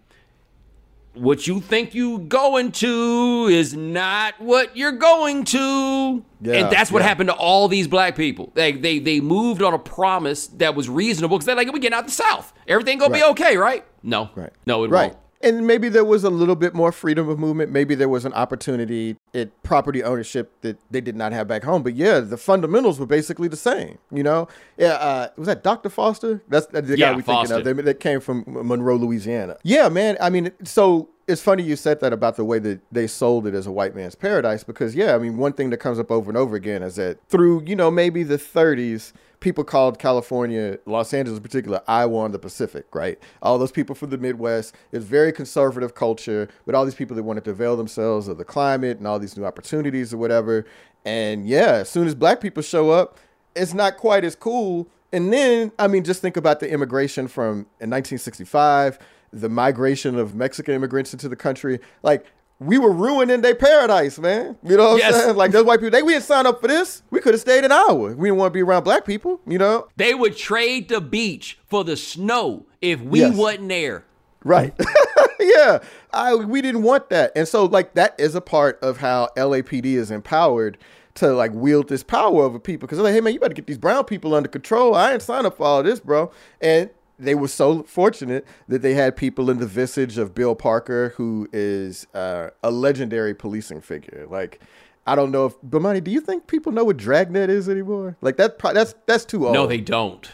what 1.15 1.47
you 1.47 1.61
think 1.61 1.95
you 1.95 2.19
going 2.19 2.73
to 2.73 3.47
is 3.49 3.75
not 3.75 4.41
what 4.41 4.77
you're 4.77 4.93
going 4.93 5.45
to. 5.45 6.25
Yeah, 6.41 6.55
and 6.55 6.73
that's 6.73 6.91
what 6.91 7.03
yeah. 7.03 7.09
happened 7.09 7.29
to 7.29 7.35
all 7.35 7.69
these 7.69 7.87
black 7.87 8.17
people. 8.17 8.51
They 8.55 8.73
they 8.73 8.99
they 8.99 9.21
moved 9.21 9.63
on 9.63 9.73
a 9.73 9.79
promise 9.79 10.49
that 10.49 10.75
was 10.75 10.89
reasonable 10.89 11.39
because 11.39 11.47
they're 11.47 11.55
like, 11.55 11.73
we 11.73 11.79
get 11.79 11.93
out 11.93 12.07
the 12.07 12.13
South. 12.13 12.53
Everything 12.67 12.99
gonna 12.99 13.15
be 13.15 13.23
okay, 13.23 13.57
right? 13.57 13.85
No. 14.03 14.31
Right. 14.35 14.53
No, 14.67 14.85
it 14.85 14.91
right. 14.91 15.13
won't. 15.13 15.24
And 15.45 15.67
maybe 15.67 15.89
there 15.89 16.05
was 16.05 16.25
a 16.25 16.31
little 16.31 16.57
bit 16.57 16.75
more 16.75 16.91
freedom 16.91 17.29
of 17.29 17.39
movement. 17.39 17.71
Maybe 17.71 17.95
there 17.95 18.09
was 18.09 18.25
an 18.25 18.33
opportunity 18.33 19.17
at 19.35 19.51
property 19.63 20.03
ownership 20.03 20.51
that 20.63 20.79
they 20.91 21.01
did 21.01 21.15
not 21.17 21.33
have 21.33 21.47
back 21.47 21.63
home. 21.65 21.83
But 21.83 21.95
yeah, 21.95 22.21
the 22.21 22.37
fundamentals 22.37 22.99
were 22.99 23.07
basically 23.07 23.49
the 23.49 23.57
same. 23.57 23.99
You 24.11 24.23
know, 24.23 24.49
yeah. 24.79 24.95
Uh, 24.95 25.29
was 25.37 25.47
that 25.47 25.63
Dr. 25.63 25.91
Foster? 25.91 26.43
That's, 26.49 26.67
that's 26.67 26.89
the 26.89 26.99
Yeah, 26.99 27.11
guy 27.11 27.17
we 27.17 27.23
Foster. 27.23 27.57
thinking 27.57 27.79
of. 27.81 27.85
That 27.85 28.01
came 28.01 28.21
from 28.21 28.45
Monroe, 28.47 28.97
Louisiana. 28.97 29.57
Yeah, 29.63 29.89
man. 29.89 30.17
I 30.21 30.31
mean, 30.31 30.51
so 30.65 31.11
it's 31.27 31.41
funny 31.43 31.63
you 31.63 31.77
said 31.77 32.01
that 32.01 32.13
about 32.13 32.37
the 32.37 32.45
way 32.45 32.59
that 32.59 32.81
they 32.93 33.07
sold 33.07 33.47
it 33.47 33.55
as 33.55 33.67
a 33.67 33.73
white 33.73 33.95
man's 33.95 34.15
paradise 34.15 34.63
because 34.65 34.95
yeah, 34.95 35.15
I 35.15 35.19
mean, 35.19 35.37
one 35.39 35.53
thing 35.53 35.71
that 35.71 35.79
comes 35.79 35.99
up 35.99 36.11
over 36.11 36.31
and 36.31 36.37
over 36.37 36.55
again 36.57 36.83
is 36.83 36.97
that 36.97 37.19
through 37.29 37.63
you 37.67 37.75
know 37.77 37.91
maybe 37.91 38.23
the 38.23 38.37
30s 38.37 39.13
people 39.41 39.65
called 39.65 39.99
California, 39.99 40.79
Los 40.87 41.13
Angeles 41.13 41.39
in 41.39 41.43
particular, 41.43 41.83
Iowa 41.87 42.19
on 42.19 42.33
the 42.33 42.39
Pacific, 42.39 42.87
right? 42.95 43.19
All 43.43 43.59
those 43.59 43.73
people 43.73 43.95
from 43.95 44.11
the 44.11 44.19
Midwest. 44.19 44.75
It's 44.93 45.05
very 45.05 45.33
conservative 45.33 45.95
culture 45.95 46.49
with 46.67 46.75
all 46.75 46.85
these 46.85 46.95
people 46.95 47.17
that 47.17 47.23
wanted 47.23 47.45
to 47.45 47.51
avail 47.51 47.77
themselves 47.77 48.29
of 48.29 48.39
the 48.39 48.45
climate 48.45 48.99
and 48.99 49.07
all 49.07 49.19
these 49.19 49.37
new 49.37 49.45
opportunities 49.45 50.13
or 50.15 50.19
whatever. 50.19 50.67
And 51.05 51.47
yeah, 51.47 51.75
as 51.77 51.89
soon 51.89 52.07
as 52.07 52.15
black 52.15 52.41
people 52.41 52.63
show 52.63 52.91
up, 52.91 53.19
it's 53.55 53.75
not 53.75 53.97
quite 53.97 54.25
as 54.25 54.35
cool. 54.35 54.89
And 55.13 55.33
then, 55.33 55.71
I 55.79 55.87
mean, 55.87 56.03
just 56.03 56.21
think 56.21 56.37
about 56.37 56.61
the 56.61 56.71
immigration 56.71 57.29
from 57.29 57.67
in 57.81 57.91
1965, 57.91 58.99
the 59.33 59.49
migration 59.49 60.19
of 60.19 60.35
Mexican 60.35 60.75
immigrants 60.75 61.13
into 61.13 61.29
the 61.29 61.37
country. 61.37 61.79
Like, 62.03 62.27
we 62.61 62.79
were 62.79 62.93
ruining 62.93 63.41
their 63.41 63.55
paradise, 63.55 64.19
man. 64.19 64.57
You 64.63 64.77
know 64.77 64.91
what 64.93 64.99
Yes. 64.99 65.15
I'm 65.15 65.21
saying? 65.23 65.37
Like, 65.37 65.51
those 65.51 65.65
white 65.65 65.81
people, 65.81 65.91
they 65.91 66.03
we 66.03 66.13
didn't 66.13 66.25
sign 66.25 66.47
up 66.47 66.61
for 66.61 66.69
this. 66.69 67.03
We 67.11 67.21
could 67.21 67.35
have 67.35 67.41
stayed 67.41 67.65
in 67.65 67.73
Iowa. 67.73 68.15
We 68.15 68.29
didn't 68.29 68.37
want 68.39 68.53
to 68.53 68.57
be 68.57 68.63
around 68.63 68.85
black 68.85 69.05
people, 69.05 69.41
you 69.47 69.59
know? 69.59 69.89
They 69.97 70.15
would 70.15 70.37
trade 70.37 70.89
the 70.89 71.01
beach 71.01 71.59
for 71.67 71.85
the 71.85 71.97
snow 71.97 72.67
if 72.81 73.01
we 73.01 73.21
Yes. 73.21 73.37
wasn't 73.37 73.69
there. 73.69 74.05
Right. 74.45 74.75
yeah. 75.41 75.79
I 76.13 76.35
we 76.35 76.61
didn't 76.63 76.83
want 76.83 77.09
that. 77.11 77.33
And 77.35 77.49
so 77.49 77.65
like 77.65 77.95
that 77.95 78.15
is 78.19 78.35
a 78.35 78.41
part 78.43 78.79
of 78.83 78.99
how 78.99 79.31
LAPD 79.37 79.87
is 79.87 80.11
empowered 80.11 80.77
to 81.15 81.33
like 81.33 81.53
wield 81.55 81.89
this 81.89 82.03
power 82.03 82.43
over 82.43 82.59
people 82.59 82.87
because 82.87 82.99
they're 82.99 83.05
like, 83.05 83.15
hey 83.15 83.21
man, 83.21 83.33
you 83.33 83.41
better 83.41 83.55
get 83.55 83.67
these 83.67 83.79
brown 83.79 84.05
people 84.05 84.35
under 84.35 84.49
control. 84.49 84.95
I 84.95 85.13
ain't 85.13 85.23
signed 85.23 85.47
up 85.47 85.57
for 85.57 85.65
all 85.67 85.83
this, 85.83 85.99
bro. 85.99 86.31
And 86.61 86.91
they 87.19 87.35
were 87.35 87.49
so 87.49 87.83
fortunate 87.85 88.45
that 88.69 88.83
they 88.83 88.95
had 88.95 89.17
people 89.17 89.51
in 89.51 89.59
the 89.59 89.67
visage 89.67 90.19
of 90.19 90.35
Bill 90.35 90.55
Parker, 90.55 91.11
who 91.17 91.49
is 91.53 92.07
uh, 92.15 92.51
a 92.63 92.71
legendary 92.71 93.35
policing 93.35 93.81
figure. 93.81 94.27
Like, 94.29 94.61
I 95.07 95.15
don't 95.15 95.31
know 95.31 95.47
if 95.47 95.61
Bomani, 95.61 96.03
do 96.03 96.11
you 96.11 96.21
think 96.21 96.47
people 96.47 96.73
know 96.73 96.85
what 96.85 96.97
Dragnet 96.97 97.51
is 97.51 97.69
anymore? 97.69 98.17
Like 98.21 98.37
that, 98.37 98.59
that's 98.59 98.95
that's 99.07 99.25
too 99.25 99.47
old. 99.47 99.55
No, 99.55 99.67
they 99.67 99.81
don't. 99.81 100.29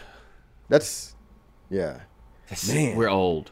That's 0.69 1.15
yeah. 1.69 2.01
Man. 2.69 2.97
We're 2.97 3.09
old. 3.09 3.51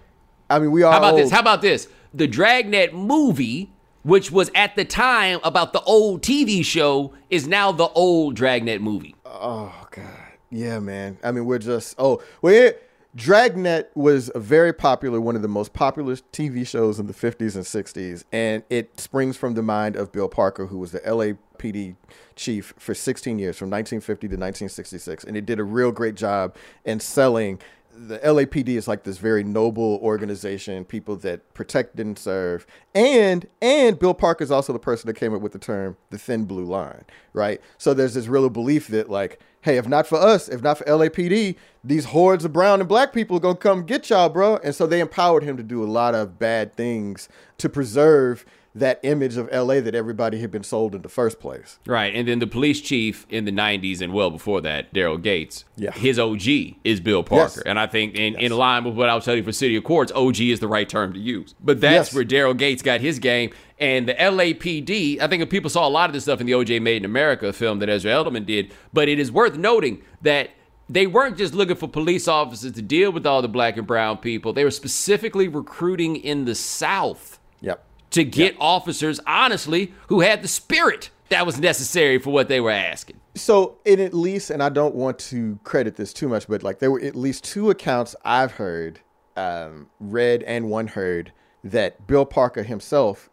I 0.51 0.59
mean, 0.59 0.71
we 0.71 0.83
are. 0.83 0.93
How 0.93 0.99
about 0.99 1.17
this? 1.17 1.31
How 1.31 1.41
about 1.41 1.63
this? 1.63 1.89
The 2.15 2.27
Dragnet 2.27 2.95
movie, 2.95 3.71
which 4.03 4.31
was 4.31 4.51
at 4.55 4.77
the 4.77 4.85
time 4.85 5.41
about 5.45 5.73
the 5.73 5.81
old 5.83 6.23
TV 6.23 6.65
show, 6.65 7.13
is 7.31 7.47
now 7.47 7.71
the 7.73 7.89
old 7.89 8.35
Dragnet 8.35 8.81
movie. 8.81 9.15
Oh 9.25 9.87
God, 9.91 10.05
yeah, 10.51 10.79
man. 10.79 11.19
I 11.23 11.33
mean, 11.33 11.45
we're 11.45 11.59
just 11.59 11.95
oh, 11.99 12.23
it, 12.43 12.88
Dragnet 13.15 13.91
was 13.95 14.31
a 14.35 14.39
very 14.39 14.73
popular, 14.73 15.21
one 15.21 15.35
of 15.35 15.43
the 15.43 15.49
most 15.49 15.73
popular 15.73 16.15
TV 16.15 16.67
shows 16.67 16.99
in 17.01 17.07
the 17.07 17.15
'50s 17.15 17.55
and 17.55 17.65
'60s, 17.65 18.25
and 18.33 18.63
it 18.69 19.01
springs 19.01 19.37
from 19.37 19.55
the 19.55 19.63
mind 19.63 19.97
of 19.97 20.13
Bill 20.13 20.29
Parker, 20.29 20.67
who 20.67 20.79
was 20.79 20.93
the 20.93 21.01
LAPD 21.01 21.97
chief 22.37 22.75
for 22.77 22.95
16 22.95 23.39
years, 23.39 23.57
from 23.57 23.71
1950 23.71 24.29
to 24.29 24.35
1966, 24.35 25.25
and 25.25 25.37
it 25.37 25.47
did 25.47 25.59
a 25.59 25.65
real 25.65 25.91
great 25.91 26.17
job 26.17 26.55
in 26.85 27.01
selling. 27.01 27.59
The 27.93 28.19
LAPD 28.21 28.69
is 28.77 28.87
like 28.87 29.03
this 29.03 29.19
very 29.19 29.43
noble 29.43 29.99
organization, 30.03 30.85
people 30.85 31.17
that 31.17 31.53
protect 31.55 31.99
and 31.99 32.17
serve. 32.17 32.67
And 32.95 33.49
and 33.61 33.99
Bill 33.99 34.15
Parker 34.15 34.45
is 34.45 34.53
also 34.53 34.73
the 34.73 34.79
person 34.79 35.09
that 35.09 35.15
came 35.15 35.35
up 35.35 35.41
with 35.41 35.53
the 35.53 35.59
term 35.59 35.97
the 36.11 36.19
thin 36.19 36.45
blue 36.45 36.67
line, 36.67 37.05
right? 37.33 37.61
So 37.79 37.95
there's 37.95 38.15
this 38.15 38.29
real 38.29 38.51
belief 38.51 38.87
that 38.89 39.11
like, 39.11 39.41
hey, 39.63 39.77
if 39.77 39.87
not 39.89 40.07
for 40.07 40.17
us, 40.19 40.49
if 40.49 40.63
not 40.63 40.79
for 40.79 40.85
LAPD, 40.85 41.57
these 41.85 42.07
hordes 42.07 42.45
of 42.45 42.53
brown 42.53 42.81
and 42.81 42.89
black 42.89 43.13
people 43.13 43.37
are 43.37 43.41
gonna 43.41 43.57
come 43.57 43.85
get 43.85 44.11
y'all, 44.11 44.29
bro. 44.29 44.57
And 44.65 44.75
so 44.75 44.87
they 44.87 45.01
empowered 45.01 45.43
him 45.43 45.57
to 45.57 45.63
do 45.63 45.83
a 45.83 45.87
lot 45.87 46.15
of 46.15 46.39
bad 46.39 46.75
things 46.75 47.29
to 47.59 47.69
preserve 47.69 48.45
that 48.75 49.01
image 49.03 49.37
of 49.37 49.49
LA 49.51 49.81
that 49.81 49.95
everybody 49.95 50.41
had 50.41 50.53
been 50.53 50.63
sold 50.63 50.95
in 50.95 51.03
the 51.03 51.09
first 51.09 51.41
place. 51.41 51.81
Right. 51.87 52.15
And 52.15 52.29
then 52.29 52.39
the 52.39 52.47
police 52.47 52.81
chief 52.81 53.27
in 53.29 53.45
the 53.45 53.51
90s 53.51 54.01
and 54.01 54.13
well 54.13 54.31
before 54.31 54.61
that, 54.61 54.93
Daryl 54.95 55.21
Gates, 55.21 55.65
Yeah. 55.77 55.91
his 55.91 56.17
OG 56.19 56.77
is 56.85 57.01
Bill 57.01 57.25
Parker. 57.25 57.55
Yes. 57.57 57.63
And 57.67 57.77
I 57.79 57.89
think 57.89 58.15
in, 58.15 58.37
in 58.37 58.53
line 58.53 58.85
with 58.85 58.95
what 58.95 59.09
I 59.09 59.15
was 59.17 59.25
telling 59.25 59.39
you 59.39 59.45
for 59.45 59.51
City 59.53 59.75
of 59.75 59.83
Courts, 59.83 60.13
OG 60.15 60.41
is 60.53 60.61
the 60.61 60.69
right 60.69 60.89
term 60.89 61.13
to 61.15 61.19
use. 61.19 61.57
But 61.61 61.81
that's 61.81 62.11
Yes. 62.11 62.15
where 62.15 62.25
Daryl 62.25 62.57
Gates 62.57 62.83
got 62.83 63.01
his 63.01 63.19
game. 63.19 63.51
And 63.81 64.09
the 64.09 64.15
LAPD, 64.15 65.21
I 65.21 65.29
think 65.29 65.49
people 65.51 65.71
saw 65.71 65.87
a 65.87 65.91
lot 65.91 66.11
of 66.11 66.13
this 66.15 66.25
stuff 66.25 66.41
in 66.41 66.47
the 66.47 66.53
OJ 66.53 66.83
Made 66.83 66.99
in 66.99 67.05
America 67.05 67.53
film 67.53 67.79
that 67.79 67.89
Ezra 67.89 68.11
Edelman 68.11 68.45
did. 68.45 68.73
But 68.93 69.09
it 69.09 69.19
is 69.19 69.31
worth 69.31 69.57
noting 69.57 70.03
that 70.23 70.51
they 70.89 71.07
weren't 71.07 71.37
just 71.37 71.55
looking 71.55 71.77
for 71.77 71.87
police 71.89 72.27
officers 72.27 72.73
to 72.73 72.83
deal 72.83 73.13
with 73.13 73.27
all 73.27 73.43
the 73.43 73.49
black 73.49 73.77
and 73.77 73.87
brown 73.87 74.17
people. 74.19 74.53
They 74.53 74.65
were 74.65 74.71
specifically 74.71 75.47
recruiting 75.47 76.17
in 76.17 76.45
the 76.45 76.55
South 76.55 77.39
Yep. 77.61 77.85
to 78.13 78.25
get 78.25 78.57
officers, 78.59 79.21
honestly, 79.27 79.93
who 80.09 80.21
had 80.21 80.43
the 80.43 80.49
spirit 80.49 81.11
that 81.29 81.45
was 81.45 81.61
necessary 81.61 82.19
for 82.19 82.31
what 82.31 82.49
they 82.49 82.61
were 82.61 82.71
asking. 82.71 83.21
So, 83.35 83.77
in 83.85 84.01
at 84.01 84.15
least, 84.15 84.51
and 84.51 84.63
I 84.63 84.71
don't 84.71 84.95
want 84.95 85.19
to 85.21 85.59
credit 85.63 85.97
this 85.97 86.13
too 86.13 86.29
much, 86.29 86.49
but 86.49 86.63
like 86.63 86.79
there 86.79 86.91
were 86.91 87.01
at 87.01 87.15
least 87.15 87.45
two 87.45 87.71
accounts 87.71 88.17
I've 88.25 88.53
heard, 88.53 89.01
um, 89.37 89.89
read 90.01 90.43
and 90.45 90.71
one 90.71 90.89
heard 90.89 91.33
that 91.63 92.07
Bill 92.07 92.25
Parker 92.25 92.63
himself 92.63 93.29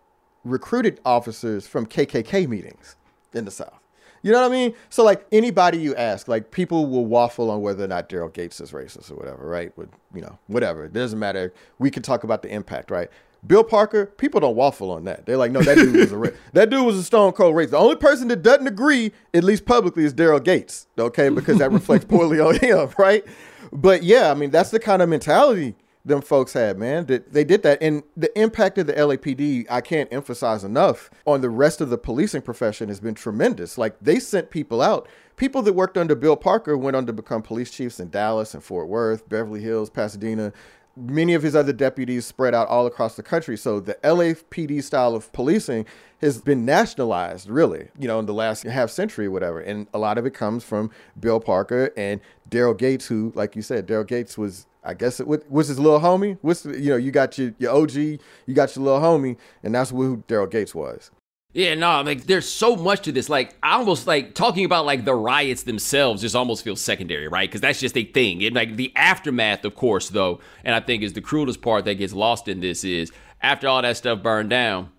recruited 0.45 1.01
officers 1.03 1.67
from 1.67 1.85
KKK 1.85 2.47
meetings 2.47 2.95
in 3.33 3.43
the 3.43 3.51
South. 3.51 3.73
You 4.21 4.31
know 4.31 4.41
what 4.41 4.51
I 4.51 4.55
mean? 4.55 4.73
So, 4.89 5.03
like 5.03 5.27
anybody 5.31 5.77
you 5.77 5.95
ask, 5.95 6.27
like 6.27 6.49
people 6.49 6.87
will 6.87 7.05
waffle 7.05 7.51
on 7.51 7.61
whether 7.61 7.83
or 7.83 7.87
not 7.87 8.09
Daryl 8.09 8.33
Gates 8.33 8.59
is 8.59 8.71
racist 8.71 9.11
or 9.11 9.15
whatever, 9.15 9.45
right? 9.45 9.77
With 9.77 9.89
you 10.15 10.21
know, 10.21 10.39
whatever. 10.47 10.85
It 10.85 10.93
doesn't 10.93 11.19
matter. 11.19 11.53
We 11.77 11.91
can 11.91 12.01
talk 12.01 12.23
about 12.23 12.41
the 12.41 12.49
impact, 12.49 12.89
right? 12.89 13.09
Bill 13.45 13.63
Parker, 13.63 14.07
people 14.07 14.39
don't 14.39 14.55
waffle 14.55 14.89
on 14.89 15.03
that. 15.03 15.27
They're 15.27 15.37
like, 15.37 15.51
no, 15.51 15.61
that 15.61 15.75
dude 15.75 15.95
was 15.95 16.11
a 16.11 16.17
ra- 16.17 16.29
that 16.53 16.71
dude 16.71 16.85
was 16.85 16.97
a 16.97 17.03
stone 17.03 17.33
cold 17.33 17.53
racist. 17.53 17.71
The 17.71 17.77
only 17.77 17.97
person 17.97 18.27
that 18.29 18.41
doesn't 18.41 18.65
agree, 18.65 19.11
at 19.33 19.43
least 19.43 19.65
publicly, 19.65 20.05
is 20.05 20.13
Daryl 20.13 20.43
Gates. 20.43 20.87
Okay, 20.97 21.29
because 21.29 21.59
that 21.59 21.71
reflects 21.71 22.05
poorly 22.09 22.39
on 22.39 22.57
him, 22.57 22.89
right? 22.97 23.23
But 23.71 24.01
yeah, 24.01 24.31
I 24.31 24.33
mean, 24.33 24.49
that's 24.49 24.71
the 24.71 24.79
kind 24.79 25.03
of 25.03 25.09
mentality 25.09 25.75
them 26.05 26.21
folks 26.21 26.53
had, 26.53 26.77
man. 26.77 27.07
That 27.07 27.33
they 27.33 27.43
did 27.43 27.63
that, 27.63 27.81
and 27.81 28.03
the 28.15 28.37
impact 28.39 28.77
of 28.77 28.87
the 28.87 28.93
LAPD, 28.93 29.65
I 29.69 29.81
can't 29.81 30.11
emphasize 30.13 30.63
enough 30.63 31.09
on 31.25 31.41
the 31.41 31.49
rest 31.49 31.81
of 31.81 31.89
the 31.89 31.97
policing 31.97 32.43
profession 32.43 32.87
has 32.89 32.99
been 32.99 33.15
tremendous. 33.15 33.77
Like 33.77 33.97
they 33.99 34.19
sent 34.19 34.51
people 34.51 34.81
out. 34.81 35.07
People 35.35 35.61
that 35.63 35.73
worked 35.73 35.97
under 35.97 36.15
Bill 36.15 36.37
Parker 36.37 36.77
went 36.77 36.95
on 36.95 37.05
to 37.07 37.13
become 37.13 37.41
police 37.41 37.71
chiefs 37.71 37.99
in 37.99 38.09
Dallas 38.09 38.53
and 38.53 38.63
Fort 38.63 38.87
Worth, 38.87 39.27
Beverly 39.27 39.61
Hills, 39.61 39.89
Pasadena. 39.89 40.53
Many 40.95 41.33
of 41.33 41.43
his 41.43 41.57
other 41.57 41.73
deputies 41.73 42.25
spread 42.25 42.55
out 42.55 42.69
all 42.69 42.85
across 42.85 43.17
the 43.17 43.23
country. 43.23 43.57
So 43.57 43.81
the 43.81 43.95
LAPD 43.95 44.81
style 44.81 45.13
of 45.13 45.33
policing 45.33 45.85
has 46.21 46.39
been 46.39 46.63
nationalized, 46.63 47.49
really, 47.49 47.89
you 47.99 48.07
know, 48.07 48.17
in 48.19 48.27
the 48.27 48.33
last 48.33 48.63
half 48.63 48.89
century 48.89 49.25
or 49.25 49.31
whatever. 49.31 49.59
And 49.59 49.87
a 49.93 49.97
lot 49.97 50.17
of 50.17 50.25
it 50.25 50.33
comes 50.33 50.63
from 50.63 50.89
Bill 51.19 51.41
Parker 51.41 51.91
and 51.97 52.21
Daryl 52.49 52.77
Gates, 52.77 53.07
who, 53.07 53.33
like 53.35 53.57
you 53.57 53.61
said, 53.61 53.87
Daryl 53.87 54.07
Gates 54.07 54.37
was 54.37 54.67
I 54.85 54.93
guess 54.93 55.19
it 55.19 55.27
was 55.27 55.67
his 55.67 55.79
little 55.79 55.99
homie. 55.99 56.37
What's 56.41 56.63
you 56.65 56.91
know 56.91 56.95
you 56.95 57.11
got 57.11 57.37
your 57.37 57.53
your 57.57 57.71
OG, 57.71 57.95
you 57.95 58.19
got 58.53 58.75
your 58.75 58.85
little 58.85 59.01
homie, 59.01 59.37
and 59.63 59.73
that's 59.73 59.89
who 59.89 60.23
Daryl 60.27 60.49
Gates 60.49 60.75
was. 60.75 61.11
Yeah, 61.53 61.73
no, 61.73 62.01
like 62.01 62.25
there's 62.25 62.47
so 62.47 62.75
much 62.75 63.01
to 63.03 63.11
this. 63.11 63.29
Like 63.29 63.55
I 63.63 63.75
almost 63.75 64.07
like 64.07 64.35
talking 64.35 64.65
about 64.65 64.85
like 64.85 65.05
the 65.05 65.15
riots 65.15 65.63
themselves 65.63 66.21
just 66.21 66.35
almost 66.35 66.63
feels 66.63 66.81
secondary, 66.81 67.27
right? 67.27 67.49
Because 67.49 67.61
that's 67.61 67.79
just 67.79 67.97
a 67.97 68.03
thing. 68.03 68.43
And 68.43 68.55
like 68.55 68.75
the 68.75 68.91
aftermath, 68.95 69.65
of 69.65 69.73
course, 69.73 70.09
though, 70.09 70.39
and 70.63 70.75
I 70.75 70.81
think 70.81 71.01
is 71.01 71.13
the 71.13 71.21
cruelest 71.21 71.61
part 71.61 71.85
that 71.85 71.95
gets 71.95 72.13
lost 72.13 72.47
in 72.47 72.59
this 72.59 72.83
is 72.83 73.11
after 73.41 73.67
all 73.67 73.81
that 73.81 73.97
stuff 73.97 74.21
burned 74.21 74.49
down, 74.49 74.91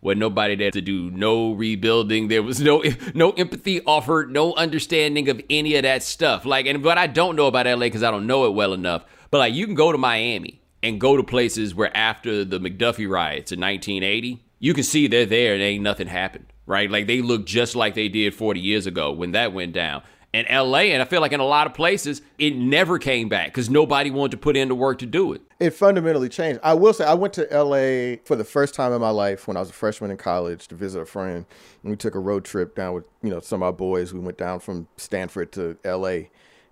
with 0.00 0.18
nobody 0.18 0.54
there 0.54 0.70
to 0.70 0.80
do 0.80 1.10
no 1.10 1.52
rebuilding. 1.52 2.28
There 2.28 2.42
was 2.42 2.60
no 2.60 2.82
no 3.14 3.32
empathy 3.32 3.80
offered, 3.84 4.30
no 4.30 4.54
understanding 4.54 5.28
of 5.28 5.40
any 5.50 5.74
of 5.74 5.82
that 5.82 6.02
stuff. 6.02 6.44
Like, 6.44 6.66
and 6.66 6.84
what 6.84 6.98
I 6.98 7.06
don't 7.06 7.36
know 7.36 7.46
about 7.46 7.66
LA 7.66 7.86
because 7.86 8.02
I 8.02 8.10
don't 8.10 8.26
know 8.26 8.46
it 8.46 8.54
well 8.54 8.72
enough 8.72 9.04
but 9.30 9.38
like 9.38 9.54
you 9.54 9.66
can 9.66 9.74
go 9.74 9.92
to 9.92 9.98
Miami 9.98 10.60
and 10.82 11.00
go 11.00 11.16
to 11.16 11.22
places 11.22 11.74
where 11.74 11.94
after 11.96 12.44
the 12.44 12.60
McDuffie 12.60 13.08
riots 13.08 13.52
in 13.52 13.60
1980, 13.60 14.42
you 14.58 14.74
can 14.74 14.84
see 14.84 15.06
they're 15.06 15.26
there 15.26 15.54
and 15.54 15.62
ain't 15.62 15.82
nothing 15.82 16.06
happened, 16.06 16.46
right? 16.66 16.90
Like 16.90 17.06
they 17.06 17.20
look 17.20 17.46
just 17.46 17.76
like 17.76 17.94
they 17.94 18.08
did 18.08 18.34
40 18.34 18.60
years 18.60 18.86
ago 18.86 19.12
when 19.12 19.32
that 19.32 19.52
went 19.52 19.72
down. 19.72 20.02
And 20.34 20.46
LA, 20.50 20.80
and 20.80 21.00
I 21.00 21.06
feel 21.06 21.22
like 21.22 21.32
in 21.32 21.40
a 21.40 21.46
lot 21.46 21.66
of 21.66 21.72
places, 21.72 22.20
it 22.38 22.54
never 22.54 22.98
came 22.98 23.30
back 23.30 23.46
because 23.46 23.70
nobody 23.70 24.10
wanted 24.10 24.32
to 24.32 24.36
put 24.36 24.58
in 24.58 24.68
the 24.68 24.74
work 24.74 24.98
to 24.98 25.06
do 25.06 25.32
it. 25.32 25.40
It 25.58 25.70
fundamentally 25.70 26.28
changed. 26.28 26.60
I 26.62 26.74
will 26.74 26.92
say, 26.92 27.06
I 27.06 27.14
went 27.14 27.32
to 27.34 27.44
LA 27.50 28.16
for 28.24 28.36
the 28.36 28.44
first 28.44 28.74
time 28.74 28.92
in 28.92 29.00
my 29.00 29.08
life 29.08 29.48
when 29.48 29.56
I 29.56 29.60
was 29.60 29.70
a 29.70 29.72
freshman 29.72 30.10
in 30.10 30.18
college 30.18 30.68
to 30.68 30.74
visit 30.74 31.00
a 31.00 31.06
friend. 31.06 31.46
And 31.82 31.90
we 31.90 31.96
took 31.96 32.14
a 32.14 32.18
road 32.18 32.44
trip 32.44 32.74
down 32.74 32.92
with, 32.92 33.04
you 33.22 33.30
know, 33.30 33.40
some 33.40 33.62
of 33.62 33.66
our 33.66 33.72
boys. 33.72 34.12
We 34.12 34.20
went 34.20 34.36
down 34.36 34.60
from 34.60 34.86
Stanford 34.98 35.50
to 35.52 35.78
LA. 35.82 36.28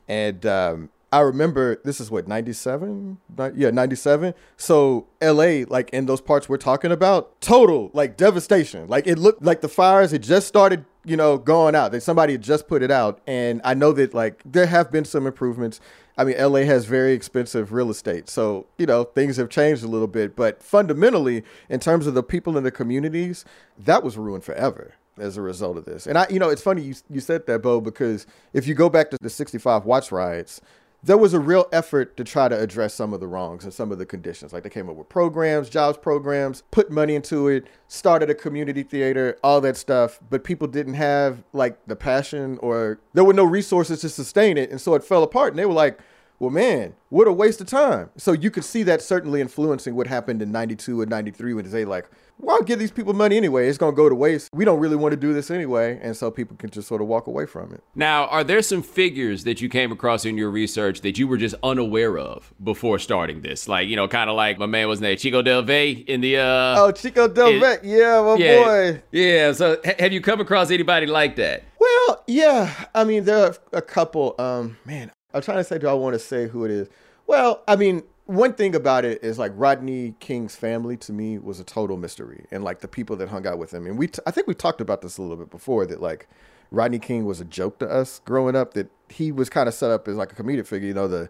And 0.07 0.45
um, 0.45 0.91
I 1.13 1.21
remember 1.21 1.81
this 1.85 2.01
is 2.01 2.11
what 2.11 2.27
97 2.27 3.19
yeah 3.55 3.71
97 3.71 4.35
so 4.57 5.07
LA 5.23 5.65
like 5.69 5.91
in 5.91 6.07
those 6.07 6.21
parts 6.21 6.49
we're 6.49 6.57
talking 6.57 6.91
about 6.91 7.41
total 7.41 7.91
like 7.93 8.17
devastation. 8.17 8.89
Like 8.89 9.07
it 9.07 9.19
looked 9.19 9.43
like 9.43 9.61
the 9.61 9.69
fires 9.69 10.11
had 10.11 10.23
just 10.23 10.49
started 10.49 10.85
you 11.05 11.17
know 11.17 11.39
going 11.39 11.75
out 11.75 11.93
that 11.93 12.03
somebody 12.03 12.33
had 12.33 12.43
just 12.43 12.67
put 12.67 12.83
it 12.83 12.91
out 12.91 13.21
and 13.27 13.61
I 13.65 13.75
know 13.75 13.93
that 13.93 14.15
like 14.15 14.43
there 14.45 14.67
have 14.67 14.91
been 14.91 15.05
some 15.05 15.27
improvements. 15.27 15.81
I 16.19 16.25
mean 16.25 16.37
LA 16.39 16.61
has 16.61 16.87
very 16.87 17.13
expensive 17.13 17.73
real 17.73 17.91
estate 17.91 18.29
so 18.29 18.67
you 18.77 18.87
know 18.87 19.05
things 19.05 19.37
have 19.37 19.49
changed 19.49 19.85
a 19.85 19.89
little 19.89 20.09
bit 20.09 20.35
but 20.35 20.63
fundamentally 20.63 21.45
in 21.69 21.79
terms 21.79 22.07
of 22.07 22.15
the 22.15 22.23
people 22.23 22.59
in 22.59 22.65
the 22.65 22.73
communities 22.73 23.45
that 23.79 24.03
was 24.03 24.19
ruined 24.19 24.43
forever 24.43 24.95
as 25.19 25.37
a 25.37 25.43
result 25.43 25.77
of 25.77 25.85
this. 25.85 26.07
And 26.07 26.19
I 26.19 26.27
you 26.31 26.41
know 26.41 26.49
it's 26.49 26.63
funny 26.63 26.83
you, 26.83 26.95
you 27.09 27.21
said 27.21 27.47
that 27.47 27.63
Bo 27.63 27.81
because 27.81 28.27
if 28.53 28.67
you 28.67 28.75
go 28.75 28.89
back 28.89 29.11
to 29.11 29.19
the 29.21 29.31
65 29.31 29.85
Watts 29.85 30.11
riots 30.11 30.61
there 31.07 31.17
was 31.17 31.33
a 31.33 31.39
real 31.39 31.67
effort 31.71 32.17
to 32.17 32.25
try 32.25 32.49
to 32.49 32.61
address 32.61 32.93
some 32.93 33.13
of 33.13 33.21
the 33.21 33.29
wrongs 33.29 33.63
and 33.63 33.73
some 33.73 33.93
of 33.93 33.99
the 33.99 34.05
conditions. 34.05 34.53
Like 34.53 34.65
they 34.65 34.69
came 34.69 34.91
up 34.91 34.97
with 34.97 35.09
programs, 35.09 35.69
jobs 35.69 35.97
programs, 35.97 36.65
put 36.73 36.91
money 36.91 37.15
into 37.15 37.47
it, 37.47 37.69
started 37.87 38.29
a 38.29 38.35
community 38.35 38.83
theater, 38.83 39.39
all 39.45 39.61
that 39.61 39.77
stuff. 39.77 40.19
But 40.29 40.43
people 40.43 40.67
didn't 40.67 40.95
have 40.95 41.45
like 41.53 41.79
the 41.87 41.95
passion 41.95 42.59
or 42.61 42.99
there 43.15 43.23
were 43.23 43.33
no 43.33 43.45
resources 43.45 44.01
to 44.01 44.09
sustain 44.09 44.59
it. 44.59 44.71
And 44.71 44.81
so 44.81 44.95
it 44.97 45.05
fell 45.05 45.23
apart. 45.23 45.53
And 45.53 45.59
they 45.61 45.67
were 45.67 45.73
like, 45.73 46.01
well, 46.39 46.51
man, 46.51 46.95
what 47.09 47.27
a 47.27 47.33
waste 47.33 47.61
of 47.61 47.67
time. 47.67 48.11
So 48.17 48.33
you 48.33 48.51
could 48.51 48.65
see 48.65 48.83
that 48.85 49.01
certainly 49.01 49.41
influencing 49.41 49.95
what 49.95 50.07
happened 50.07 50.43
in 50.43 50.53
92 50.53 51.03
and 51.03 51.11
93 51.11 51.55
when 51.55 51.71
they 51.71 51.85
like, 51.85 52.09
why 52.39 52.61
give 52.67 52.79
these 52.79 52.91
people 52.91 53.15
money 53.15 53.39
anyway? 53.39 53.67
It's 53.69 53.79
going 53.79 53.95
to 53.95 53.97
go 53.97 54.11
to 54.11 54.15
waste. 54.15 54.51
We 54.53 54.67
don't 54.67 54.79
really 54.79 54.97
want 54.97 55.13
to 55.13 55.17
do 55.17 55.33
this 55.33 55.51
anyway. 55.51 55.99
And 56.03 56.15
so 56.15 56.31
people 56.31 56.55
can 56.57 56.69
just 56.69 56.87
sort 56.87 57.01
of 57.01 57.07
walk 57.09 57.27
away 57.27 57.47
from 57.47 57.73
it. 57.73 57.83
Now, 57.95 58.27
are 58.27 58.45
there 58.45 58.61
some 58.61 58.83
figures 58.83 59.45
that 59.45 59.63
you 59.63 59.71
came 59.71 59.91
across 59.91 60.27
in 60.27 60.37
your 60.37 60.51
research 60.51 61.01
that 61.01 61.19
you 61.19 61.27
were 61.27 61.39
just 61.39 61.55
unaware 61.63 62.19
of 62.19 62.53
before 62.63 62.99
starting 62.99 63.41
this? 63.41 63.69
Like, 63.69 63.89
you 63.89 63.97
know, 63.97 64.07
kind 64.07 64.29
of 64.29 64.37
like 64.37 64.59
my 64.59 64.67
man 64.67 64.89
was 64.89 65.01
named 65.01 65.19
Chico 65.21 65.41
Del 65.41 65.63
Valle 65.63 66.05
in 66.07 66.21
the. 66.21 66.37
uh 66.37 66.75
Oh, 66.79 66.93
Chico 66.93 67.27
Del 67.29 67.59
Valle. 67.59 67.79
Yeah, 67.83 68.23
my 68.23 68.37
yeah, 68.37 68.65
boy. 68.65 69.03
Yeah. 69.13 69.53
So 69.53 69.81
have 69.99 70.13
you 70.13 70.21
come 70.21 70.41
across 70.41 70.71
anybody 70.71 71.07
like 71.07 71.37
that? 71.37 71.65
Well, 71.81 72.23
yeah. 72.27 72.75
I 72.95 73.05
mean, 73.05 73.25
there 73.25 73.47
are 73.47 73.57
a 73.73 73.81
couple. 73.83 74.35
Um, 74.39 74.77
Man, 74.85 75.11
I'm 75.37 75.43
trying 75.43 75.59
to 75.59 75.65
say, 75.65 75.79
do 75.79 75.87
I 75.87 75.93
want 75.93 76.15
to 76.15 76.19
say 76.19 76.49
who 76.49 76.65
it 76.65 76.71
is? 76.71 76.89
Well, 77.27 77.63
I 77.69 77.77
mean, 77.77 78.03
one 78.25 78.55
thing 78.55 78.75
about 78.75 79.05
it 79.05 79.23
is 79.23 79.39
like 79.39 79.53
Rodney 79.55 80.15
King's 80.19 80.57
family 80.57 80.97
to 80.99 81.13
me 81.13 81.39
was 81.39 81.61
a 81.61 81.65
total 81.65 81.97
mystery, 81.97 82.47
and 82.51 82.65
like 82.65 82.81
the 82.81 82.89
people 82.89 83.17
that 83.17 83.29
hung 83.29 83.47
out 83.47 83.59
with 83.59 83.73
him. 83.73 83.87
And 83.87 83.99
we, 83.99 84.09
t- 84.09 84.23
I 84.27 84.31
think 84.31 84.47
we 84.47 84.55
talked 84.55 84.81
about 84.81 85.03
this 85.03 85.19
a 85.19 85.23
little 85.23 85.37
bit 85.37 85.51
before 85.51 85.87
that 85.87 86.01
like 86.01 86.27
Rodney 86.71 86.99
King 86.99 87.27
was 87.27 87.41
a 87.41 87.45
joke 87.45 87.79
to 87.81 87.89
us 87.89 88.21
growing 88.25 88.57
up. 88.57 88.75
That 88.75 88.91
he 89.11 89.31
was 89.31 89.51
kind 89.51 89.69
of 89.69 89.75
set 89.75 89.91
up 89.91 90.09
as 90.09 90.17
like 90.17 90.33
a 90.33 90.43
comedic 90.43 90.67
figure. 90.67 90.89
You 90.89 90.95
know, 90.95 91.07
the 91.07 91.29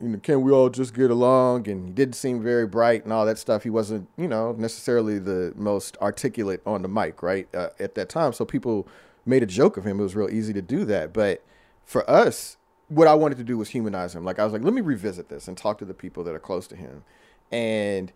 you 0.00 0.08
know, 0.08 0.18
can 0.18 0.42
we 0.42 0.52
all 0.52 0.70
just 0.70 0.94
get 0.94 1.10
along? 1.10 1.68
And 1.68 1.88
he 1.88 1.92
didn't 1.92 2.14
seem 2.14 2.42
very 2.42 2.66
bright 2.66 3.04
and 3.04 3.12
all 3.12 3.26
that 3.26 3.38
stuff. 3.38 3.64
He 3.64 3.70
wasn't, 3.70 4.08
you 4.16 4.28
know, 4.28 4.52
necessarily 4.52 5.18
the 5.18 5.52
most 5.56 5.96
articulate 5.98 6.62
on 6.64 6.82
the 6.82 6.88
mic, 6.88 7.22
right, 7.22 7.48
uh, 7.54 7.70
at 7.78 7.96
that 7.96 8.08
time. 8.08 8.32
So 8.32 8.44
people 8.44 8.86
made 9.26 9.42
a 9.42 9.46
joke 9.46 9.76
of 9.76 9.86
him. 9.86 10.00
It 10.00 10.04
was 10.04 10.16
real 10.16 10.30
easy 10.30 10.52
to 10.54 10.62
do 10.62 10.84
that. 10.86 11.12
But 11.12 11.42
for 11.84 12.08
us, 12.08 12.56
what 12.90 13.06
I 13.06 13.14
wanted 13.14 13.38
to 13.38 13.44
do 13.44 13.56
was 13.56 13.70
humanize 13.70 14.14
him. 14.14 14.24
Like 14.24 14.38
I 14.38 14.44
was 14.44 14.52
like, 14.52 14.62
let 14.62 14.74
me 14.74 14.80
revisit 14.80 15.28
this 15.28 15.48
and 15.48 15.56
talk 15.56 15.78
to 15.78 15.84
the 15.84 15.94
people 15.94 16.24
that 16.24 16.34
are 16.34 16.40
close 16.40 16.66
to 16.66 16.76
him. 16.76 17.04
And 17.50 18.12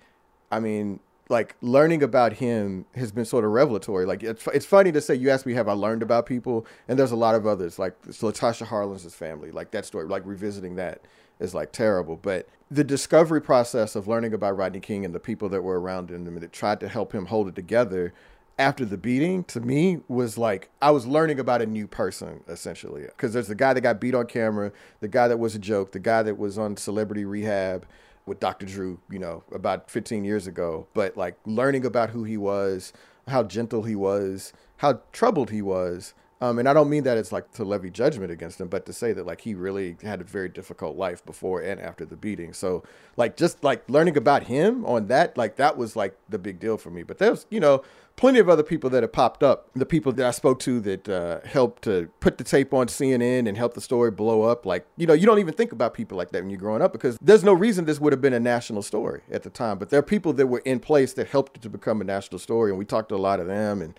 I 0.50 0.60
mean, 0.60 1.00
like 1.28 1.56
learning 1.62 2.02
about 2.02 2.34
him 2.34 2.84
has 2.96 3.12
been 3.12 3.24
sort 3.24 3.44
of 3.44 3.52
revelatory. 3.52 4.04
Like 4.04 4.22
it's 4.22 4.46
it's 4.48 4.66
funny 4.66 4.92
to 4.92 5.00
say 5.00 5.14
you 5.14 5.30
asked 5.30 5.46
me 5.46 5.54
have 5.54 5.68
I 5.68 5.72
learned 5.72 6.02
about 6.02 6.26
people, 6.26 6.66
and 6.88 6.98
there's 6.98 7.12
a 7.12 7.16
lot 7.16 7.34
of 7.34 7.46
others 7.46 7.78
like 7.78 8.00
Latasha 8.02 8.66
Harlins' 8.66 9.10
family, 9.12 9.50
like 9.50 9.70
that 9.70 9.86
story, 9.86 10.06
like 10.06 10.26
revisiting 10.26 10.74
that 10.76 11.02
is 11.38 11.54
like 11.54 11.72
terrible. 11.72 12.16
But 12.16 12.48
the 12.70 12.84
discovery 12.84 13.40
process 13.40 13.94
of 13.94 14.08
learning 14.08 14.34
about 14.34 14.56
Rodney 14.56 14.80
King 14.80 15.04
and 15.04 15.14
the 15.14 15.20
people 15.20 15.48
that 15.50 15.62
were 15.62 15.80
around 15.80 16.10
him 16.10 16.26
and 16.26 16.36
that 16.38 16.52
tried 16.52 16.80
to 16.80 16.88
help 16.88 17.14
him 17.14 17.26
hold 17.26 17.48
it 17.48 17.54
together 17.54 18.12
after 18.58 18.84
the 18.84 18.96
beating 18.96 19.44
to 19.44 19.60
me 19.60 20.00
was 20.08 20.38
like 20.38 20.70
I 20.80 20.90
was 20.90 21.06
learning 21.06 21.40
about 21.40 21.62
a 21.62 21.66
new 21.66 21.86
person 21.86 22.42
essentially 22.48 23.02
because 23.02 23.32
there's 23.32 23.48
the 23.48 23.54
guy 23.54 23.72
that 23.72 23.80
got 23.80 24.00
beat 24.00 24.14
on 24.14 24.26
camera, 24.26 24.72
the 25.00 25.08
guy 25.08 25.28
that 25.28 25.38
was 25.38 25.54
a 25.54 25.58
joke, 25.58 25.92
the 25.92 25.98
guy 25.98 26.22
that 26.22 26.38
was 26.38 26.58
on 26.58 26.76
Celebrity 26.76 27.24
Rehab 27.24 27.86
with 28.26 28.40
Dr. 28.40 28.66
Drew, 28.66 29.00
you 29.10 29.18
know, 29.18 29.42
about 29.52 29.90
15 29.90 30.24
years 30.24 30.46
ago, 30.46 30.86
but 30.94 31.16
like 31.16 31.36
learning 31.44 31.84
about 31.84 32.10
who 32.10 32.24
he 32.24 32.36
was, 32.36 32.92
how 33.28 33.42
gentle 33.42 33.82
he 33.82 33.94
was, 33.94 34.52
how 34.78 35.00
troubled 35.12 35.50
he 35.50 35.60
was, 35.60 36.14
um, 36.44 36.58
and 36.58 36.68
I 36.68 36.74
don't 36.74 36.90
mean 36.90 37.04
that 37.04 37.16
it's 37.16 37.32
like 37.32 37.50
to 37.52 37.64
levy 37.64 37.88
judgment 37.88 38.30
against 38.30 38.60
him, 38.60 38.68
but 38.68 38.84
to 38.86 38.92
say 38.92 39.14
that 39.14 39.24
like 39.24 39.40
he 39.40 39.54
really 39.54 39.96
had 40.02 40.20
a 40.20 40.24
very 40.24 40.50
difficult 40.50 40.94
life 40.94 41.24
before 41.24 41.62
and 41.62 41.80
after 41.80 42.04
the 42.04 42.16
beating. 42.16 42.52
So 42.52 42.82
like 43.16 43.36
just 43.36 43.64
like 43.64 43.88
learning 43.88 44.18
about 44.18 44.42
him 44.42 44.84
on 44.84 45.06
that, 45.06 45.38
like 45.38 45.56
that 45.56 45.78
was 45.78 45.96
like 45.96 46.18
the 46.28 46.38
big 46.38 46.60
deal 46.60 46.76
for 46.76 46.90
me. 46.90 47.02
But 47.02 47.16
there's 47.16 47.46
you 47.48 47.60
know 47.60 47.82
plenty 48.16 48.40
of 48.40 48.50
other 48.50 48.62
people 48.62 48.90
that 48.90 49.02
have 49.02 49.12
popped 49.12 49.42
up. 49.42 49.70
The 49.74 49.86
people 49.86 50.12
that 50.12 50.26
I 50.26 50.32
spoke 50.32 50.58
to 50.60 50.80
that 50.80 51.08
uh, 51.08 51.40
helped 51.46 51.84
to 51.84 52.10
put 52.20 52.36
the 52.36 52.44
tape 52.44 52.74
on 52.74 52.88
CNN 52.88 53.48
and 53.48 53.56
help 53.56 53.72
the 53.72 53.80
story 53.80 54.10
blow 54.10 54.42
up. 54.42 54.66
Like 54.66 54.86
you 54.98 55.06
know 55.06 55.14
you 55.14 55.24
don't 55.24 55.38
even 55.38 55.54
think 55.54 55.72
about 55.72 55.94
people 55.94 56.18
like 56.18 56.30
that 56.32 56.42
when 56.42 56.50
you're 56.50 56.60
growing 56.60 56.82
up 56.82 56.92
because 56.92 57.16
there's 57.22 57.44
no 57.44 57.54
reason 57.54 57.86
this 57.86 58.00
would 58.00 58.12
have 58.12 58.20
been 58.20 58.34
a 58.34 58.40
national 58.40 58.82
story 58.82 59.22
at 59.30 59.44
the 59.44 59.50
time. 59.50 59.78
But 59.78 59.88
there 59.88 59.98
are 59.98 60.02
people 60.02 60.34
that 60.34 60.48
were 60.48 60.62
in 60.66 60.78
place 60.78 61.14
that 61.14 61.28
helped 61.28 61.56
it 61.56 61.62
to 61.62 61.70
become 61.70 62.02
a 62.02 62.04
national 62.04 62.38
story, 62.38 62.70
and 62.70 62.78
we 62.78 62.84
talked 62.84 63.08
to 63.08 63.14
a 63.14 63.16
lot 63.16 63.40
of 63.40 63.46
them. 63.46 63.80
And 63.80 63.98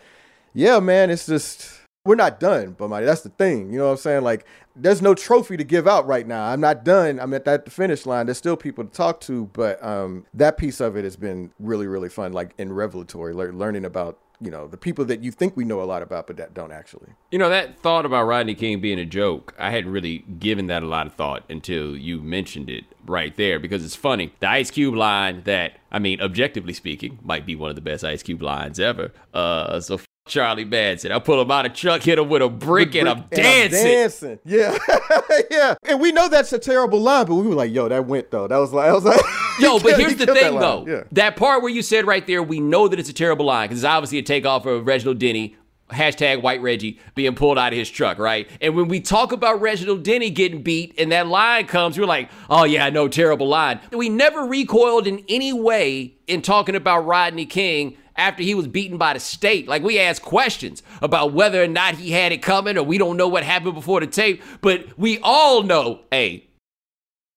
yeah, 0.54 0.80
man, 0.80 1.10
it's 1.10 1.26
just 1.26 1.84
we're 2.06 2.16
not 2.16 2.39
done, 2.39 2.76
but 2.78 2.88
my 2.89 3.01
that's 3.01 3.22
the 3.22 3.30
thing. 3.30 3.74
You 3.74 3.80
know 3.80 3.86
what 3.86 3.91
I'm 3.91 3.97
saying? 3.97 4.24
Like, 4.24 4.45
there's 4.76 5.01
no 5.01 5.16
trophy 5.16 5.58
to 5.58 5.64
give 5.64 5.88
out 5.88 6.06
right 6.06 6.26
now. 6.26 6.45
I'm 6.45 6.62
not 6.62 6.86
done. 6.86 7.20
I'm 7.20 7.34
at 7.34 7.45
that 7.45 7.72
finish 7.72 8.06
line. 8.06 8.28
There's 8.28 8.38
still 8.38 8.56
people 8.56 8.84
to 8.86 8.91
talk 8.91 9.20
to, 9.22 9.45
but 9.53 9.84
um, 9.84 10.26
that 10.34 10.58
piece 10.58 10.80
of 10.80 10.95
it 10.95 11.03
has 11.03 11.16
been 11.16 11.51
really, 11.60 11.88
really 11.88 12.10
fun, 12.10 12.32
like 12.32 12.53
in 12.58 12.72
revelatory, 12.72 13.34
le- 13.34 13.51
learning 13.51 13.86
about 13.86 14.20
you 14.41 14.51
know 14.51 14.68
the 14.68 14.78
people 14.78 15.06
that 15.06 15.24
you 15.24 15.32
think 15.32 15.56
we 15.56 15.66
know 15.66 15.82
a 15.82 15.86
lot 15.86 16.03
about, 16.03 16.28
but 16.28 16.38
that 16.38 16.53
don't 16.53 16.72
actually. 16.72 17.10
You 17.32 17.39
know, 17.39 17.49
that 17.49 17.80
thought 17.80 18.06
about 18.06 18.26
Rodney 18.26 18.53
King 18.53 18.82
being 18.82 18.99
a 18.99 19.06
joke, 19.06 19.56
I 19.58 19.72
hadn't 19.72 19.91
really 19.91 20.20
given 20.20 20.68
that 20.68 20.84
a 20.84 20.88
lot 20.88 21.08
of 21.08 21.14
thought 21.14 21.43
until 21.49 21.97
you 21.97 22.22
mentioned 22.22 22.70
it 22.70 22.84
right 23.06 23.36
there 23.36 23.58
because 23.58 23.84
it's 23.84 23.95
funny. 23.95 24.32
The 24.41 24.49
Ice 24.49 24.70
Cube 24.70 24.93
line 24.93 25.41
that, 25.45 25.80
I 25.91 25.97
mean, 25.97 26.22
objectively 26.22 26.74
speaking, 26.74 27.18
might 27.24 27.47
be 27.47 27.56
one 27.56 27.70
of 27.72 27.76
the 27.76 27.82
best 27.82 28.03
Ice 28.03 28.22
Cube 28.22 28.43
lines 28.43 28.80
ever. 28.80 29.12
Uh, 29.34 29.80
so 29.80 29.99
Charlie 30.28 30.65
Manson. 30.65 31.11
I 31.11 31.19
pull 31.19 31.39
him 31.39 31.51
out 31.51 31.67
of 31.67 31.73
truck, 31.73 32.01
hit 32.01 32.17
him 32.17 32.30
with 32.30 32.41
a 32.41 32.49
brick, 32.49 32.95
and 32.95 33.07
I'm 33.07 33.17
And 33.19 33.30
dancing. 33.32 33.84
dancing. 33.84 34.39
Yeah. 34.43 34.76
yeah. 35.51 35.76
And 35.84 36.01
we 36.01 36.11
know 36.11 36.28
that's 36.28 36.51
a 36.51 36.57
terrible 36.57 36.99
line, 36.99 37.28
but 37.28 37.36
we 37.36 37.47
were 37.47 37.53
like, 37.53 37.71
yo, 37.71 37.88
that 37.89 38.05
went 38.07 38.32
though. 38.32 38.47
That 38.47 38.57
was 38.57 38.73
like, 38.73 38.89
I 38.89 38.93
was 38.93 39.03
like, 39.05 39.21
Yo, 39.59 39.80
but 39.80 39.97
here's 39.97 40.11
he 40.13 40.17
the 40.17 40.26
killed 40.26 40.38
that 40.38 40.49
thing, 40.49 40.59
though. 40.59 40.86
Yeah. 40.86 41.03
That 41.13 41.38
part 41.38 41.61
where 41.61 41.71
you 41.71 41.82
said 41.82 42.05
right 42.05 42.26
there, 42.28 42.43
we 42.43 42.59
know 42.59 42.88
that 42.89 42.99
it's 42.99 43.07
a 43.07 43.13
terrible 43.13 43.45
line 43.45 43.67
because 43.69 43.80
it's 43.84 43.86
obviously 43.86 44.17
a 44.17 44.23
takeoff 44.23 44.65
of 44.65 44.86
Reginald 44.86 45.19
Denny. 45.19 45.55
Hashtag 45.91 46.41
white 46.41 46.63
Reggie 46.63 46.99
being 47.13 47.36
pulled 47.36 47.59
out 47.59 47.71
of 47.71 47.78
his 47.78 47.88
truck, 47.91 48.17
right? 48.17 48.49
And 48.59 48.76
when 48.76 48.88
we 48.88 48.99
talk 48.99 49.32
about 49.32 49.61
Reginald 49.61 50.01
Denny 50.03 50.32
getting 50.32 50.63
beat 50.63 50.95
and 50.97 51.11
that 51.11 51.28
line 51.28 51.67
comes, 51.67 51.97
we're 51.99 52.07
like, 52.07 52.32
oh, 52.49 52.63
yeah, 52.63 52.89
no, 52.89 53.07
terrible 53.07 53.47
line. 53.47 53.80
We 53.91 54.09
never 54.09 54.41
recoiled 54.41 55.05
in 55.05 55.23
any 55.30 55.53
way 55.53 56.15
in 56.26 56.41
talking 56.41 56.73
about 56.76 57.05
Rodney 57.05 57.45
King 57.45 57.97
after 58.18 58.43
he 58.43 58.55
was 58.55 58.68
beaten 58.68 58.97
by 58.97 59.13
the 59.13 59.20
state. 59.20 59.68
Like, 59.68 59.84
we 59.84 59.99
asked 59.99 60.22
questions 60.22 60.84
about 61.01 61.34
whether 61.34 61.63
or 61.63 61.68
not 61.68 61.95
he 61.95 62.11
had 62.11 62.32
it 62.32 62.41
coming 62.41 62.78
or 62.78 62.84
we 62.84 62.97
don't 62.97 63.18
know 63.18 63.28
what 63.28 63.43
happened 63.43 63.76
before 63.76 63.99
the 63.99 64.07
tape, 64.07 64.41
but 64.61 64.97
we 64.97 65.20
all 65.20 65.63
know, 65.63 66.01
hey, 66.11 66.47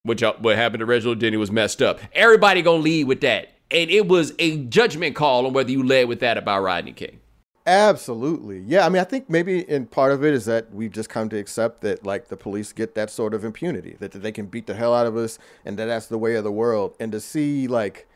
what 0.05 0.21
what 0.41 0.57
happened 0.57 0.81
to 0.81 0.87
Reginald 0.87 1.19
Denny 1.19 1.37
was 1.37 1.51
messed 1.51 1.83
up. 1.83 2.01
Everybody 2.13 2.63
gonna 2.63 2.83
lead 2.83 3.05
with 3.05 3.21
that, 3.21 3.51
and 3.71 3.91
it 3.91 4.09
was 4.09 4.33
a 4.39 4.59
judgment 4.65 5.15
call 5.15 5.47
on 5.47 5.53
whether 5.53 5.71
you 5.71 5.83
led 5.83 6.09
with 6.09 6.21
that 6.21 6.39
about 6.39 6.63
Rodney 6.63 6.93
King. 6.93 7.21
Absolutely. 7.67 8.61
Yeah. 8.61 8.87
I 8.87 8.89
mean, 8.89 9.01
I 9.01 9.05
think 9.05 9.29
maybe 9.29 9.61
in 9.69 9.85
part 9.85 10.11
of 10.13 10.25
it 10.25 10.33
is 10.33 10.47
that 10.47 10.73
we've 10.73 10.91
just 10.91 11.11
come 11.11 11.29
to 11.29 11.37
accept 11.37 11.83
that 11.83 12.03
like 12.03 12.29
the 12.29 12.37
police 12.37 12.73
get 12.73 12.95
that 12.95 13.11
sort 13.11 13.35
of 13.35 13.45
impunity, 13.45 13.95
that 14.01 14.13
they 14.13 14.33
can 14.33 14.47
beat 14.47 14.67
the 14.67 14.73
hell 14.73 14.95
out 14.95 15.07
of 15.07 15.19
us 15.19 15.39
and 15.67 15.79
that 15.79 15.85
that's 15.85 16.07
the 16.07 16.17
way 16.17 16.37
of 16.37 16.45
the 16.45 16.51
world. 16.51 16.97
And 16.99 17.13
to 17.13 17.21
see 17.21 17.69
like 17.69 18.09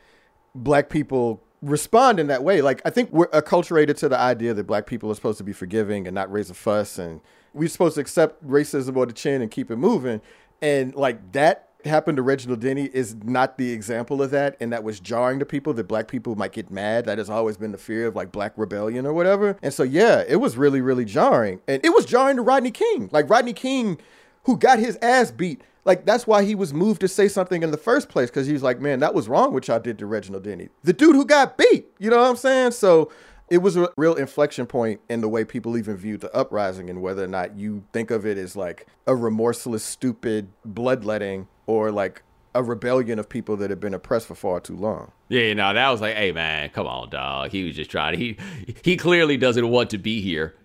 black 0.55 0.89
people 0.89 1.43
respond 1.63 2.19
in 2.19 2.27
that 2.27 2.43
way, 2.43 2.61
like 2.61 2.81
I 2.85 2.89
think 2.89 3.11
we're 3.11 3.27
acculturated 3.27 3.97
to 3.97 4.09
the 4.09 4.19
idea 4.19 4.53
that 4.53 4.65
black 4.65 4.85
people 4.85 5.09
are 5.09 5.15
supposed 5.15 5.37
to 5.39 5.43
be 5.43 5.53
forgiving 5.53 6.05
and 6.07 6.13
not 6.13 6.31
raise 6.31 6.49
a 6.49 6.53
fuss. 6.53 6.99
And 6.99 7.21
we're 7.53 7.69
supposed 7.69 7.95
to 7.95 8.01
accept 8.01 8.45
racism 8.45 8.97
on 8.97 9.07
the 9.07 9.13
chin 9.13 9.41
and 9.41 9.49
keep 9.49 9.71
it 9.71 9.77
moving. 9.77 10.21
And 10.61 10.93
like 10.95 11.31
that 11.31 11.69
happened 11.85 12.17
to 12.17 12.21
Reginald 12.21 12.61
Denny 12.61 12.89
is 12.93 13.15
not 13.23 13.57
the 13.57 13.71
example 13.71 14.21
of 14.21 14.31
that, 14.31 14.55
and 14.59 14.71
that 14.71 14.83
was 14.83 14.99
jarring 14.99 15.39
to 15.39 15.45
people 15.45 15.73
that 15.73 15.87
black 15.87 16.07
people 16.07 16.35
might 16.35 16.51
get 16.51 16.71
mad. 16.71 17.05
That 17.05 17.17
has 17.17 17.29
always 17.29 17.57
been 17.57 17.71
the 17.71 17.77
fear 17.77 18.07
of 18.07 18.15
like 18.15 18.31
black 18.31 18.53
rebellion 18.55 19.05
or 19.05 19.13
whatever. 19.13 19.57
And 19.61 19.73
so 19.73 19.83
yeah, 19.83 20.23
it 20.27 20.37
was 20.37 20.57
really, 20.57 20.81
really 20.81 21.05
jarring. 21.05 21.61
And 21.67 21.83
it 21.83 21.89
was 21.89 22.05
jarring 22.05 22.37
to 22.37 22.41
Rodney 22.41 22.71
King. 22.71 23.09
Like 23.11 23.29
Rodney 23.29 23.53
King, 23.53 23.99
who 24.43 24.57
got 24.57 24.79
his 24.79 24.97
ass 25.01 25.31
beat. 25.31 25.61
Like 25.85 26.05
that's 26.05 26.25
why 26.25 26.43
he 26.43 26.55
was 26.55 26.73
moved 26.73 27.01
to 27.01 27.07
say 27.07 27.27
something 27.27 27.63
in 27.63 27.71
the 27.71 27.77
first 27.77 28.09
place, 28.09 28.29
because 28.29 28.47
he 28.47 28.53
was 28.53 28.63
like, 28.63 28.79
Man, 28.79 28.99
that 28.99 29.13
was 29.13 29.27
wrong 29.27 29.53
what 29.53 29.67
y'all 29.67 29.79
did 29.79 29.99
to 29.99 30.05
Reginald 30.05 30.43
Denny. 30.43 30.69
The 30.83 30.93
dude 30.93 31.15
who 31.15 31.25
got 31.25 31.57
beat. 31.57 31.87
You 31.99 32.09
know 32.09 32.17
what 32.17 32.29
I'm 32.29 32.35
saying? 32.35 32.71
So 32.71 33.11
it 33.49 33.57
was 33.57 33.75
a 33.77 33.89
real 33.97 34.15
inflection 34.15 34.65
point 34.65 35.01
in 35.09 35.21
the 35.21 35.29
way 35.29 35.43
people 35.43 35.77
even 35.77 35.97
viewed 35.97 36.21
the 36.21 36.33
uprising 36.35 36.89
and 36.89 37.01
whether 37.01 37.23
or 37.23 37.27
not 37.27 37.55
you 37.55 37.83
think 37.91 38.09
of 38.09 38.25
it 38.25 38.37
as 38.37 38.55
like 38.55 38.87
a 39.05 39.15
remorseless, 39.15 39.83
stupid 39.83 40.49
bloodletting 40.65 41.47
or 41.67 41.91
like 41.91 42.23
a 42.55 42.63
rebellion 42.63 43.19
of 43.19 43.27
people 43.27 43.57
that 43.57 43.69
have 43.69 43.79
been 43.79 43.93
oppressed 43.93 44.27
for 44.27 44.35
far 44.35 44.59
too 44.59 44.75
long. 44.75 45.11
Yeah, 45.29 45.41
you 45.41 45.55
know 45.55 45.73
that 45.73 45.89
was 45.89 46.01
like, 46.01 46.15
hey 46.15 46.31
man, 46.31 46.69
come 46.69 46.87
on, 46.87 47.09
dog. 47.09 47.49
He 47.51 47.63
was 47.63 47.75
just 47.75 47.91
trying. 47.91 48.13
To, 48.13 48.19
He 48.19 48.37
he 48.83 48.97
clearly 48.97 49.37
doesn't 49.37 49.67
want 49.69 49.89
to 49.91 49.97
be 49.97 50.21
here. 50.21 50.55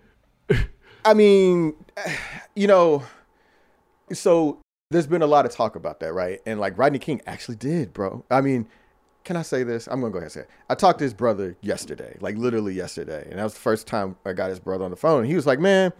I 1.05 1.13
mean, 1.13 1.73
you 2.55 2.67
know, 2.67 3.03
so 4.13 4.59
there's 4.91 5.07
been 5.07 5.21
a 5.21 5.27
lot 5.27 5.45
of 5.45 5.51
talk 5.51 5.75
about 5.75 5.99
that, 5.99 6.13
right? 6.13 6.41
And 6.45 6.59
like 6.59 6.77
Rodney 6.77 6.99
King 6.99 7.21
actually 7.27 7.57
did, 7.57 7.93
bro. 7.93 8.25
I 8.31 8.41
mean, 8.41 8.67
can 9.23 9.35
I 9.35 9.43
say 9.43 9.63
this? 9.63 9.87
I'm 9.87 10.01
gonna 10.01 10.11
go 10.11 10.17
ahead 10.17 10.25
and 10.25 10.31
say 10.31 10.39
it. 10.41 10.49
I 10.67 10.75
talked 10.75 10.99
to 10.99 11.03
his 11.03 11.13
brother 11.13 11.55
yesterday, 11.61 12.17
like 12.21 12.37
literally 12.37 12.73
yesterday, 12.73 13.27
and 13.29 13.37
that 13.37 13.43
was 13.43 13.53
the 13.53 13.59
first 13.59 13.85
time 13.85 14.15
I 14.25 14.33
got 14.33 14.49
his 14.49 14.59
brother 14.59 14.83
on 14.85 14.91
the 14.91 14.97
phone. 14.97 15.25
He 15.25 15.35
was 15.35 15.45
like, 15.45 15.59
"Man, 15.59 15.93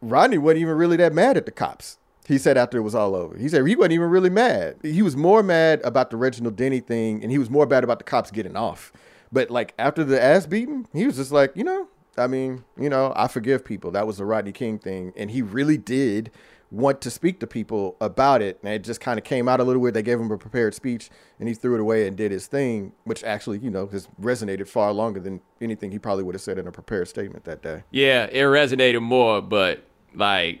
Rodney 0.00 0.38
wasn't 0.38 0.60
even 0.60 0.76
really 0.76 0.96
that 0.98 1.12
mad 1.12 1.36
at 1.36 1.46
the 1.46 1.52
cops." 1.52 1.98
He 2.26 2.38
said 2.38 2.56
after 2.56 2.78
it 2.78 2.82
was 2.82 2.94
all 2.94 3.16
over. 3.16 3.36
He 3.36 3.48
said 3.48 3.66
he 3.66 3.74
wasn't 3.74 3.94
even 3.94 4.08
really 4.08 4.30
mad. 4.30 4.76
He 4.82 5.02
was 5.02 5.16
more 5.16 5.42
mad 5.42 5.80
about 5.82 6.10
the 6.10 6.16
Reginald 6.16 6.56
Denny 6.56 6.80
thing, 6.80 7.20
and 7.20 7.32
he 7.32 7.38
was 7.38 7.50
more 7.50 7.66
mad 7.66 7.82
about 7.82 7.98
the 7.98 8.04
cops 8.04 8.30
getting 8.30 8.56
off. 8.56 8.92
But 9.32 9.50
like 9.50 9.74
after 9.76 10.04
the 10.04 10.22
ass 10.22 10.46
beating, 10.46 10.86
he 10.92 11.04
was 11.04 11.16
just 11.16 11.32
like, 11.32 11.52
you 11.56 11.64
know, 11.64 11.88
I 12.16 12.28
mean, 12.28 12.64
you 12.78 12.88
know, 12.88 13.12
I 13.16 13.26
forgive 13.26 13.64
people. 13.64 13.90
That 13.90 14.06
was 14.06 14.18
the 14.18 14.24
Rodney 14.24 14.52
King 14.52 14.78
thing, 14.78 15.12
and 15.16 15.32
he 15.32 15.42
really 15.42 15.76
did 15.76 16.30
want 16.70 17.00
to 17.02 17.10
speak 17.10 17.40
to 17.40 17.46
people 17.46 17.96
about 18.00 18.42
it. 18.42 18.58
And 18.62 18.72
it 18.72 18.82
just 18.84 19.00
kind 19.00 19.18
of 19.18 19.24
came 19.24 19.48
out 19.48 19.60
a 19.60 19.64
little 19.64 19.80
weird. 19.80 19.94
They 19.94 20.02
gave 20.02 20.18
him 20.20 20.30
a 20.30 20.38
prepared 20.38 20.74
speech, 20.74 21.10
and 21.38 21.48
he 21.48 21.54
threw 21.54 21.74
it 21.74 21.80
away 21.80 22.06
and 22.06 22.16
did 22.16 22.32
his 22.32 22.46
thing, 22.46 22.92
which 23.04 23.22
actually, 23.24 23.58
you 23.58 23.70
know, 23.70 23.86
has 23.88 24.08
resonated 24.20 24.66
far 24.68 24.92
longer 24.92 25.20
than 25.20 25.40
anything 25.60 25.90
he 25.92 25.98
probably 25.98 26.24
would 26.24 26.34
have 26.34 26.42
said 26.42 26.58
in 26.58 26.66
a 26.66 26.72
prepared 26.72 27.08
statement 27.08 27.44
that 27.44 27.62
day. 27.62 27.84
Yeah, 27.90 28.24
it 28.24 28.42
resonated 28.42 29.02
more, 29.02 29.40
but 29.40 29.84
like, 30.14 30.60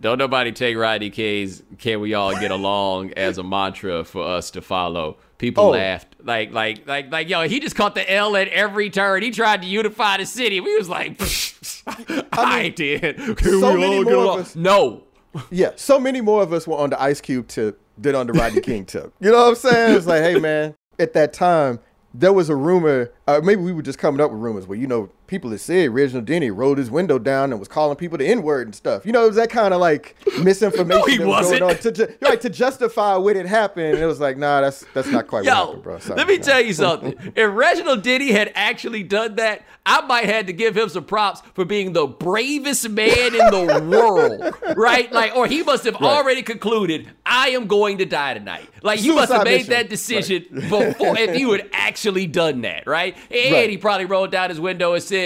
don't 0.00 0.18
nobody 0.18 0.52
take 0.52 0.76
Rodney 0.76 1.10
King's 1.10 1.62
"Can 1.78 2.00
we 2.00 2.14
all 2.14 2.32
get 2.38 2.50
along" 2.50 3.12
as 3.14 3.38
a 3.38 3.42
mantra 3.42 4.04
for 4.04 4.24
us 4.26 4.50
to 4.52 4.62
follow. 4.62 5.18
People 5.38 5.64
Oh. 5.64 5.70
laughed 5.70 6.14
like, 6.22 6.52
like, 6.52 6.86
like, 6.86 7.10
like, 7.10 7.28
yo, 7.28 7.48
he 7.48 7.58
just 7.60 7.74
caught 7.74 7.94
the 7.96 8.12
L 8.12 8.36
at 8.36 8.46
every 8.48 8.90
turn. 8.90 9.22
He 9.22 9.30
tried 9.32 9.62
to 9.62 9.68
unify 9.68 10.16
the 10.18 10.26
city. 10.26 10.60
We 10.60 10.76
was 10.76 10.88
like, 10.88 11.20
I, 12.32 12.68
did. 12.74 13.16
Can 13.36 13.60
so 13.60 13.74
we 13.74 13.80
many 13.80 13.96
all 13.98 14.04
get 14.04 14.12
along? 14.14 14.40
us- 14.40 14.56
No. 14.56 15.04
Yeah, 15.50 15.70
so 15.76 15.98
many 15.98 16.20
more 16.20 16.42
of 16.42 16.52
us 16.52 16.66
were 16.66 16.76
on 16.76 16.90
the 16.90 17.00
Ice 17.02 17.20
Cube 17.20 17.48
tip 17.48 17.80
than 17.96 18.14
on 18.14 18.26
the 18.26 18.32
Rodney 18.32 18.60
King 18.62 18.84
tip. 18.84 19.12
You 19.20 19.30
know 19.30 19.38
what 19.38 19.48
I'm 19.48 19.54
saying? 19.54 19.96
It's 19.96 20.06
like, 20.06 20.22
hey 20.22 20.38
man, 20.38 20.74
at 20.98 21.12
that 21.14 21.32
time 21.32 21.78
there 22.14 22.32
was 22.32 22.50
a 22.50 22.56
rumor, 22.56 23.10
uh, 23.26 23.40
maybe 23.42 23.62
we 23.62 23.72
were 23.72 23.82
just 23.82 23.98
coming 23.98 24.20
up 24.20 24.30
with 24.30 24.40
rumors 24.40 24.66
where 24.66 24.78
you 24.78 24.86
know 24.86 25.10
people 25.26 25.50
that 25.50 25.58
said 25.60 25.90
Reginald 25.90 26.26
Denny 26.26 26.50
rolled 26.50 26.78
his 26.78 26.90
window 26.90 27.18
down 27.18 27.50
and 27.52 27.58
was 27.58 27.68
calling 27.68 27.96
people 27.96 28.18
the 28.18 28.26
N 28.26 28.42
word 28.42 28.66
and 28.66 28.74
stuff. 28.74 29.06
You 29.06 29.12
know, 29.12 29.24
it 29.24 29.28
was 29.28 29.36
that 29.36 29.50
kind 29.50 29.72
of 29.72 29.80
like 29.80 30.16
misinformation 30.42 30.88
No, 31.00 31.04
he 31.06 31.16
that 31.18 31.26
was 31.26 31.36
wasn't. 31.46 31.60
going 31.60 31.76
on 31.76 31.82
to, 31.82 31.92
ju- 31.92 32.14
right, 32.20 32.40
to 32.40 32.50
justify 32.50 33.16
what 33.16 33.36
had 33.36 33.46
happened. 33.46 33.98
It 33.98 34.06
was 34.06 34.20
like, 34.20 34.36
nah, 34.36 34.60
that's 34.60 34.84
that's 34.94 35.08
not 35.08 35.26
quite 35.26 35.44
what 35.44 35.46
Yo, 35.46 35.54
happened, 35.66 35.82
bro. 35.82 35.98
Sorry, 36.00 36.16
let 36.18 36.28
me 36.28 36.36
nah. 36.38 36.42
tell 36.44 36.60
you 36.60 36.72
something. 36.74 37.14
if 37.36 37.50
Reginald 37.54 38.02
Denny 38.02 38.30
had 38.32 38.52
actually 38.54 39.02
done 39.02 39.36
that, 39.36 39.62
I 39.86 40.02
might 40.06 40.26
have 40.26 40.34
had 40.34 40.46
to 40.48 40.52
give 40.52 40.76
him 40.76 40.88
some 40.88 41.04
props 41.04 41.42
for 41.54 41.64
being 41.64 41.92
the 41.92 42.06
bravest 42.06 42.88
man 42.90 43.08
in 43.34 43.50
the 43.50 43.82
world, 43.90 44.76
right? 44.76 45.10
Like, 45.12 45.34
or 45.34 45.46
he 45.46 45.62
must 45.62 45.84
have 45.84 45.96
already 45.96 46.42
concluded, 46.42 47.08
I 47.26 47.48
am 47.50 47.66
going 47.66 47.98
to 47.98 48.04
die 48.04 48.34
tonight. 48.34 48.68
Like, 48.82 49.02
you 49.02 49.14
must 49.14 49.32
have 49.32 49.44
made 49.44 49.52
mission. 49.68 49.70
that 49.70 49.88
decision 49.88 50.44
before 50.50 51.16
if 51.18 51.38
you 51.38 51.50
had 51.52 51.68
actually 51.72 52.26
done 52.26 52.60
that, 52.62 52.86
right? 52.86 53.16
And 53.30 53.52
Right. 53.54 53.70
he 53.70 53.76
probably 53.76 54.06
rolled 54.06 54.30
down 54.30 54.50
his 54.50 54.60
window 54.60 54.94
and 54.94 55.02
said, 55.02 55.21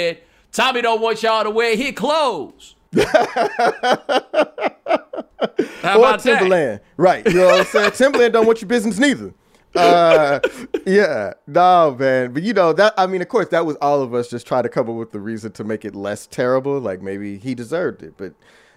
Tommy 0.53 0.81
don't 0.81 1.01
want 1.01 1.23
y'all 1.23 1.45
to 1.45 1.51
wear 1.51 1.77
his 1.77 1.93
clothes. 1.93 2.77
How 5.87 5.99
or 5.99 6.09
about 6.09 6.23
that? 6.23 6.23
Timberland. 6.23 6.81
Right. 6.97 7.27
You 7.27 7.35
know 7.35 7.47
what 7.47 7.61
I'm 7.61 7.67
saying? 7.67 7.91
Timberland 7.95 8.33
don't 8.33 8.47
want 8.47 8.61
your 8.61 8.69
business 8.69 8.99
neither. 8.99 9.35
Uh, 9.75 10.41
yeah. 10.87 11.35
No, 11.47 11.95
man. 11.99 12.33
But 12.33 12.43
you 12.43 12.55
know, 12.55 12.73
that 12.73 12.95
I 12.97 13.07
mean, 13.07 13.23
of 13.23 13.29
course, 13.29 13.49
that 13.49 13.67
was 13.67 13.77
all 13.77 14.03
of 14.03 14.15
us 14.15 14.29
just 14.29 14.47
trying 14.47 14.63
to 14.63 14.69
come 14.69 14.89
up 14.89 14.97
with 14.97 15.13
the 15.13 15.21
reason 15.21 15.53
to 15.53 15.65
make 15.65 15.85
it 15.85 15.95
less 15.95 16.27
terrible. 16.27 16.81
Like 16.81 17.03
maybe 17.03 17.39
he 17.39 17.55
deserved 17.55 18.03
it. 18.03 18.15
But 18.17 18.33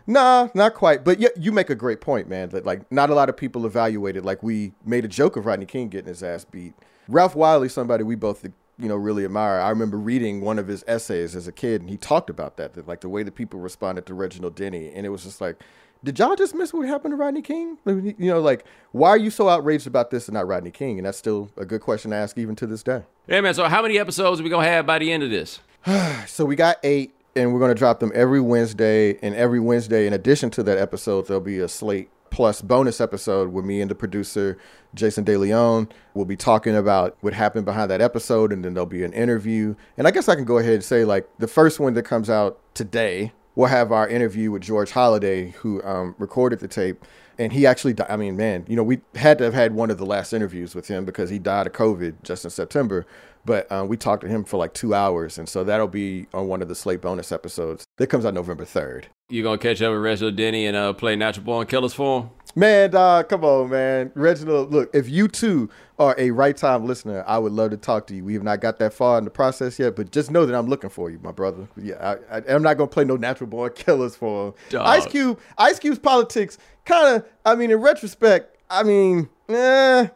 nah, 0.06 0.50
not 0.54 0.74
quite. 0.74 1.06
But 1.06 1.20
yeah, 1.20 1.30
you 1.38 1.52
make 1.52 1.70
a 1.70 1.76
great 1.76 2.02
point, 2.02 2.28
man. 2.28 2.50
That 2.50 2.66
like 2.66 2.92
not 2.92 3.10
a 3.10 3.14
lot 3.14 3.30
of 3.30 3.38
people 3.38 3.66
evaluated. 3.66 4.26
Like 4.26 4.44
we 4.44 4.74
made 4.86 5.06
a 5.06 5.10
joke 5.10 5.38
of 5.38 5.46
Rodney 5.46 5.66
King 5.66 5.88
getting 5.88 6.10
his 6.10 6.22
ass 6.22 6.44
beat. 6.44 6.74
Ralph 7.08 7.36
Wiley, 7.36 7.70
somebody 7.70 8.04
we 8.04 8.16
both 8.16 8.46
you 8.80 8.88
know 8.88 8.96
really 8.96 9.26
admire. 9.26 9.60
I 9.60 9.70
remember 9.70 9.98
reading 9.98 10.42
one 10.42 10.58
of 10.58 10.68
his 10.68 10.84
essays 10.88 11.36
as 11.36 11.48
a 11.48 11.52
kid, 11.52 11.82
and 11.82 11.90
he 11.90 11.98
talked 11.98 12.30
about 12.30 12.58
that, 12.58 12.74
that 12.74 12.88
like 12.88 13.02
the 13.02 13.10
way 13.10 13.24
that 13.24 13.36
people 13.36 13.60
responded 13.60 14.06
to 14.08 14.14
Reginald 14.14 14.56
Denny, 14.56 14.92
and 14.94 15.06
it 15.06 15.10
was 15.10 15.24
just 15.24 15.42
like, 15.42 15.62
did 16.04 16.18
y'all 16.18 16.36
just 16.36 16.56
miss 16.56 16.74
what 16.74 16.88
happened 16.88 17.12
to 17.12 17.18
Rodney 17.18 17.42
King? 17.42 17.78
You 17.86 18.16
know, 18.20 18.40
like 18.40 18.66
why 18.92 19.10
are 19.10 19.18
you 19.18 19.30
so 19.30 19.50
outraged 19.50 19.88
about 19.88 20.12
this 20.12 20.28
and 20.28 20.34
not 20.34 20.48
Rodney 20.48 20.72
King? 20.72 20.98
And 20.98 21.06
that's 21.06 21.18
still 21.18 21.50
a 21.58 21.66
good 21.66 21.82
question 21.82 22.12
to 22.12 22.18
ask 22.18 22.38
even 22.38 22.56
to 22.58 22.68
this 22.68 22.84
day. 22.84 23.04
Yeah, 23.28 23.42
man. 23.42 23.54
So, 23.54 23.66
how 23.66 23.82
many 23.82 24.00
episodes 24.00 24.40
are 24.40 24.44
we 24.44 24.50
to 24.50 24.58
have 24.60 24.86
by 24.86 25.00
the 25.00 25.12
end 25.12 25.24
of 25.24 25.30
this? 25.30 25.60
So 26.28 26.46
we 26.46 26.56
got 26.56 26.78
eight, 26.84 27.14
and 27.36 27.54
we're 27.54 27.60
going 27.60 27.74
to 27.74 27.78
drop 27.78 28.00
them 28.00 28.12
every 28.14 28.42
Wednesday. 28.42 29.18
And 29.22 29.36
every 29.36 29.60
Wednesday, 29.60 30.08
in 30.08 30.14
addition 30.14 30.50
to 30.52 30.64
that 30.64 30.78
episode, 30.78 31.28
there'll 31.28 31.42
be 31.42 31.60
a 31.60 31.68
slate 31.68 32.10
plus 32.32 32.62
bonus 32.62 33.02
episode 33.02 33.52
with 33.52 33.66
me 33.66 33.82
and 33.82 33.90
the 33.90 33.96
producer, 33.96 34.58
Jason 34.94 35.26
DeLeon. 35.26 35.90
We'll 36.14 36.26
be 36.26 36.36
talking 36.36 36.76
about 36.76 37.18
what 37.22 37.34
happened 37.34 37.66
behind 37.66 37.92
that 37.92 38.02
episode, 38.02 38.52
and 38.52 38.64
then 38.64 38.74
there'll 38.74 38.86
be 38.86 39.04
an 39.04 39.14
interview. 39.14 39.76
And 39.98 40.08
I 40.08 40.12
guess 40.12 40.30
I 40.30 40.36
can 40.36 40.46
go 40.46 40.58
ahead 40.58 40.74
and 40.74 40.84
say, 40.84 41.06
like, 41.06 41.30
the 41.40 41.48
first 41.48 41.80
one 41.80 41.94
that 41.94 42.04
comes 42.04 42.30
out 42.30 42.60
today, 42.74 43.34
we'll 43.56 43.68
have 43.68 43.92
our 43.92 44.08
interview 44.08 44.52
with 44.52 44.62
George 44.62 44.92
Holliday, 44.92 45.52
who 45.52 45.84
um, 45.84 46.16
recorded 46.18 46.60
the 46.60 46.68
tape. 46.68 47.06
And 47.40 47.54
he 47.54 47.66
actually, 47.66 47.94
di- 47.94 48.06
I 48.10 48.18
mean, 48.18 48.36
man, 48.36 48.66
you 48.68 48.76
know, 48.76 48.84
we 48.84 49.00
had 49.16 49.38
to 49.38 49.46
have 49.46 49.54
had 49.54 49.74
one 49.74 49.90
of 49.90 49.98
the 49.98 50.06
last 50.06 50.34
interviews 50.34 50.76
with 50.76 50.90
him 50.90 51.06
because 51.06 51.30
he 51.30 51.40
died 51.40 51.66
of 51.66 51.74
COVID 51.74 52.22
just 52.22 52.44
in 52.44 52.52
September. 52.52 53.06
But 53.46 53.72
uh, 53.72 53.86
we 53.88 53.96
talked 53.96 54.22
to 54.24 54.28
him 54.28 54.44
for 54.44 54.58
like 54.58 54.74
two 54.74 54.94
hours, 54.94 55.38
and 55.38 55.48
so 55.48 55.64
that'll 55.64 55.88
be 55.88 56.28
on 56.34 56.50
one 56.50 56.62
of 56.62 56.68
the 56.68 56.76
Slate 56.76 57.00
bonus 57.02 57.32
episodes 57.32 57.86
that 57.98 58.08
comes 58.08 58.26
out 58.26 58.34
November 58.34 58.66
third. 58.66 59.08
You 59.30 59.42
gonna 59.44 59.58
catch 59.58 59.82
up 59.82 59.94
with 59.94 60.02
Reginald 60.02 60.36
Denny 60.36 60.66
and 60.66 60.76
uh, 60.76 60.92
play 60.92 61.16
Natural 61.16 61.46
Born 61.46 61.66
Killers 61.66 61.94
for 61.94 62.22
him? 62.22 62.30
Man, 62.56 62.90
dog, 62.90 63.30
come 63.30 63.44
on, 63.44 63.70
man. 63.70 64.12
Reginald, 64.16 64.72
look, 64.72 64.90
if 64.94 65.08
you 65.08 65.28
too 65.28 65.70
are 66.00 66.16
a 66.18 66.32
right 66.32 66.58
time 66.58 66.86
listener, 66.86 67.24
I 67.28 67.38
would 67.38 67.52
love 67.52 67.72
to 67.72 67.78
talk 67.78 68.08
to 68.08 68.16
you. 68.16 68.24
We 68.24 68.34
have 68.34 68.44
not 68.44 68.60
got 68.60 68.80
that 68.80 68.92
far 68.94 69.20
in 69.20 69.24
the 69.24 69.30
process 69.30 69.78
yet, 69.78 69.96
but 69.96 70.12
just 70.12 70.32
know 70.32 70.46
that 70.46 70.56
I'm 70.56 70.68
looking 70.68 70.90
for 70.90 71.12
you, 71.12 71.20
my 71.22 71.32
brother. 71.32 71.68
Yeah, 71.78 72.16
I, 72.32 72.42
am 72.48 72.64
not 72.64 72.78
gonna 72.78 72.88
play 72.88 73.06
no 73.06 73.18
natural 73.18 73.48
born 73.48 73.72
killers 73.76 74.16
for 74.16 74.48
him. 74.48 74.54
Dog. 74.70 74.88
Ice 74.88 75.06
Cube, 75.06 75.40
Ice 75.58 75.78
Cube's 75.78 76.00
politics, 76.00 76.58
kind 76.86 77.18
of. 77.18 77.26
I 77.46 77.56
mean, 77.56 77.70
in 77.70 77.78
retrospect, 77.78 78.58
I 78.70 78.84
mean, 78.84 79.30
eh, 79.48 80.08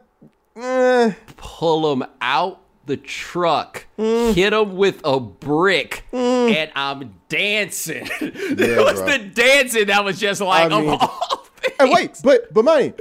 eh. 0.56 1.14
Pull 1.38 1.94
him 1.94 2.04
out 2.20 2.62
the 2.86 2.98
truck, 2.98 3.86
hit 3.96 4.54
him 4.54 4.76
with 4.76 5.02
a 5.06 5.20
brick, 5.20 6.04
and 6.12 6.72
I'm 6.76 7.14
dancing. 7.30 8.10
it 8.22 8.84
was 8.84 9.02
bro. 9.02 9.18
the 9.18 9.20
dancing 9.20 9.88
that 9.88 10.04
was 10.04 10.20
just 10.20 10.42
like, 10.42 10.72
I 10.72 10.82
mean- 10.82 10.98
things. 10.98 11.12
And 11.84 11.94
wait, 11.94 12.20
but 12.24 12.54
but 12.54 12.66
money, 12.66 12.94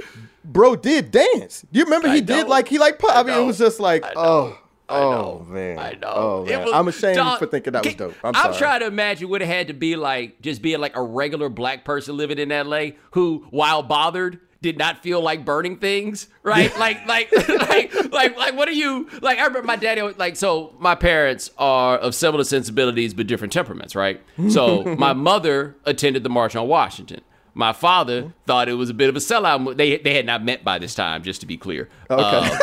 bro 0.43 0.75
did 0.75 1.11
dance. 1.11 1.65
Do 1.71 1.79
you 1.79 1.85
remember 1.85 2.11
he 2.11 2.21
did 2.21 2.47
like 2.47 2.67
he 2.67 2.77
like? 2.79 3.03
I, 3.03 3.21
I 3.21 3.23
mean, 3.23 3.37
it 3.37 3.45
was 3.45 3.57
just 3.57 3.79
like, 3.79 4.03
I 4.03 4.13
know. 4.13 4.13
oh, 4.15 4.59
oh 4.89 5.45
man, 5.47 5.79
I 5.79 5.93
know. 5.93 6.13
Oh, 6.13 6.45
man. 6.45 6.65
was- 6.65 6.73
I'm 6.73 6.87
ashamed 6.87 7.15
dog, 7.15 7.39
for 7.39 7.45
thinking 7.45 7.73
that 7.73 7.85
was 7.85 7.95
dope. 7.95 8.15
I'm, 8.23 8.33
sorry. 8.33 8.57
trying 8.57 8.79
to 8.81 8.87
imagine 8.87 9.29
what 9.29 9.41
it 9.41 9.47
had 9.47 9.67
to 9.67 9.73
be 9.73 9.95
like 9.95 10.41
just 10.41 10.61
being 10.61 10.79
like 10.79 10.95
a 10.95 11.01
regular 11.01 11.49
black 11.49 11.85
person 11.85 12.17
living 12.17 12.39
in 12.39 12.49
LA 12.49 12.91
who, 13.11 13.45
while 13.49 13.83
bothered, 13.83 14.39
did 14.61 14.77
not 14.77 15.03
feel 15.03 15.21
like 15.21 15.43
burning 15.45 15.77
things, 15.77 16.27
right? 16.43 16.75
like, 16.79 17.05
like, 17.05 17.31
like, 17.47 18.11
like, 18.11 18.37
like, 18.37 18.55
what 18.55 18.67
are 18.67 18.71
you 18.71 19.09
like? 19.21 19.37
I 19.37 19.45
remember 19.45 19.67
my 19.67 19.75
daddy, 19.75 20.01
like, 20.01 20.35
so 20.35 20.73
my 20.79 20.95
parents 20.95 21.51
are 21.57 21.97
of 21.97 22.15
similar 22.15 22.43
sensibilities 22.45 23.13
but 23.13 23.27
different 23.27 23.53
temperaments, 23.53 23.95
right? 23.95 24.21
So 24.49 24.83
my 24.97 25.13
mother 25.13 25.75
attended 25.85 26.23
the 26.23 26.29
March 26.29 26.55
on 26.55 26.67
Washington. 26.67 27.21
My 27.53 27.71
father 27.73 28.33
thought 28.47 28.67
it 28.67 28.73
was 28.73 28.89
a 28.89 28.93
bit 28.93 29.09
of 29.09 29.15
a 29.15 29.19
sellout. 29.19 29.77
They 29.77 29.97
they 29.97 30.15
had 30.15 30.25
not 30.25 30.43
met 30.43 30.63
by 30.63 30.79
this 30.79 30.95
time, 30.95 31.23
just 31.23 31.41
to 31.41 31.47
be 31.47 31.57
clear. 31.57 31.89
Okay. 32.09 32.21
Um, 32.49 32.57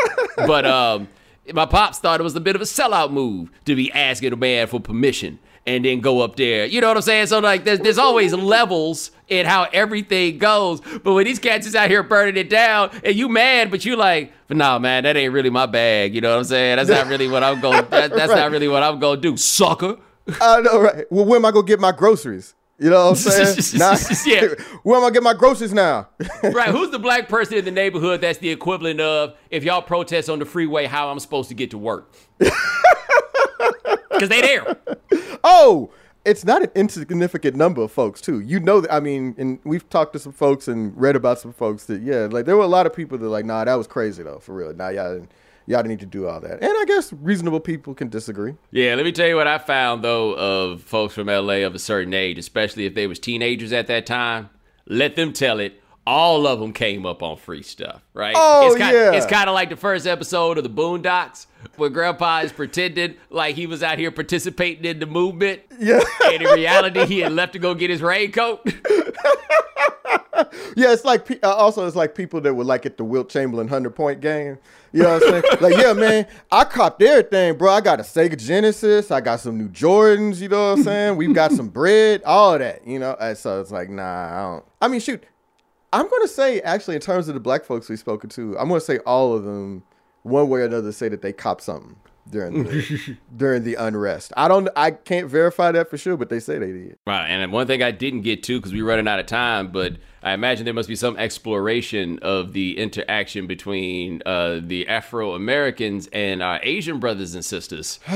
but 0.46 0.66
um, 0.66 1.08
my 1.52 1.66
pops 1.66 1.98
thought 1.98 2.20
it 2.20 2.24
was 2.24 2.34
a 2.36 2.40
bit 2.40 2.56
of 2.56 2.62
a 2.62 2.64
sellout 2.66 3.10
move 3.12 3.50
to 3.66 3.74
be 3.76 3.92
asking 3.92 4.32
a 4.32 4.36
man 4.36 4.66
for 4.66 4.80
permission 4.80 5.38
and 5.66 5.84
then 5.84 6.00
go 6.00 6.20
up 6.20 6.36
there. 6.36 6.64
You 6.64 6.80
know 6.80 6.88
what 6.88 6.96
I'm 6.96 7.02
saying? 7.02 7.26
So 7.26 7.38
like, 7.38 7.64
there's 7.64 7.78
there's 7.80 7.98
always 7.98 8.32
levels 8.34 9.10
in 9.28 9.46
how 9.46 9.68
everything 9.72 10.38
goes. 10.38 10.80
But 10.80 11.12
when 11.12 11.24
these 11.24 11.38
cats 11.38 11.66
is 11.66 11.76
out 11.76 11.88
here 11.90 12.02
burning 12.02 12.36
it 12.36 12.50
down, 12.50 12.90
and 13.04 13.14
you 13.14 13.28
mad, 13.28 13.70
but 13.70 13.84
you 13.84 13.94
like, 13.94 14.32
but 14.48 14.56
nah, 14.56 14.78
man, 14.80 15.04
that 15.04 15.16
ain't 15.16 15.32
really 15.32 15.50
my 15.50 15.66
bag. 15.66 16.14
You 16.14 16.20
know 16.20 16.30
what 16.30 16.38
I'm 16.38 16.44
saying? 16.44 16.76
That's 16.76 16.88
not 16.88 17.06
really 17.06 17.28
what 17.28 17.44
I'm 17.44 17.60
going. 17.60 17.86
That, 17.90 18.10
that's 18.10 18.28
Right. 18.32 18.38
not 18.40 18.50
really 18.50 18.68
what 18.68 18.82
I'm 18.82 18.98
gonna 18.98 19.20
do, 19.20 19.36
sucker. 19.36 19.98
I 20.40 20.60
know, 20.62 20.80
right? 20.80 21.04
Well, 21.10 21.24
where 21.24 21.38
am 21.38 21.44
I 21.44 21.50
gonna 21.52 21.66
get 21.66 21.78
my 21.80 21.92
groceries? 21.92 22.54
You 22.80 22.88
know 22.88 23.10
what 23.10 23.10
I'm 23.10 23.16
saying? 23.16 23.58
Nah, 23.78 23.96
Yeah. 24.24 24.54
Where 24.82 24.96
am 24.96 25.02
I 25.02 25.06
gonna 25.06 25.12
get 25.12 25.22
my 25.22 25.34
groceries 25.34 25.74
now? 25.74 26.08
right? 26.42 26.70
Who's 26.70 26.90
the 26.90 26.98
black 26.98 27.28
person 27.28 27.58
in 27.58 27.66
the 27.66 27.70
neighborhood 27.70 28.22
that's 28.22 28.38
the 28.38 28.48
equivalent 28.48 29.00
of 29.00 29.36
if 29.50 29.64
y'all 29.64 29.82
protest 29.82 30.30
on 30.30 30.38
the 30.38 30.46
freeway, 30.46 30.86
how 30.86 31.10
I'm 31.10 31.20
supposed 31.20 31.50
to 31.50 31.54
get 31.54 31.70
to 31.72 31.78
work? 31.78 32.10
Because 32.38 34.28
they 34.30 34.40
there. 34.40 34.76
oh, 35.44 35.90
it's 36.24 36.44
not 36.44 36.62
an 36.62 36.70
insignificant 36.74 37.54
number 37.54 37.82
of 37.82 37.92
folks 37.92 38.22
too. 38.22 38.40
You 38.40 38.60
know 38.60 38.80
that 38.80 38.92
I 38.92 39.00
mean, 39.00 39.34
and 39.36 39.58
we've 39.64 39.88
talked 39.90 40.14
to 40.14 40.18
some 40.18 40.32
folks 40.32 40.66
and 40.66 40.98
read 40.98 41.16
about 41.16 41.38
some 41.38 41.52
folks 41.52 41.84
that 41.84 42.00
yeah, 42.00 42.28
like 42.30 42.46
there 42.46 42.56
were 42.56 42.64
a 42.64 42.68
lot 42.68 42.86
of 42.86 42.94
people 42.94 43.18
that 43.18 43.28
like, 43.28 43.44
nah, 43.44 43.62
that 43.62 43.74
was 43.74 43.86
crazy 43.86 44.22
though, 44.22 44.38
for 44.38 44.54
real. 44.54 44.72
Nah, 44.72 44.88
y'all 44.88 45.12
didn't, 45.14 45.30
y'all 45.70 45.78
didn't 45.78 45.88
need 45.90 46.00
to 46.00 46.06
do 46.06 46.26
all 46.26 46.40
that. 46.40 46.62
And 46.62 46.64
I 46.76 46.84
guess 46.86 47.12
reasonable 47.12 47.60
people 47.60 47.94
can 47.94 48.08
disagree. 48.08 48.54
Yeah, 48.72 48.94
let 48.96 49.04
me 49.04 49.12
tell 49.12 49.28
you 49.28 49.36
what 49.36 49.46
I 49.46 49.58
found 49.58 50.02
though 50.02 50.32
of 50.34 50.82
folks 50.82 51.14
from 51.14 51.28
LA 51.28 51.64
of 51.64 51.74
a 51.74 51.78
certain 51.78 52.12
age, 52.12 52.38
especially 52.38 52.86
if 52.86 52.94
they 52.94 53.06
was 53.06 53.18
teenagers 53.18 53.72
at 53.72 53.86
that 53.86 54.04
time. 54.06 54.50
Let 54.86 55.14
them 55.16 55.32
tell 55.32 55.60
it. 55.60 55.80
All 56.06 56.46
of 56.46 56.58
them 56.58 56.72
came 56.72 57.06
up 57.06 57.22
on 57.22 57.36
free 57.36 57.62
stuff, 57.62 58.02
right? 58.14 58.34
Oh, 58.36 58.66
it's 58.68 58.76
kind, 58.78 58.94
yeah. 58.96 59.12
It's 59.12 59.26
kind 59.26 59.48
of 59.48 59.54
like 59.54 59.68
the 59.70 59.76
first 59.76 60.06
episode 60.06 60.56
of 60.58 60.64
the 60.64 60.70
Boondocks, 60.70 61.46
where 61.76 61.90
Grandpa 61.90 62.40
is 62.40 62.50
pretending 62.52 63.14
like 63.28 63.54
he 63.54 63.66
was 63.66 63.82
out 63.82 63.98
here 63.98 64.10
participating 64.10 64.84
in 64.86 64.98
the 64.98 65.06
movement, 65.06 65.60
Yeah. 65.78 66.00
and 66.24 66.42
in 66.42 66.48
reality, 66.48 67.04
he 67.06 67.20
had 67.20 67.32
left 67.32 67.52
to 67.52 67.58
go 67.60 67.74
get 67.74 67.90
his 67.90 68.02
raincoat. 68.02 68.66
Yeah, 70.76 70.92
it's 70.92 71.04
like 71.04 71.28
uh, 71.44 71.52
also 71.52 71.86
it's 71.86 71.96
like 71.96 72.14
people 72.14 72.40
that 72.42 72.54
were 72.54 72.64
like 72.64 72.86
at 72.86 72.96
the 72.96 73.04
Wilt 73.04 73.28
Chamberlain 73.28 73.68
hundred 73.68 73.90
point 73.90 74.20
game. 74.20 74.58
You 74.92 75.02
know 75.02 75.14
what 75.14 75.22
I'm 75.22 75.42
saying? 75.42 75.44
like, 75.60 75.76
yeah, 75.76 75.92
man, 75.92 76.26
I 76.50 76.64
copped 76.64 77.00
everything, 77.02 77.56
bro. 77.56 77.70
I 77.72 77.80
got 77.80 78.00
a 78.00 78.02
Sega 78.02 78.36
Genesis. 78.36 79.10
I 79.10 79.20
got 79.20 79.40
some 79.40 79.56
new 79.56 79.68
Jordans. 79.68 80.40
You 80.40 80.48
know 80.48 80.70
what 80.70 80.78
I'm 80.78 80.84
saying? 80.84 81.16
We've 81.16 81.34
got 81.34 81.52
some 81.52 81.68
bread, 81.68 82.22
all 82.24 82.58
that. 82.58 82.86
You 82.86 82.98
know, 82.98 83.16
and 83.20 83.36
so 83.36 83.60
it's 83.60 83.70
like, 83.70 83.88
nah, 83.88 84.02
I 84.02 84.42
don't. 84.42 84.64
I 84.80 84.88
mean, 84.88 85.00
shoot, 85.00 85.22
I'm 85.92 86.08
gonna 86.08 86.28
say 86.28 86.60
actually 86.60 86.96
in 86.96 87.00
terms 87.02 87.28
of 87.28 87.34
the 87.34 87.40
black 87.40 87.64
folks 87.64 87.88
we've 87.88 87.98
spoken 87.98 88.30
to, 88.30 88.58
I'm 88.58 88.68
gonna 88.68 88.80
say 88.80 88.98
all 88.98 89.32
of 89.34 89.44
them, 89.44 89.82
one 90.22 90.48
way 90.48 90.60
or 90.60 90.64
another, 90.64 90.92
say 90.92 91.08
that 91.08 91.22
they 91.22 91.32
copped 91.32 91.62
something 91.62 91.96
during 92.30 92.64
the, 92.64 93.16
during 93.36 93.64
the 93.64 93.74
unrest. 93.74 94.32
I 94.36 94.48
don't, 94.48 94.68
I 94.76 94.92
can't 94.92 95.28
verify 95.28 95.72
that 95.72 95.90
for 95.90 95.98
sure, 95.98 96.16
but 96.16 96.28
they 96.28 96.40
say 96.40 96.58
they 96.58 96.72
did. 96.72 96.96
Right, 97.06 97.28
and 97.28 97.52
one 97.52 97.66
thing 97.66 97.82
I 97.82 97.90
didn't 97.90 98.22
get 98.22 98.42
to 98.44 98.58
because 98.58 98.72
we're 98.72 98.84
running 98.86 99.08
out 99.08 99.18
of 99.18 99.26
time, 99.26 99.72
but 99.72 99.96
I 100.22 100.32
imagine 100.32 100.64
there 100.66 100.74
must 100.74 100.88
be 100.88 100.96
some 100.96 101.16
exploration 101.16 102.18
of 102.20 102.52
the 102.52 102.78
interaction 102.78 103.46
between 103.46 104.22
uh, 104.26 104.60
the 104.62 104.86
Afro 104.88 105.34
Americans 105.34 106.08
and 106.12 106.42
our 106.42 106.60
Asian 106.62 107.00
brothers 107.00 107.34
and 107.34 107.44
sisters. 107.44 107.98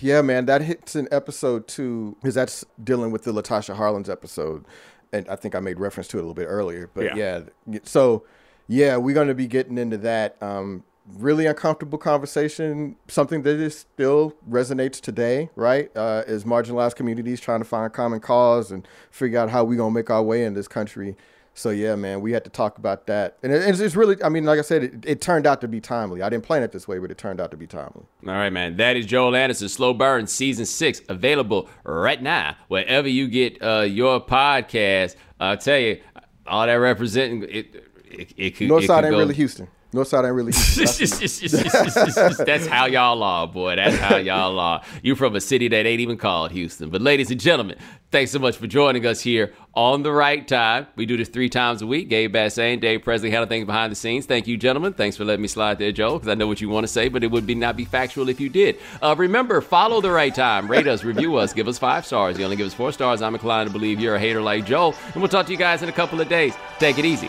Yeah, 0.00 0.22
man, 0.22 0.46
that 0.46 0.62
hits 0.62 0.96
in 0.96 1.06
episode 1.12 1.68
two 1.68 2.16
because 2.20 2.34
that's 2.34 2.64
dealing 2.82 3.10
with 3.10 3.24
the 3.24 3.32
Latasha 3.32 3.76
Harlins 3.76 4.08
episode, 4.08 4.64
and 5.12 5.28
I 5.28 5.36
think 5.36 5.54
I 5.54 5.60
made 5.60 5.78
reference 5.78 6.08
to 6.08 6.16
it 6.16 6.20
a 6.20 6.22
little 6.22 6.34
bit 6.34 6.46
earlier. 6.46 6.88
But 6.92 7.16
yeah, 7.16 7.42
Yeah. 7.68 7.80
so 7.84 8.24
yeah, 8.68 8.96
we're 8.96 9.14
going 9.14 9.28
to 9.28 9.34
be 9.34 9.46
getting 9.46 9.76
into 9.78 9.98
that. 9.98 10.40
Um, 10.42 10.84
really 11.16 11.46
uncomfortable 11.46 11.98
conversation, 11.98 12.96
something 13.08 13.42
that 13.42 13.58
is 13.60 13.78
still 13.78 14.34
resonates 14.48 15.00
today, 15.00 15.50
right? 15.56 15.90
Uh, 15.96 16.22
as 16.26 16.44
marginalized 16.44 16.96
communities 16.96 17.40
trying 17.40 17.60
to 17.60 17.64
find 17.64 17.92
common 17.92 18.20
cause 18.20 18.70
and 18.70 18.86
figure 19.10 19.38
out 19.38 19.50
how 19.50 19.64
we're 19.64 19.76
gonna 19.76 19.94
make 19.94 20.10
our 20.10 20.22
way 20.22 20.44
in 20.44 20.54
this 20.54 20.68
country. 20.68 21.16
So 21.54 21.68
yeah, 21.68 21.96
man, 21.96 22.22
we 22.22 22.32
had 22.32 22.44
to 22.44 22.50
talk 22.50 22.78
about 22.78 23.06
that, 23.08 23.36
and 23.42 23.52
it, 23.52 23.68
it's, 23.68 23.78
it's 23.78 23.94
really, 23.94 24.16
I 24.22 24.30
mean, 24.30 24.44
like 24.44 24.58
I 24.58 24.62
said, 24.62 24.84
it, 24.84 25.04
it 25.04 25.20
turned 25.20 25.46
out 25.46 25.60
to 25.60 25.68
be 25.68 25.82
timely. 25.82 26.22
I 26.22 26.30
didn't 26.30 26.44
plan 26.44 26.62
it 26.62 26.72
this 26.72 26.88
way, 26.88 26.98
but 26.98 27.10
it 27.10 27.18
turned 27.18 27.42
out 27.42 27.50
to 27.50 27.58
be 27.58 27.66
timely. 27.66 28.06
All 28.26 28.32
right, 28.32 28.48
man. 28.48 28.78
That 28.78 28.96
is 28.96 29.04
Joel 29.04 29.36
Anderson, 29.36 29.68
Slow 29.68 29.92
Burn, 29.92 30.26
Season 30.26 30.64
6, 30.64 31.02
available 31.10 31.68
right 31.84 32.22
now, 32.22 32.56
wherever 32.68 33.06
you 33.06 33.28
get 33.28 33.62
uh, 33.62 33.80
your 33.80 34.24
podcast. 34.24 35.16
I'll 35.40 35.58
tell 35.58 35.78
you, 35.78 36.00
all 36.46 36.64
that 36.64 36.72
representing, 36.72 37.42
it, 37.42 37.84
it, 38.10 38.32
it 38.38 38.50
could, 38.56 38.68
it 38.68 38.70
Northside 38.70 38.86
could 38.86 39.04
ain't 39.04 39.10
go- 39.10 39.18
really 39.18 39.34
Houston. 39.34 39.68
Northside 39.92 40.24
ain't 40.24 40.34
really. 40.34 40.52
That's- 40.52 42.36
That's 42.46 42.66
how 42.66 42.86
y'all 42.86 43.22
are, 43.22 43.46
boy. 43.46 43.76
That's 43.76 43.96
how 43.96 44.16
y'all 44.16 44.58
are. 44.58 44.82
You 45.02 45.14
from 45.14 45.36
a 45.36 45.40
city 45.40 45.68
that 45.68 45.84
ain't 45.86 46.00
even 46.00 46.16
called 46.16 46.50
Houston. 46.52 46.88
But 46.90 47.02
ladies 47.02 47.30
and 47.30 47.38
gentlemen, 47.38 47.76
thanks 48.10 48.30
so 48.30 48.38
much 48.38 48.56
for 48.56 48.66
joining 48.66 49.04
us 49.06 49.20
here 49.20 49.52
on 49.74 50.02
the 50.02 50.10
right 50.12 50.46
time. 50.48 50.86
We 50.96 51.04
do 51.04 51.16
this 51.18 51.28
three 51.28 51.48
times 51.50 51.82
a 51.82 51.86
week. 51.86 52.08
Gabe 52.08 52.34
Bassane, 52.34 52.80
Dave 52.80 53.02
Presley 53.02 53.30
handle 53.30 53.46
things 53.48 53.66
behind 53.66 53.90
the 53.92 53.96
scenes. 53.96 54.24
Thank 54.24 54.46
you, 54.46 54.56
gentlemen. 54.56 54.94
Thanks 54.94 55.16
for 55.16 55.24
letting 55.26 55.42
me 55.42 55.48
slide 55.48 55.78
there, 55.78 55.92
Joe, 55.92 56.14
because 56.14 56.28
I 56.28 56.34
know 56.34 56.46
what 56.46 56.60
you 56.62 56.68
want 56.70 56.84
to 56.84 56.88
say, 56.92 57.08
but 57.08 57.22
it 57.22 57.30
would 57.30 57.46
be 57.46 57.54
not 57.54 57.76
be 57.76 57.84
factual 57.84 58.28
if 58.30 58.40
you 58.40 58.48
did. 58.48 58.78
Uh, 59.02 59.14
remember, 59.18 59.60
follow 59.60 60.00
the 60.00 60.10
right 60.10 60.34
time. 60.34 60.68
Rate 60.70 60.86
us, 60.86 61.04
review 61.04 61.36
us, 61.36 61.52
give 61.52 61.68
us 61.68 61.78
five 61.78 62.06
stars. 62.06 62.38
You 62.38 62.44
only 62.44 62.56
give 62.56 62.66
us 62.66 62.74
four 62.74 62.92
stars. 62.92 63.20
I'm 63.20 63.34
inclined 63.34 63.68
to 63.68 63.72
believe 63.72 64.00
you're 64.00 64.14
a 64.16 64.20
hater 64.20 64.40
like 64.40 64.64
Joe. 64.64 64.94
And 65.12 65.16
we'll 65.16 65.28
talk 65.28 65.46
to 65.46 65.52
you 65.52 65.58
guys 65.58 65.82
in 65.82 65.88
a 65.88 65.92
couple 65.92 66.20
of 66.20 66.28
days. 66.28 66.54
Take 66.78 66.98
it 66.98 67.04
easy. 67.04 67.28